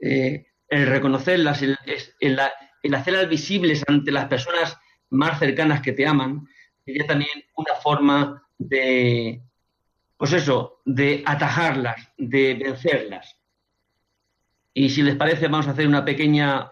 eh, 0.01 0.45
el 0.73 0.87
reconocerlas, 0.87 1.61
el, 1.61 1.77
el, 2.19 2.39
el 2.83 2.95
hacerlas 2.95 3.29
visibles 3.29 3.83
ante 3.87 4.11
las 4.11 4.25
personas 4.25 4.77
más 5.09 5.39
cercanas 5.39 5.81
que 5.81 5.93
te 5.93 6.05
aman, 6.05 6.47
sería 6.85 7.05
también 7.05 7.43
una 7.55 7.75
forma 7.75 8.43
de, 8.57 9.41
pues 10.17 10.33
eso, 10.33 10.81
de 10.85 11.23
atajarlas, 11.25 12.09
de 12.17 12.55
vencerlas. 12.55 13.37
Y 14.73 14.89
si 14.89 15.03
les 15.03 15.15
parece, 15.15 15.47
vamos 15.47 15.67
a 15.67 15.71
hacer 15.71 15.87
una 15.87 16.03
pequeña 16.03 16.71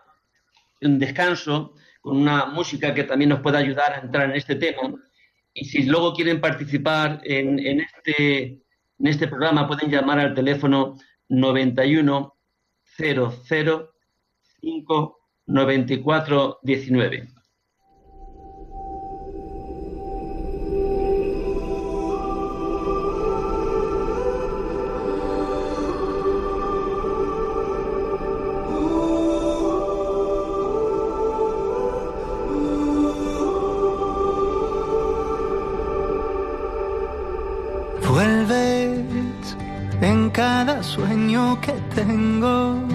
un 0.82 1.00
descanso 1.00 1.76
con 2.02 2.18
una 2.18 2.48
música 2.48 2.94
que 2.94 3.04
también 3.04 3.30
nos 3.30 3.42
pueda 3.42 3.60
ayudar 3.60 3.94
a 3.94 4.00
entrar 4.00 4.30
en 4.30 4.36
este 4.36 4.56
tema. 4.56 4.96
Y 5.54 5.66
si 5.66 5.84
luego 5.84 6.14
quieren 6.14 6.42
participar 6.42 7.22
en, 7.24 7.60
en 7.60 7.82
este, 7.82 8.44
en 8.46 9.08
este 9.08 9.28
programa, 9.28 9.68
pueden 9.68 9.92
llamar 9.92 10.20
al 10.20 10.34
teléfono 10.34 10.98
91 11.30 12.36
00 13.02 13.92
5 14.62 15.18
94 15.48 16.60
19. 16.62 17.28
Vuelves 38.08 39.58
en 40.02 40.30
cada 40.30 40.84
sueño 40.84 41.60
que 41.62 41.72
tengo. 41.96 42.91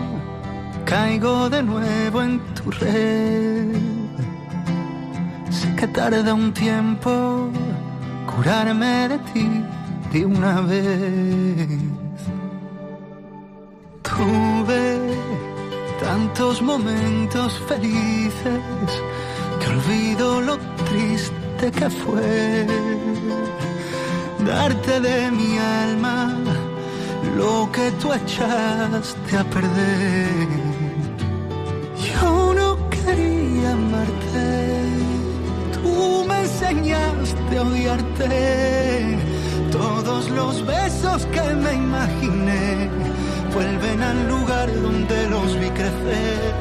Caigo 0.86 1.50
de 1.50 1.62
nuevo 1.62 2.22
en 2.22 2.40
tu 2.54 2.70
red. 2.70 3.74
Sé 5.50 5.68
que 5.78 5.86
tarda 5.88 6.32
un 6.32 6.52
tiempo 6.52 7.50
curarme 8.30 9.08
de 9.08 9.18
ti 9.30 9.48
de 10.12 10.24
una 10.24 10.60
vez. 10.62 11.68
Tuve 14.02 14.84
tantos 16.00 16.62
momentos 16.62 17.50
felices 17.68 18.88
que 19.58 19.66
olvido 19.76 20.40
lo 20.40 20.56
triste 20.88 21.66
que 21.78 21.90
fue 21.90 22.66
darte 24.46 25.00
de 25.00 25.30
mi 25.32 25.58
alma 25.58 26.32
lo 27.36 27.70
que 27.72 27.90
tú 28.00 28.12
echaste 28.12 29.36
a 29.36 29.44
perder. 29.44 30.75
A 36.84 37.62
odiarte. 37.62 39.18
Todos 39.70 40.30
los 40.30 40.64
besos 40.66 41.26
que 41.26 41.54
me 41.54 41.74
imaginé 41.74 42.88
vuelven 43.54 44.02
al 44.02 44.28
lugar 44.28 44.68
donde 44.82 45.28
los 45.28 45.58
vi 45.58 45.70
crecer. 45.70 46.54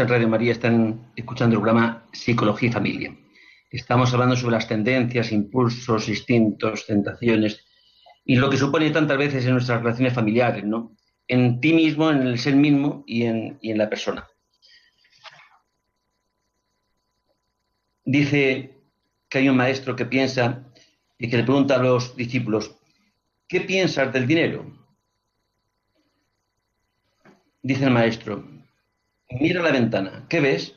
Escuchan 0.00 0.16
Radio 0.16 0.28
María, 0.28 0.52
están 0.52 1.12
escuchando 1.14 1.56
el 1.56 1.60
programa 1.60 2.06
Psicología 2.10 2.70
y 2.70 2.72
Familia. 2.72 3.14
Estamos 3.70 4.10
hablando 4.14 4.34
sobre 4.34 4.54
las 4.54 4.66
tendencias, 4.66 5.30
impulsos, 5.30 6.08
instintos, 6.08 6.86
tentaciones 6.86 7.66
y 8.24 8.36
lo 8.36 8.48
que 8.48 8.56
supone 8.56 8.90
tantas 8.92 9.18
veces 9.18 9.44
en 9.44 9.52
nuestras 9.52 9.82
relaciones 9.82 10.14
familiares, 10.14 10.64
¿no? 10.64 10.96
En 11.28 11.60
ti 11.60 11.74
mismo, 11.74 12.10
en 12.10 12.22
el 12.22 12.38
ser 12.38 12.56
mismo 12.56 13.04
y 13.06 13.24
en, 13.24 13.58
y 13.60 13.72
en 13.72 13.76
la 13.76 13.90
persona. 13.90 14.26
Dice 18.02 18.80
que 19.28 19.36
hay 19.36 19.50
un 19.50 19.56
maestro 19.58 19.96
que 19.96 20.06
piensa 20.06 20.64
y 21.18 21.28
que 21.28 21.36
le 21.36 21.44
pregunta 21.44 21.74
a 21.74 21.82
los 21.82 22.16
discípulos, 22.16 22.74
¿qué 23.46 23.60
piensas 23.60 24.10
del 24.14 24.26
dinero? 24.26 24.64
Dice 27.60 27.84
el 27.84 27.90
maestro, 27.90 28.59
mira 29.30 29.62
la 29.62 29.72
ventana, 29.72 30.26
¿qué 30.28 30.40
ves? 30.40 30.74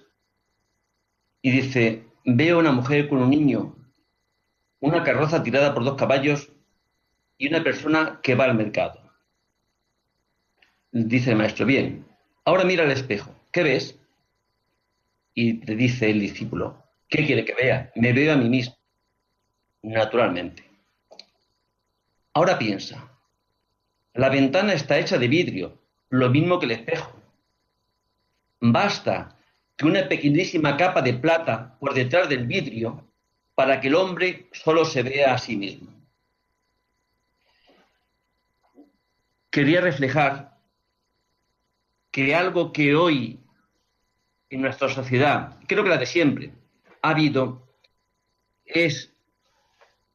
Y 1.41 1.51
dice, 1.51 2.05
veo 2.25 2.59
una 2.59 2.71
mujer 2.71 3.09
con 3.09 3.21
un 3.21 3.29
niño, 3.29 3.75
una 4.79 5.03
carroza 5.03 5.43
tirada 5.43 5.73
por 5.73 5.83
dos 5.83 5.95
caballos 5.95 6.51
y 7.37 7.47
una 7.47 7.63
persona 7.63 8.19
que 8.21 8.35
va 8.35 8.45
al 8.45 8.55
mercado. 8.55 8.99
Dice 10.91 11.31
el 11.31 11.37
maestro, 11.37 11.65
bien, 11.65 12.05
ahora 12.45 12.63
mira 12.63 12.83
al 12.83 12.91
espejo, 12.91 13.33
¿qué 13.51 13.63
ves? 13.63 13.99
Y 15.33 15.65
le 15.65 15.75
dice 15.75 16.11
el 16.11 16.19
discípulo, 16.19 16.83
¿qué 17.09 17.25
quiere 17.25 17.43
que 17.43 17.55
vea? 17.55 17.91
Me 17.95 18.13
veo 18.13 18.33
a 18.33 18.37
mí 18.37 18.47
mismo, 18.47 18.77
naturalmente. 19.81 20.63
Ahora 22.33 22.57
piensa, 22.59 23.11
la 24.13 24.29
ventana 24.29 24.73
está 24.73 24.99
hecha 24.99 25.17
de 25.17 25.27
vidrio, 25.27 25.79
lo 26.09 26.29
mismo 26.29 26.59
que 26.59 26.65
el 26.65 26.71
espejo. 26.71 27.22
Basta 28.65 29.37
que 29.75 29.85
una 29.85 30.07
pequeñísima 30.07 30.77
capa 30.77 31.01
de 31.01 31.13
plata 31.15 31.77
por 31.81 31.93
detrás 31.93 32.29
del 32.29 32.47
vidrio 32.47 33.11
para 33.55 33.81
que 33.81 33.89
el 33.89 33.95
hombre 33.95 34.47
solo 34.53 34.85
se 34.85 35.03
vea 35.03 35.33
a 35.33 35.37
sí 35.37 35.57
mismo. 35.57 35.91
Quería 39.51 39.81
reflejar 39.81 40.57
que 42.09 42.33
algo 42.33 42.71
que 42.71 42.95
hoy 42.95 43.37
en 44.49 44.61
nuestra 44.61 44.87
sociedad, 44.87 45.59
creo 45.67 45.83
que 45.83 45.89
la 45.89 45.97
de 45.97 46.05
siempre, 46.05 46.53
ha 47.01 47.09
habido 47.09 47.67
es 48.63 49.13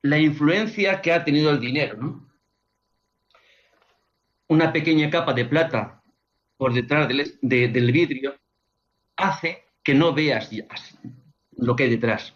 la 0.01 0.19
influencia 0.19 1.03
que 1.03 1.13
ha 1.13 1.23
tenido 1.23 1.51
el 1.51 1.61
dinero, 1.61 1.99
¿no? 1.99 2.31
Una 4.47 4.73
pequeña 4.73 5.11
capa 5.11 5.35
de 5.35 5.45
plata 5.45 5.98
por 6.59 6.75
detrás 6.75 7.09
del, 7.09 7.39
de- 7.41 7.69
del 7.69 7.93
vidrio 7.93 8.35
hace 9.17 9.65
que 9.83 9.95
no 9.95 10.13
veas 10.13 10.51
lo 11.57 11.75
que 11.75 11.85
hay 11.85 11.91
detrás, 11.91 12.35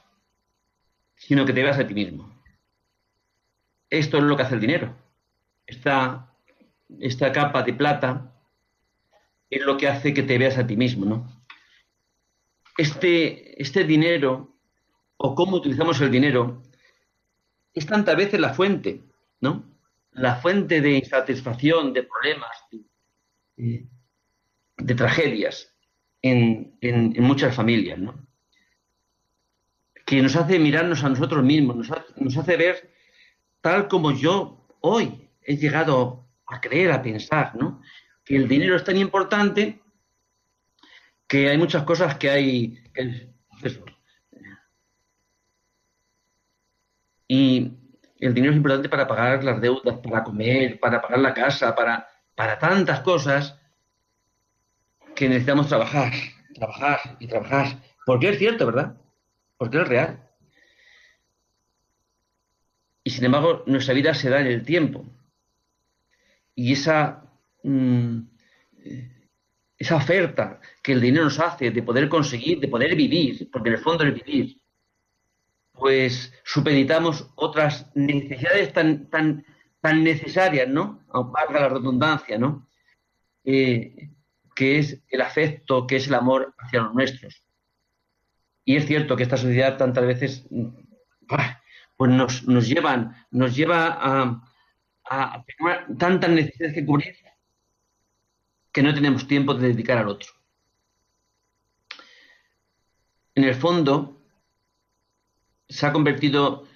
sino 1.17 1.45
que 1.45 1.53
te 1.53 1.63
veas 1.63 1.79
a 1.79 1.87
ti 1.87 1.93
mismo. 1.93 2.43
Esto 3.91 4.17
es 4.17 4.23
lo 4.25 4.37
que 4.37 4.43
hace 4.45 4.55
el 4.55 4.61
dinero. 4.61 4.97
Esta, 5.67 6.35
esta 7.01 7.31
capa 7.31 7.63
de 7.63 7.75
plata 7.75 8.33
es 9.51 9.61
lo 9.67 9.77
que 9.77 9.87
hace 9.89 10.15
que 10.15 10.23
te 10.23 10.39
veas 10.39 10.57
a 10.57 10.67
ti 10.67 10.77
mismo, 10.77 11.05
¿no? 11.05 11.45
Este, 12.79 13.61
este 13.61 13.85
dinero, 13.85 14.57
o 15.19 15.35
cómo 15.35 15.57
utilizamos 15.57 16.01
el 16.01 16.11
dinero, 16.11 16.63
es 17.75 17.87
tantas 17.87 18.17
veces 18.17 18.41
la 18.41 18.55
fuente, 18.55 19.03
¿no? 19.41 19.65
La 20.13 20.37
fuente 20.37 20.81
de 20.81 20.93
insatisfacción, 20.93 21.93
de 21.93 22.03
problemas, 22.05 22.51
de, 23.57 23.87
de 24.87 24.95
tragedias 24.95 25.73
en, 26.23 26.77
en- 26.81 27.23
muchas 27.23 27.55
familias, 27.55 27.99
¿no? 27.99 28.27
Que 30.05 30.21
nos 30.23 30.37
hace 30.37 30.59
mirarnos 30.59 31.03
a 31.05 31.09
nosotros 31.09 31.43
mismos, 31.45 31.77
nos 32.17 32.37
hace, 32.37 32.57
ver 32.57 32.93
tal 33.61 33.89
como 33.89 34.13
yo 34.13 34.67
hoy 34.81 35.29
he 35.43 35.57
llegado 35.57 36.27
a 36.47 36.61
creer, 36.61 36.91
a 36.93 37.03
pensar, 37.03 37.55
¿no? 37.57 37.81
Que 38.25 38.37
el 38.37 38.49
dinero 38.49 38.77
es 38.77 38.85
tan 38.85 38.97
importante 38.97 39.81
que 41.27 41.49
hay 41.49 41.57
muchas 41.59 41.85
cosas 41.85 42.17
que 42.17 42.31
hay. 42.31 42.79
Y 47.29 47.73
el 48.19 48.35
dinero 48.35 48.53
es 48.53 48.57
importante 48.57 48.89
para 48.89 49.07
pagar 49.07 49.43
las 49.43 49.61
deudas, 49.61 49.99
para 49.99 50.23
comer, 50.25 50.79
para 50.79 51.01
pagar 51.01 51.21
la 51.21 51.33
casa, 51.35 51.75
para, 51.75 52.07
para 52.35 52.59
tantas 52.59 53.01
cosas 53.01 53.59
que 55.15 55.29
necesitamos 55.29 55.69
trabajar, 55.69 56.13
trabajar 56.55 57.01
y 57.21 57.27
trabajar. 57.27 57.83
Porque 58.05 58.31
es 58.31 58.39
cierto, 58.39 58.67
¿verdad? 58.67 58.97
Porque 59.57 59.81
es 59.81 59.89
real. 59.89 60.29
Y 63.05 63.11
sin 63.11 63.25
embargo, 63.25 63.65
nuestra 63.67 63.95
vida 63.95 64.15
se 64.15 64.31
da 64.31 64.41
en 64.41 64.47
el 64.47 64.65
tiempo. 64.65 65.05
Y 66.55 66.73
esa, 66.73 67.25
mm, 67.63 68.21
esa 69.79 69.97
oferta 69.97 70.61
que 70.83 70.93
el 70.93 71.01
dinero 71.01 71.25
nos 71.25 71.41
hace 71.41 71.71
de 71.71 71.83
poder 71.83 72.09
conseguir, 72.09 72.61
de 72.61 72.69
poder 72.69 72.95
vivir, 72.95 73.51
porque 73.51 73.71
en 73.71 73.75
el 73.77 73.81
fondo 73.81 74.05
es 74.05 74.15
vivir, 74.15 74.57
pues 75.73 76.33
supeditamos 76.45 77.29
otras 77.35 77.91
necesidades 77.97 78.73
tan, 78.73 79.11
tan, 79.11 79.45
tan 79.81 80.05
necesarias, 80.05 80.69
¿no? 80.69 81.01
Valga 81.09 81.61
la 81.61 81.69
redundancia, 81.69 82.39
¿no? 82.39 82.69
Eh, 83.45 84.11
que 84.55 84.79
es 84.79 85.03
el 85.09 85.21
afecto, 85.21 85.87
que 85.87 85.97
es 85.97 86.07
el 86.07 86.15
amor 86.15 86.55
hacia 86.59 86.83
los 86.83 86.95
nuestros. 86.95 87.43
Y 88.65 88.77
es 88.77 88.87
cierto 88.87 89.17
que 89.17 89.25
esta 89.25 89.37
sociedad 89.37 89.77
tantas 89.77 90.07
veces 90.07 90.47
pues 91.97 92.11
nos, 92.11 92.69
llevan, 92.69 93.15
nos 93.31 93.55
lleva 93.55 93.99
a, 94.01 94.43
a 95.11 95.45
tantas 95.99 96.31
necesidades 96.31 96.75
que 96.75 96.87
cubrir 96.87 97.15
que 98.73 98.83
no 98.83 98.95
tenemos 98.95 99.27
tiempo 99.27 99.55
de 99.55 99.69
dedicar 99.69 99.99
al 99.99 100.09
otro. 100.09 100.31
En 103.35 103.45
el 103.45 103.55
fondo, 103.55 104.23
se 105.69 105.87
ha 105.87 105.93
convertido 105.93 106.67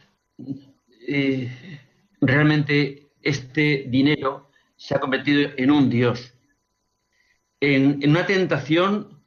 eh, 1.09 1.81
realmente 2.21 3.11
este 3.23 3.85
dinero 3.89 4.51
se 4.77 4.95
ha 4.95 5.01
convertido 5.01 5.51
en 5.57 5.71
un 5.71 5.89
Dios, 5.89 6.35
en, 7.61 8.09
una 8.09 8.27
tentación 8.27 9.23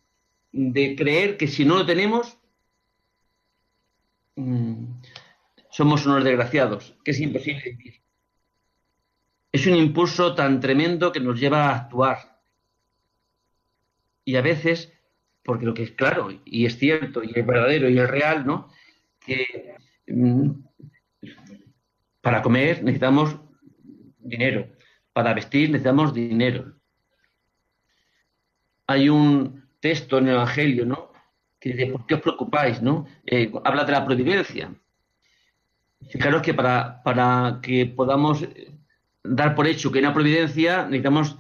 de 0.52 0.96
creer 0.96 1.38
que 1.38 1.48
si 1.48 1.66
no 1.66 1.78
lo 1.78 1.86
tenemos, 1.86 2.38
mmm, 4.36 4.86
somos 5.70 6.06
unos 6.06 6.24
desgraciados, 6.24 6.96
que 7.04 7.12
es 7.12 7.20
imposible 7.20 7.64
vivir. 7.64 8.02
Es 9.52 9.66
un 9.66 9.76
impulso 9.76 10.36
tan 10.36 10.60
tremendo 10.60 11.12
que 11.12 11.20
nos 11.20 11.40
lleva 11.40 11.70
a 11.70 11.76
actuar. 11.76 12.40
Y 14.26 14.36
a 14.36 14.42
veces, 14.42 14.94
porque 15.44 15.66
lo 15.66 15.74
que 15.74 15.84
es 15.84 15.92
claro 15.92 16.30
y 16.46 16.66
es 16.66 16.78
cierto 16.78 17.24
y 17.24 17.32
es 17.34 17.46
verdadero 17.46 17.90
y 17.90 17.98
es 17.98 18.10
real, 18.10 18.46
¿no? 18.46 18.70
Que 19.20 19.76
mm, 20.08 20.52
para 22.22 22.42
comer 22.42 22.84
necesitamos 22.84 23.40
dinero, 24.20 24.68
para 25.14 25.34
vestir 25.34 25.70
necesitamos 25.70 26.14
dinero. 26.14 26.79
Hay 28.90 29.08
un 29.08 29.70
texto 29.80 30.18
en 30.18 30.30
el 30.30 30.34
Evangelio, 30.34 30.84
¿no? 30.84 31.12
Que 31.60 31.74
dice, 31.74 31.92
¿por 31.92 32.08
qué 32.08 32.16
os 32.16 32.22
preocupáis, 32.22 32.82
no? 32.82 33.06
Eh, 33.24 33.52
habla 33.64 33.84
de 33.84 33.92
la 33.92 34.04
providencia. 34.04 34.74
Fijaros 36.10 36.42
que 36.42 36.56
para, 36.56 37.04
para 37.04 37.60
que 37.62 37.86
podamos 37.86 38.44
dar 39.24 39.54
por 39.54 39.68
hecho 39.68 39.92
que 39.92 40.00
hay 40.00 40.06
una 40.06 40.14
providencia, 40.16 40.86
necesitamos 40.86 41.38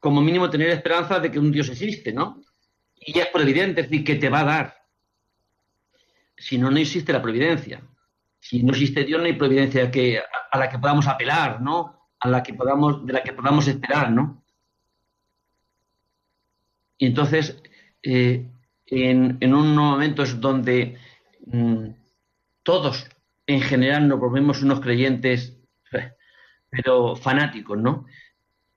como 0.00 0.20
mínimo 0.20 0.50
tener 0.50 0.68
esperanza 0.68 1.18
de 1.18 1.30
que 1.30 1.38
un 1.38 1.50
Dios 1.50 1.70
existe, 1.70 2.12
¿no? 2.12 2.42
Y 2.94 3.14
ya 3.14 3.22
es 3.22 3.28
providente, 3.30 3.80
es 3.80 3.88
decir, 3.88 4.04
que 4.04 4.16
te 4.16 4.28
va 4.28 4.40
a 4.40 4.44
dar. 4.44 4.84
Si 6.36 6.58
no, 6.58 6.70
no 6.70 6.76
existe 6.76 7.10
la 7.10 7.22
providencia. 7.22 7.80
Si 8.38 8.62
no 8.62 8.72
existe 8.72 9.04
Dios, 9.04 9.18
no 9.18 9.26
hay 9.26 9.32
providencia 9.32 9.90
que, 9.90 10.18
a, 10.18 10.58
la 10.58 10.68
que 10.68 10.78
podamos 10.78 11.06
apelar, 11.06 11.62
¿no? 11.62 12.10
A 12.20 12.28
la 12.28 12.42
que 12.42 12.52
podamos, 12.52 13.06
de 13.06 13.14
la 13.14 13.22
que 13.22 13.32
podamos 13.32 13.66
esperar, 13.66 14.12
¿no? 14.12 14.41
Y 17.02 17.06
entonces, 17.06 17.60
eh, 18.04 18.48
en, 18.86 19.36
en 19.40 19.54
unos 19.54 19.74
momentos 19.74 20.40
donde 20.40 20.98
mmm, 21.46 21.88
todos 22.62 23.08
en 23.44 23.60
general 23.60 24.06
nos 24.06 24.20
volvemos 24.20 24.62
unos 24.62 24.78
creyentes 24.78 25.58
pero 26.70 27.16
fanáticos, 27.16 27.76
¿no? 27.76 28.06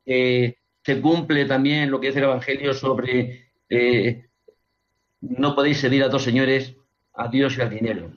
Eh, 0.08 0.58
se 0.84 1.02
cumple 1.02 1.46
también 1.46 1.92
lo 1.92 2.00
que 2.00 2.08
dice 2.08 2.18
el 2.18 2.26
Evangelio 2.26 2.74
sobre 2.74 3.52
eh, 3.70 4.28
no 5.22 5.54
podéis 5.54 5.78
servir 5.78 6.02
a 6.04 6.10
dos 6.10 6.24
señores, 6.24 6.76
a 7.14 7.28
Dios 7.28 7.56
y 7.56 7.62
al 7.62 7.70
dinero. 7.70 8.12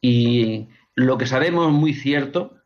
Y 0.00 0.66
lo 0.96 1.16
que 1.18 1.26
sabemos 1.26 1.70
muy 1.70 1.94
cierto 1.94 2.64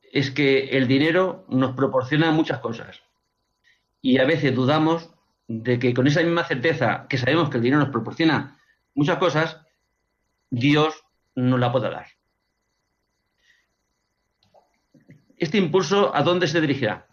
es 0.00 0.30
que 0.30 0.70
el 0.78 0.88
dinero 0.88 1.44
nos 1.50 1.76
proporciona 1.76 2.30
muchas 2.30 2.60
cosas. 2.60 3.03
Y 4.04 4.18
a 4.18 4.26
veces 4.26 4.54
dudamos 4.54 5.08
de 5.48 5.78
que 5.78 5.94
con 5.94 6.06
esa 6.06 6.22
misma 6.22 6.44
certeza 6.44 7.06
que 7.08 7.16
sabemos 7.16 7.48
que 7.48 7.56
el 7.56 7.62
dinero 7.62 7.80
nos 7.80 7.88
proporciona 7.88 8.60
muchas 8.94 9.16
cosas, 9.16 9.62
Dios 10.50 11.02
nos 11.34 11.58
la 11.58 11.72
pueda 11.72 11.88
dar. 11.88 12.06
¿Este 15.38 15.56
impulso 15.56 16.14
a 16.14 16.22
dónde 16.22 16.48
se 16.48 16.60
dirigirá? 16.60 17.08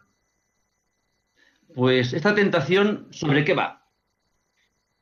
Pues 1.74 2.12
esta 2.12 2.36
tentación, 2.36 3.08
¿sobre 3.12 3.46
qué 3.46 3.54
va? 3.54 3.88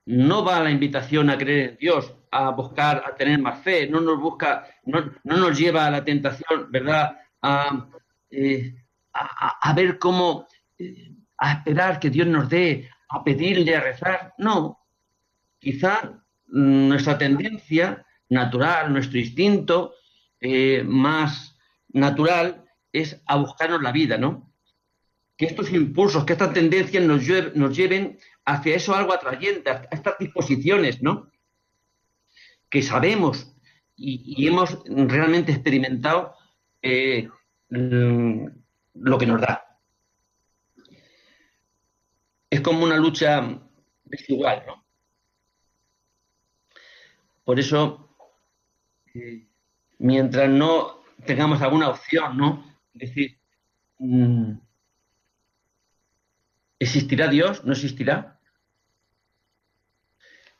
No 0.06 0.46
va 0.46 0.60
la 0.60 0.70
invitación 0.70 1.32
a 1.32 1.40
creer 1.40 1.72
en 1.72 1.78
Dios, 1.78 2.14
a 2.30 2.52
buscar, 2.52 3.04
a 3.04 3.16
tener 3.16 3.40
más 3.40 3.64
fe, 3.64 3.90
no 3.90 4.00
nos 4.00 4.20
busca, 4.20 4.68
no, 4.86 5.12
no 5.24 5.38
nos 5.38 5.58
lleva 5.58 5.88
a 5.88 5.92
la 5.92 6.06
tentación, 6.06 6.70
¿verdad? 6.70 7.18
A, 7.42 7.90
eh, 8.30 8.76
a 9.12 9.74
ver 9.74 9.98
cómo, 9.98 10.46
eh, 10.78 11.16
a 11.40 11.54
esperar 11.54 12.00
que 12.00 12.10
Dios 12.10 12.28
nos 12.28 12.50
dé, 12.50 12.90
a 13.10 13.24
pedirle, 13.24 13.76
a 13.76 13.82
rezar. 13.82 14.34
No. 14.38 14.80
Quizá 15.60 16.24
nuestra 16.48 17.18
tendencia 17.18 18.06
natural, 18.30 18.92
nuestro 18.92 19.20
instinto 19.20 19.94
eh, 20.40 20.84
más 20.86 21.58
natural 21.90 22.66
es 22.92 23.22
a 23.26 23.36
buscarnos 23.38 23.82
la 23.82 23.92
vida, 23.92 24.18
¿no? 24.18 24.54
Que 25.38 25.46
estos 25.46 25.72
impulsos, 25.72 26.26
que 26.26 26.34
estas 26.34 26.54
tendencias 26.54 27.04
nos, 27.04 27.24
nos 27.56 27.76
lleven 27.76 28.20
hacia 28.46 28.76
eso 28.76 28.96
algo 28.96 29.14
atrayente, 29.14 29.70
a 29.70 29.88
estas 29.92 30.16
disposiciones, 30.20 31.02
¿no? 31.02 31.32
Que 32.70 32.82
sabemos 32.82 33.56
y, 33.96 34.48
hemos 34.48 34.80
realmente 34.86 35.52
experimentado 35.52 36.36
eh, 36.82 37.28
mm, 37.70 38.46
lo 38.94 39.18
que 39.18 39.26
nos 39.26 39.42
da. 39.42 39.69
Es 42.60 42.64
como 42.64 42.84
una 42.84 42.97
lucha 42.97 43.57
desigual, 44.03 44.64
¿no? 44.68 44.84
Por 47.45 47.57
eso, 47.57 48.18
eh, 49.14 49.47
mientras 49.99 50.49
no 50.49 50.99
tengamos 51.26 51.62
alguna 51.62 51.88
opción, 51.88 52.36
¿no? 52.36 52.66
Es 52.95 52.99
decir, 52.99 53.38
mm, 53.99 54.51
¿existirá 56.80 57.30
Dios? 57.30 57.64
¿No 57.64 57.72
existirá? 57.72 58.38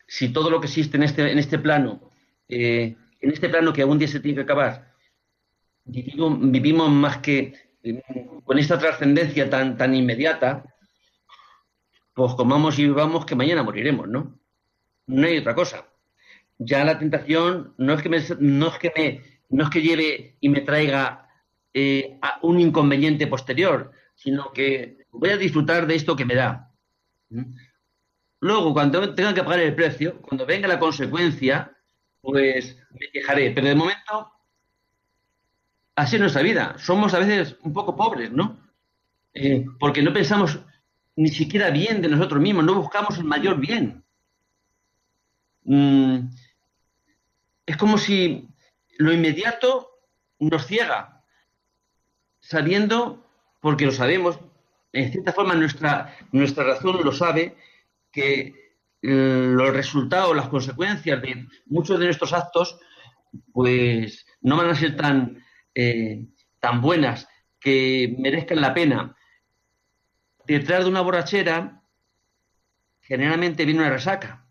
Si 0.08 0.30
todo 0.30 0.50
lo 0.50 0.62
que 0.62 0.68
existe 0.68 0.96
en 0.96 1.04
este, 1.04 1.30
en 1.30 1.38
este 1.38 1.60
plano, 1.60 2.12
eh, 2.48 2.96
en 3.20 3.30
este 3.30 3.50
plano 3.50 3.74
que 3.74 3.82
algún 3.82 4.00
día 4.00 4.08
se 4.08 4.22
tiene 4.22 4.38
que 4.38 4.44
acabar, 4.44 4.96
vivimos, 5.84 6.90
más 6.92 7.18
que 7.18 7.56
mm, 7.84 8.40
con 8.46 8.58
esta 8.58 8.80
trascendencia 8.80 9.50
tan, 9.50 9.76
tan 9.76 9.94
inmediata, 9.94 10.64
pues 12.20 12.34
comamos 12.34 12.78
y 12.78 12.84
vivamos 12.84 13.26
que 13.26 13.34
mañana 13.34 13.64
moriremos, 13.64 14.10
¿no? 14.10 14.38
No 15.08 15.26
hay 15.26 15.38
otra 15.38 15.56
cosa. 15.56 15.86
Ya 16.58 16.84
la 16.84 17.00
tentación 17.00 17.74
no 17.78 17.94
es 17.94 18.02
que 18.02 18.10
no 18.10 18.68
es 18.68 18.78
que 18.78 18.92
me, 18.94 19.22
no 19.48 19.64
es 19.64 19.70
que 19.70 19.82
lleve 19.82 20.36
y 20.42 20.50
me 20.50 20.60
traiga 20.60 21.30
eh, 21.74 22.20
un 22.42 22.60
inconveniente 22.60 23.26
posterior, 23.26 23.94
sino 24.16 24.52
que 24.52 25.06
voy 25.12 25.30
a 25.30 25.38
disfrutar 25.38 25.88
de 25.88 25.96
esto 25.96 26.18
que 26.18 26.26
me 26.26 26.36
da. 26.36 26.74
¿Mm? 27.30 27.54
Luego, 28.42 28.74
cuando 28.74 29.16
tenga 29.16 29.34
que 29.34 29.44
pagar 29.44 29.62
el 29.62 29.76
precio, 29.76 30.22
cuando 30.22 30.46
venga 30.46 30.68
la 30.68 30.78
consecuencia, 30.78 31.72
pues 32.20 32.78
me 32.92 33.10
quejaré. 33.14 33.52
Pero 33.52 33.68
de 33.68 33.76
momento, 33.76 34.30
así 35.96 36.18
es 36.18 36.22
nuestra 36.22 36.42
vida. 36.42 36.76
Somos 36.80 37.14
a 37.14 37.20
veces 37.20 37.56
un 37.64 37.72
poco 37.72 37.96
pobres, 37.96 38.30
¿no? 38.30 38.60
Eh, 39.34 39.66
porque 39.80 40.02
no 40.02 40.12
pensamos 40.12 40.60
ni 41.20 41.28
siquiera 41.28 41.70
bien 41.70 42.02
de 42.02 42.08
nosotros 42.08 42.42
mismos, 42.42 42.64
no 42.64 42.76
buscamos 42.76 43.18
el 43.18 43.26
mayor 43.26 43.60
bien. 43.60 44.06
Mm, 45.66 46.30
es 47.66 47.76
como 47.76 47.98
si 47.98 48.48
lo 48.98 49.12
inmediato 49.12 49.90
nos 50.40 50.66
ciega, 50.66 51.26
sabiendo, 52.40 53.28
porque 53.60 53.86
lo 53.86 53.92
sabemos, 53.92 54.40
en 54.94 55.12
cierta 55.12 55.34
forma 55.34 55.56
nuestra, 55.56 56.16
nuestra 56.32 56.64
razón 56.64 57.02
lo 57.04 57.12
sabe, 57.12 57.58
que 58.14 58.78
mm, 59.02 59.56
los 59.58 59.74
resultados, 59.74 60.34
las 60.34 60.48
consecuencias 60.48 61.22
de 61.22 61.48
muchos 61.66 62.00
de 62.00 62.06
nuestros 62.06 62.32
actos, 62.32 62.80
pues 63.52 64.26
no 64.40 64.56
van 64.56 64.70
a 64.70 64.76
ser 64.76 64.96
tan, 64.96 65.44
eh, 65.76 66.28
tan 66.62 66.80
buenas 66.80 67.28
que 67.60 68.16
merezcan 68.18 68.62
la 68.62 68.74
pena. 68.74 69.18
Detrás 70.50 70.84
de 70.84 70.90
una 70.90 71.02
borrachera, 71.02 71.82
generalmente 73.02 73.66
viene 73.66 73.82
una 73.82 73.90
resaca. 73.90 74.46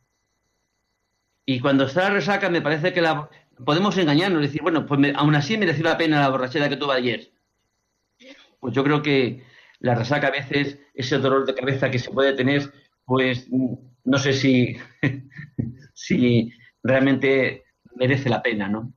Y 1.44 1.60
cuando 1.60 1.84
está 1.84 2.04
la 2.04 2.10
resaca, 2.10 2.48
me 2.48 2.62
parece 2.62 2.92
que 2.92 3.00
la 3.00 3.28
podemos 3.64 3.96
engañarnos, 3.98 4.42
decir, 4.42 4.62
bueno, 4.62 4.86
pues 4.86 5.14
aún 5.14 5.34
así 5.34 5.58
mereció 5.58 5.84
la 5.84 5.98
pena 5.98 6.20
la 6.20 6.28
borrachera 6.28 6.68
que 6.68 6.76
tuve 6.76 6.94
ayer 6.94 7.32
pues 8.60 8.74
yo 8.74 8.84
creo 8.84 9.02
que 9.02 9.44
la 9.80 9.94
resaca 9.94 10.28
a 10.28 10.32
veces, 10.32 10.78
ese 10.94 11.18
dolor 11.18 11.46
de 11.46 11.54
cabeza 11.54 11.90
que 11.90 11.98
se 11.98 12.10
puede 12.10 12.32
tener, 12.34 12.72
pues 13.04 13.48
no 13.50 14.18
sé 14.18 14.32
si, 14.32 14.76
si 15.94 16.52
realmente 16.82 17.64
merece 17.94 18.28
la 18.28 18.42
pena, 18.42 18.68
¿no? 18.68 18.92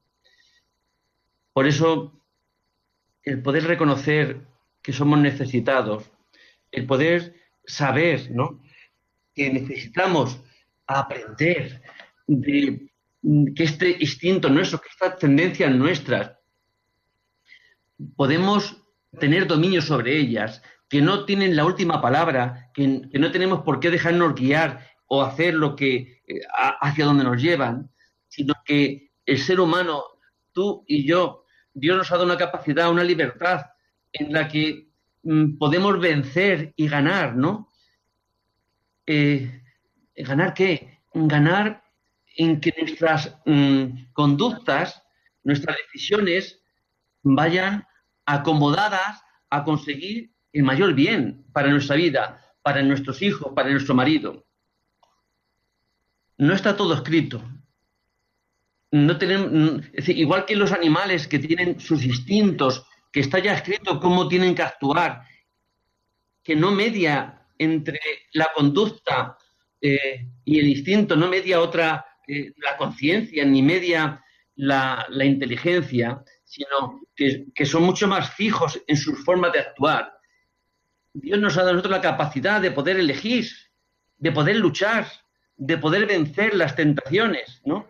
Por 1.53 1.67
eso, 1.67 2.19
el 3.23 3.41
poder 3.41 3.65
reconocer 3.65 4.47
que 4.81 4.93
somos 4.93 5.19
necesitados, 5.19 6.10
el 6.71 6.85
poder 6.85 7.35
saber, 7.65 8.31
¿no? 8.31 8.61
Que 9.33 9.51
necesitamos 9.51 10.39
aprender 10.87 11.81
de 12.27 12.91
que 13.55 13.63
este 13.63 13.97
instinto 13.99 14.49
nuestro, 14.49 14.79
que 14.79 14.89
estas 14.89 15.17
tendencias 15.19 15.73
nuestras, 15.73 16.31
podemos 18.15 18.81
tener 19.19 19.47
dominio 19.47 19.81
sobre 19.81 20.17
ellas, 20.17 20.61
que 20.89 21.01
no 21.01 21.25
tienen 21.25 21.55
la 21.55 21.65
última 21.65 22.01
palabra, 22.01 22.69
que, 22.73 22.85
no 22.87 23.31
tenemos 23.31 23.61
por 23.61 23.79
qué 23.79 23.89
dejarnos 23.89 24.35
guiar 24.35 24.87
o 25.07 25.21
hacer 25.21 25.53
lo 25.53 25.75
que 25.75 26.21
eh, 26.27 26.41
hacia 26.81 27.05
donde 27.05 27.23
nos 27.23 27.41
llevan, 27.41 27.89
sino 28.27 28.53
que 28.65 29.11
el 29.25 29.37
ser 29.39 29.59
humano, 29.59 30.03
tú 30.51 30.83
y 30.87 31.05
yo, 31.05 31.45
Dios 31.73 31.97
nos 31.97 32.11
ha 32.11 32.15
dado 32.15 32.25
una 32.25 32.37
capacidad, 32.37 32.89
una 32.89 33.03
libertad 33.03 33.67
en 34.11 34.33
la 34.33 34.47
que 34.47 34.87
mm, 34.87 34.90
podemos 35.59 35.99
vencer 35.99 36.73
y 36.75 36.87
ganar, 36.87 37.35
¿no? 37.35 37.71
Eh, 39.05 39.61
¿Ganar 40.15 40.53
qué? 40.53 40.99
Ganar 41.13 41.83
en 42.37 42.59
que 42.59 42.73
nuestras 42.77 43.37
mm, 43.45 44.11
conductas, 44.13 45.03
nuestras 45.43 45.77
decisiones 45.85 46.61
vayan 47.23 47.85
acomodadas 48.25 49.21
a 49.49 49.63
conseguir 49.63 50.31
el 50.53 50.63
mayor 50.63 50.93
bien 50.93 51.45
para 51.53 51.69
nuestra 51.69 51.95
vida, 51.95 52.41
para 52.61 52.81
nuestros 52.81 53.21
hijos, 53.21 53.53
para 53.55 53.69
nuestro 53.69 53.95
marido. 53.95 54.45
No 56.37 56.53
está 56.53 56.75
todo 56.75 56.93
escrito. 56.93 57.43
No 58.91 59.17
tenemos, 59.17 59.83
igual 60.07 60.45
que 60.45 60.55
los 60.55 60.71
animales 60.71 61.27
que 61.27 61.39
tienen 61.39 61.79
sus 61.79 62.03
instintos, 62.03 62.85
que 63.11 63.19
está 63.19 63.39
ya 63.39 63.53
escrito 63.53 63.99
cómo 63.99 64.27
tienen 64.27 64.55
que 64.55 64.63
actuar, 64.63 65.23
que 66.43 66.55
no 66.55 66.71
media 66.71 67.45
entre 67.57 67.99
la 68.33 68.49
conducta 68.55 69.37
eh, 69.79 70.27
y 70.45 70.59
el 70.59 70.69
instinto, 70.69 71.15
no 71.15 71.27
media 71.27 71.59
otra, 71.59 72.05
eh, 72.27 72.53
la 72.57 72.77
conciencia, 72.77 73.45
ni 73.45 73.61
media 73.61 74.23
la, 74.55 75.05
la 75.09 75.25
inteligencia, 75.25 76.23
sino 76.51 77.01
que, 77.15 77.65
son 77.65 77.83
mucho 77.83 78.09
más 78.09 78.33
fijos 78.33 78.81
en 78.85 78.97
sus 78.97 79.23
formas 79.23 79.53
de 79.53 79.59
actuar. 79.59 80.13
Dios 81.13 81.39
nos 81.39 81.55
ha 81.55 81.61
dado 81.61 81.69
a 81.69 81.73
nosotros 81.73 81.95
la 81.95 82.01
capacidad 82.01 82.59
de 82.59 82.71
poder 82.71 82.99
elegir, 82.99 83.47
de 84.17 84.33
poder 84.33 84.57
luchar, 84.57 85.07
de 85.55 85.77
poder 85.77 86.05
vencer 86.07 86.53
las 86.53 86.75
tentaciones, 86.75 87.61
¿no? 87.63 87.87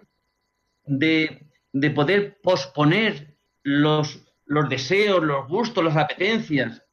De, 0.83 1.47
poder 1.95 2.39
posponer 2.43 3.35
los, 3.63 4.30
los 4.51 4.67
deseos, 4.67 5.23
los 5.23 5.47
gustos, 5.47 5.81
las 5.81 5.95
apetencias. 5.95 6.83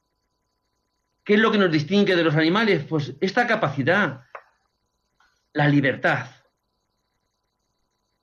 ¿Qué 1.24 1.34
es 1.34 1.40
lo 1.40 1.50
que 1.50 1.58
nos 1.58 1.72
distingue 1.72 2.14
de 2.14 2.22
los 2.22 2.36
animales? 2.36 2.84
Pues 2.84 3.14
esta 3.20 3.48
capacidad, 3.48 4.22
la 5.52 5.66
libertad. 5.66 6.30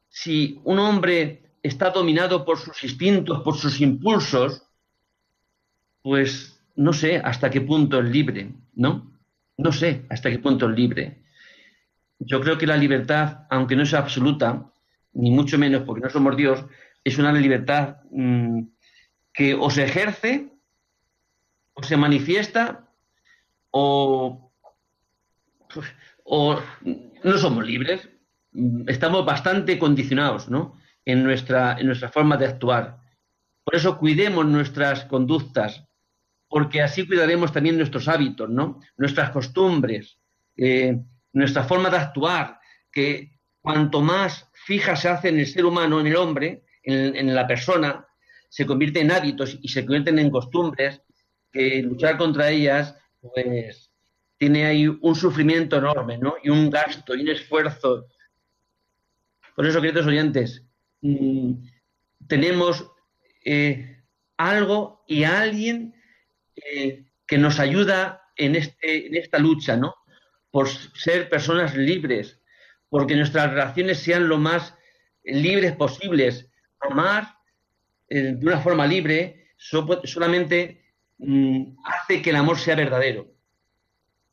Si 0.08 0.62
un 0.64 0.80
hombre 0.80 1.58
está 1.62 1.90
dominado 1.90 2.46
por 2.46 2.58
sus 2.58 2.82
instintos, 2.82 3.42
por 3.42 3.58
sus 3.58 3.82
impulsos, 3.82 4.64
pues 6.02 6.58
no 6.78 6.94
sé 6.94 7.18
hasta 7.18 7.50
qué 7.50 7.60
punto 7.60 8.00
es 8.00 8.06
libre, 8.06 8.54
¿no? 8.74 9.20
No 9.58 9.74
sé 9.74 10.06
hasta 10.10 10.32
qué 10.32 10.40
punto 10.40 10.70
es 10.70 10.78
libre. 10.78 11.26
Yo 12.20 12.40
creo 12.40 12.58
que 12.58 12.68
la 12.68 12.78
libertad, 12.78 13.40
aunque 13.50 13.76
no 13.76 13.86
sea 13.86 14.00
absoluta, 14.00 14.72
ni 15.12 15.30
mucho 15.30 15.58
menos 15.58 15.84
porque 15.84 16.04
no 16.04 16.10
somos 16.10 16.38
Dios, 16.38 16.64
es 17.04 17.18
una 17.18 17.34
libertad 17.34 17.98
mm, 18.12 18.75
que 19.36 19.54
o 19.54 19.70
se 19.70 19.84
ejerce, 19.84 20.50
o 21.74 21.84
se 21.84 21.98
manifiesta, 21.98 22.90
o, 23.72 24.52
o 26.24 26.60
no 27.24 27.38
somos 27.38 27.66
libres. 27.66 28.10
Estamos 28.88 29.26
bastante 29.26 29.78
condicionados, 29.78 30.48
¿no? 30.48 30.80
en 31.06 31.24
nuestra, 31.24 31.78
en 31.80 31.96
forma 32.12 32.36
de 32.38 32.48
actuar. 32.48 32.98
Por 33.64 33.76
eso 33.76 33.98
cuidemos 33.98 34.46
nuestras 34.46 35.06
conductas, 35.06 35.86
porque 36.48 36.82
así 36.82 37.08
cuidaremos 37.08 37.52
también 37.52 37.78
nuestros 37.78 38.08
hábitos, 38.08 38.50
¿no? 38.50 38.80
Nuestras 38.98 39.30
costumbres, 39.32 40.20
eh, 40.58 41.00
nuestra 41.34 41.64
forma 41.64 41.90
de 41.90 41.98
actuar, 41.98 42.60
que 42.92 43.40
cuanto 43.62 44.02
más 44.02 44.50
fija 44.54 44.96
se 44.96 45.10
hace 45.10 45.30
en 45.30 45.40
el 45.40 45.48
ser 45.48 45.66
humano, 45.66 46.00
en 46.00 46.08
el 46.08 46.16
hombre, 46.16 46.64
en 46.84 47.34
la 47.34 47.48
persona, 47.48 48.06
se 48.50 48.66
convierte 48.66 49.02
en 49.02 49.12
hábitos 49.12 49.58
y 49.62 49.68
se 49.68 49.86
convierten 49.86 50.20
en 50.20 50.32
costumbres, 50.32 51.02
que 51.52 51.82
luchar 51.82 52.18
contra 52.18 52.50
ellas, 52.50 52.96
pues 53.22 53.92
tiene 54.38 54.66
ahí 54.66 54.88
un 54.88 55.16
sufrimiento 55.16 55.78
enorme, 55.78 56.18
¿no? 56.18 56.36
Y 56.44 56.50
un 56.50 56.70
gasto 56.70 57.16
y 57.16 57.22
un 57.22 57.30
esfuerzo. 57.30 58.08
Por 59.56 59.66
eso, 59.66 59.82
queridos 59.82 60.06
oyentes, 60.06 60.66
Mm, 61.06 61.68
tenemos 62.28 62.92
eh, 63.44 64.02
algo 64.38 65.04
y 65.08 65.24
alguien 65.24 65.94
eh, 66.56 67.06
que 67.28 67.38
nos 67.38 67.60
ayuda 67.60 68.24
en, 68.36 68.56
este, 68.56 69.06
en 69.06 69.16
esta 69.16 69.38
lucha, 69.38 69.78
¿no? 69.78 69.94
Por 70.50 70.68
ser 70.70 71.30
personas 71.30 71.76
libres, 71.76 72.42
porque 72.90 73.16
nuestras 73.16 73.52
relaciones 73.52 74.00
sean 74.00 74.28
lo 74.28 74.40
más 74.40 74.74
libres 75.24 75.76
posibles. 75.76 76.50
Amar 76.80 77.35
de 78.08 78.40
una 78.42 78.60
forma 78.60 78.86
libre 78.86 79.50
solamente 79.58 80.84
mm, 81.18 81.78
hace 81.86 82.22
que 82.22 82.30
el 82.30 82.36
amor 82.36 82.58
sea 82.58 82.76
verdadero. 82.76 83.28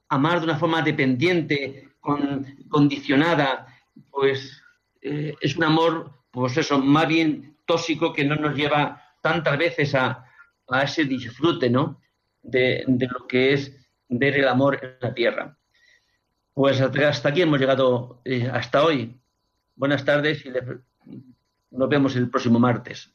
Amar 0.08 0.40
de 0.40 0.44
una 0.44 0.58
forma 0.58 0.82
dependiente, 0.82 1.88
condicionada, 2.68 3.66
pues 4.10 4.62
es 5.00 5.56
un 5.56 5.64
amor 5.64 6.22
pues 6.32 6.56
eso, 6.56 6.78
más 6.78 7.06
bien 7.06 7.58
tóxico 7.66 8.12
que 8.12 8.24
no 8.24 8.34
nos 8.36 8.56
lleva 8.56 9.00
tantas 9.20 9.56
veces 9.56 9.94
a, 9.94 10.26
ese 10.82 11.04
disfrute, 11.04 11.68
¿no? 11.68 12.00
De, 12.42 12.84
lo 12.86 13.26
que 13.26 13.52
es 13.52 13.76
ver 14.08 14.38
el 14.38 14.48
amor 14.48 14.80
en 14.82 14.96
la 15.00 15.14
tierra. 15.14 15.58
Pues 16.54 16.80
hasta 16.80 17.28
aquí 17.28 17.42
hemos 17.42 17.60
llegado 17.60 18.22
eh, 18.24 18.48
hasta 18.50 18.82
hoy. 18.82 19.20
Buenas 19.76 20.04
tardes 20.04 20.44
y 20.46 20.50
nos 21.70 21.88
vemos 21.88 22.16
el 22.16 22.30
próximo 22.30 22.58
martes. 22.58 23.14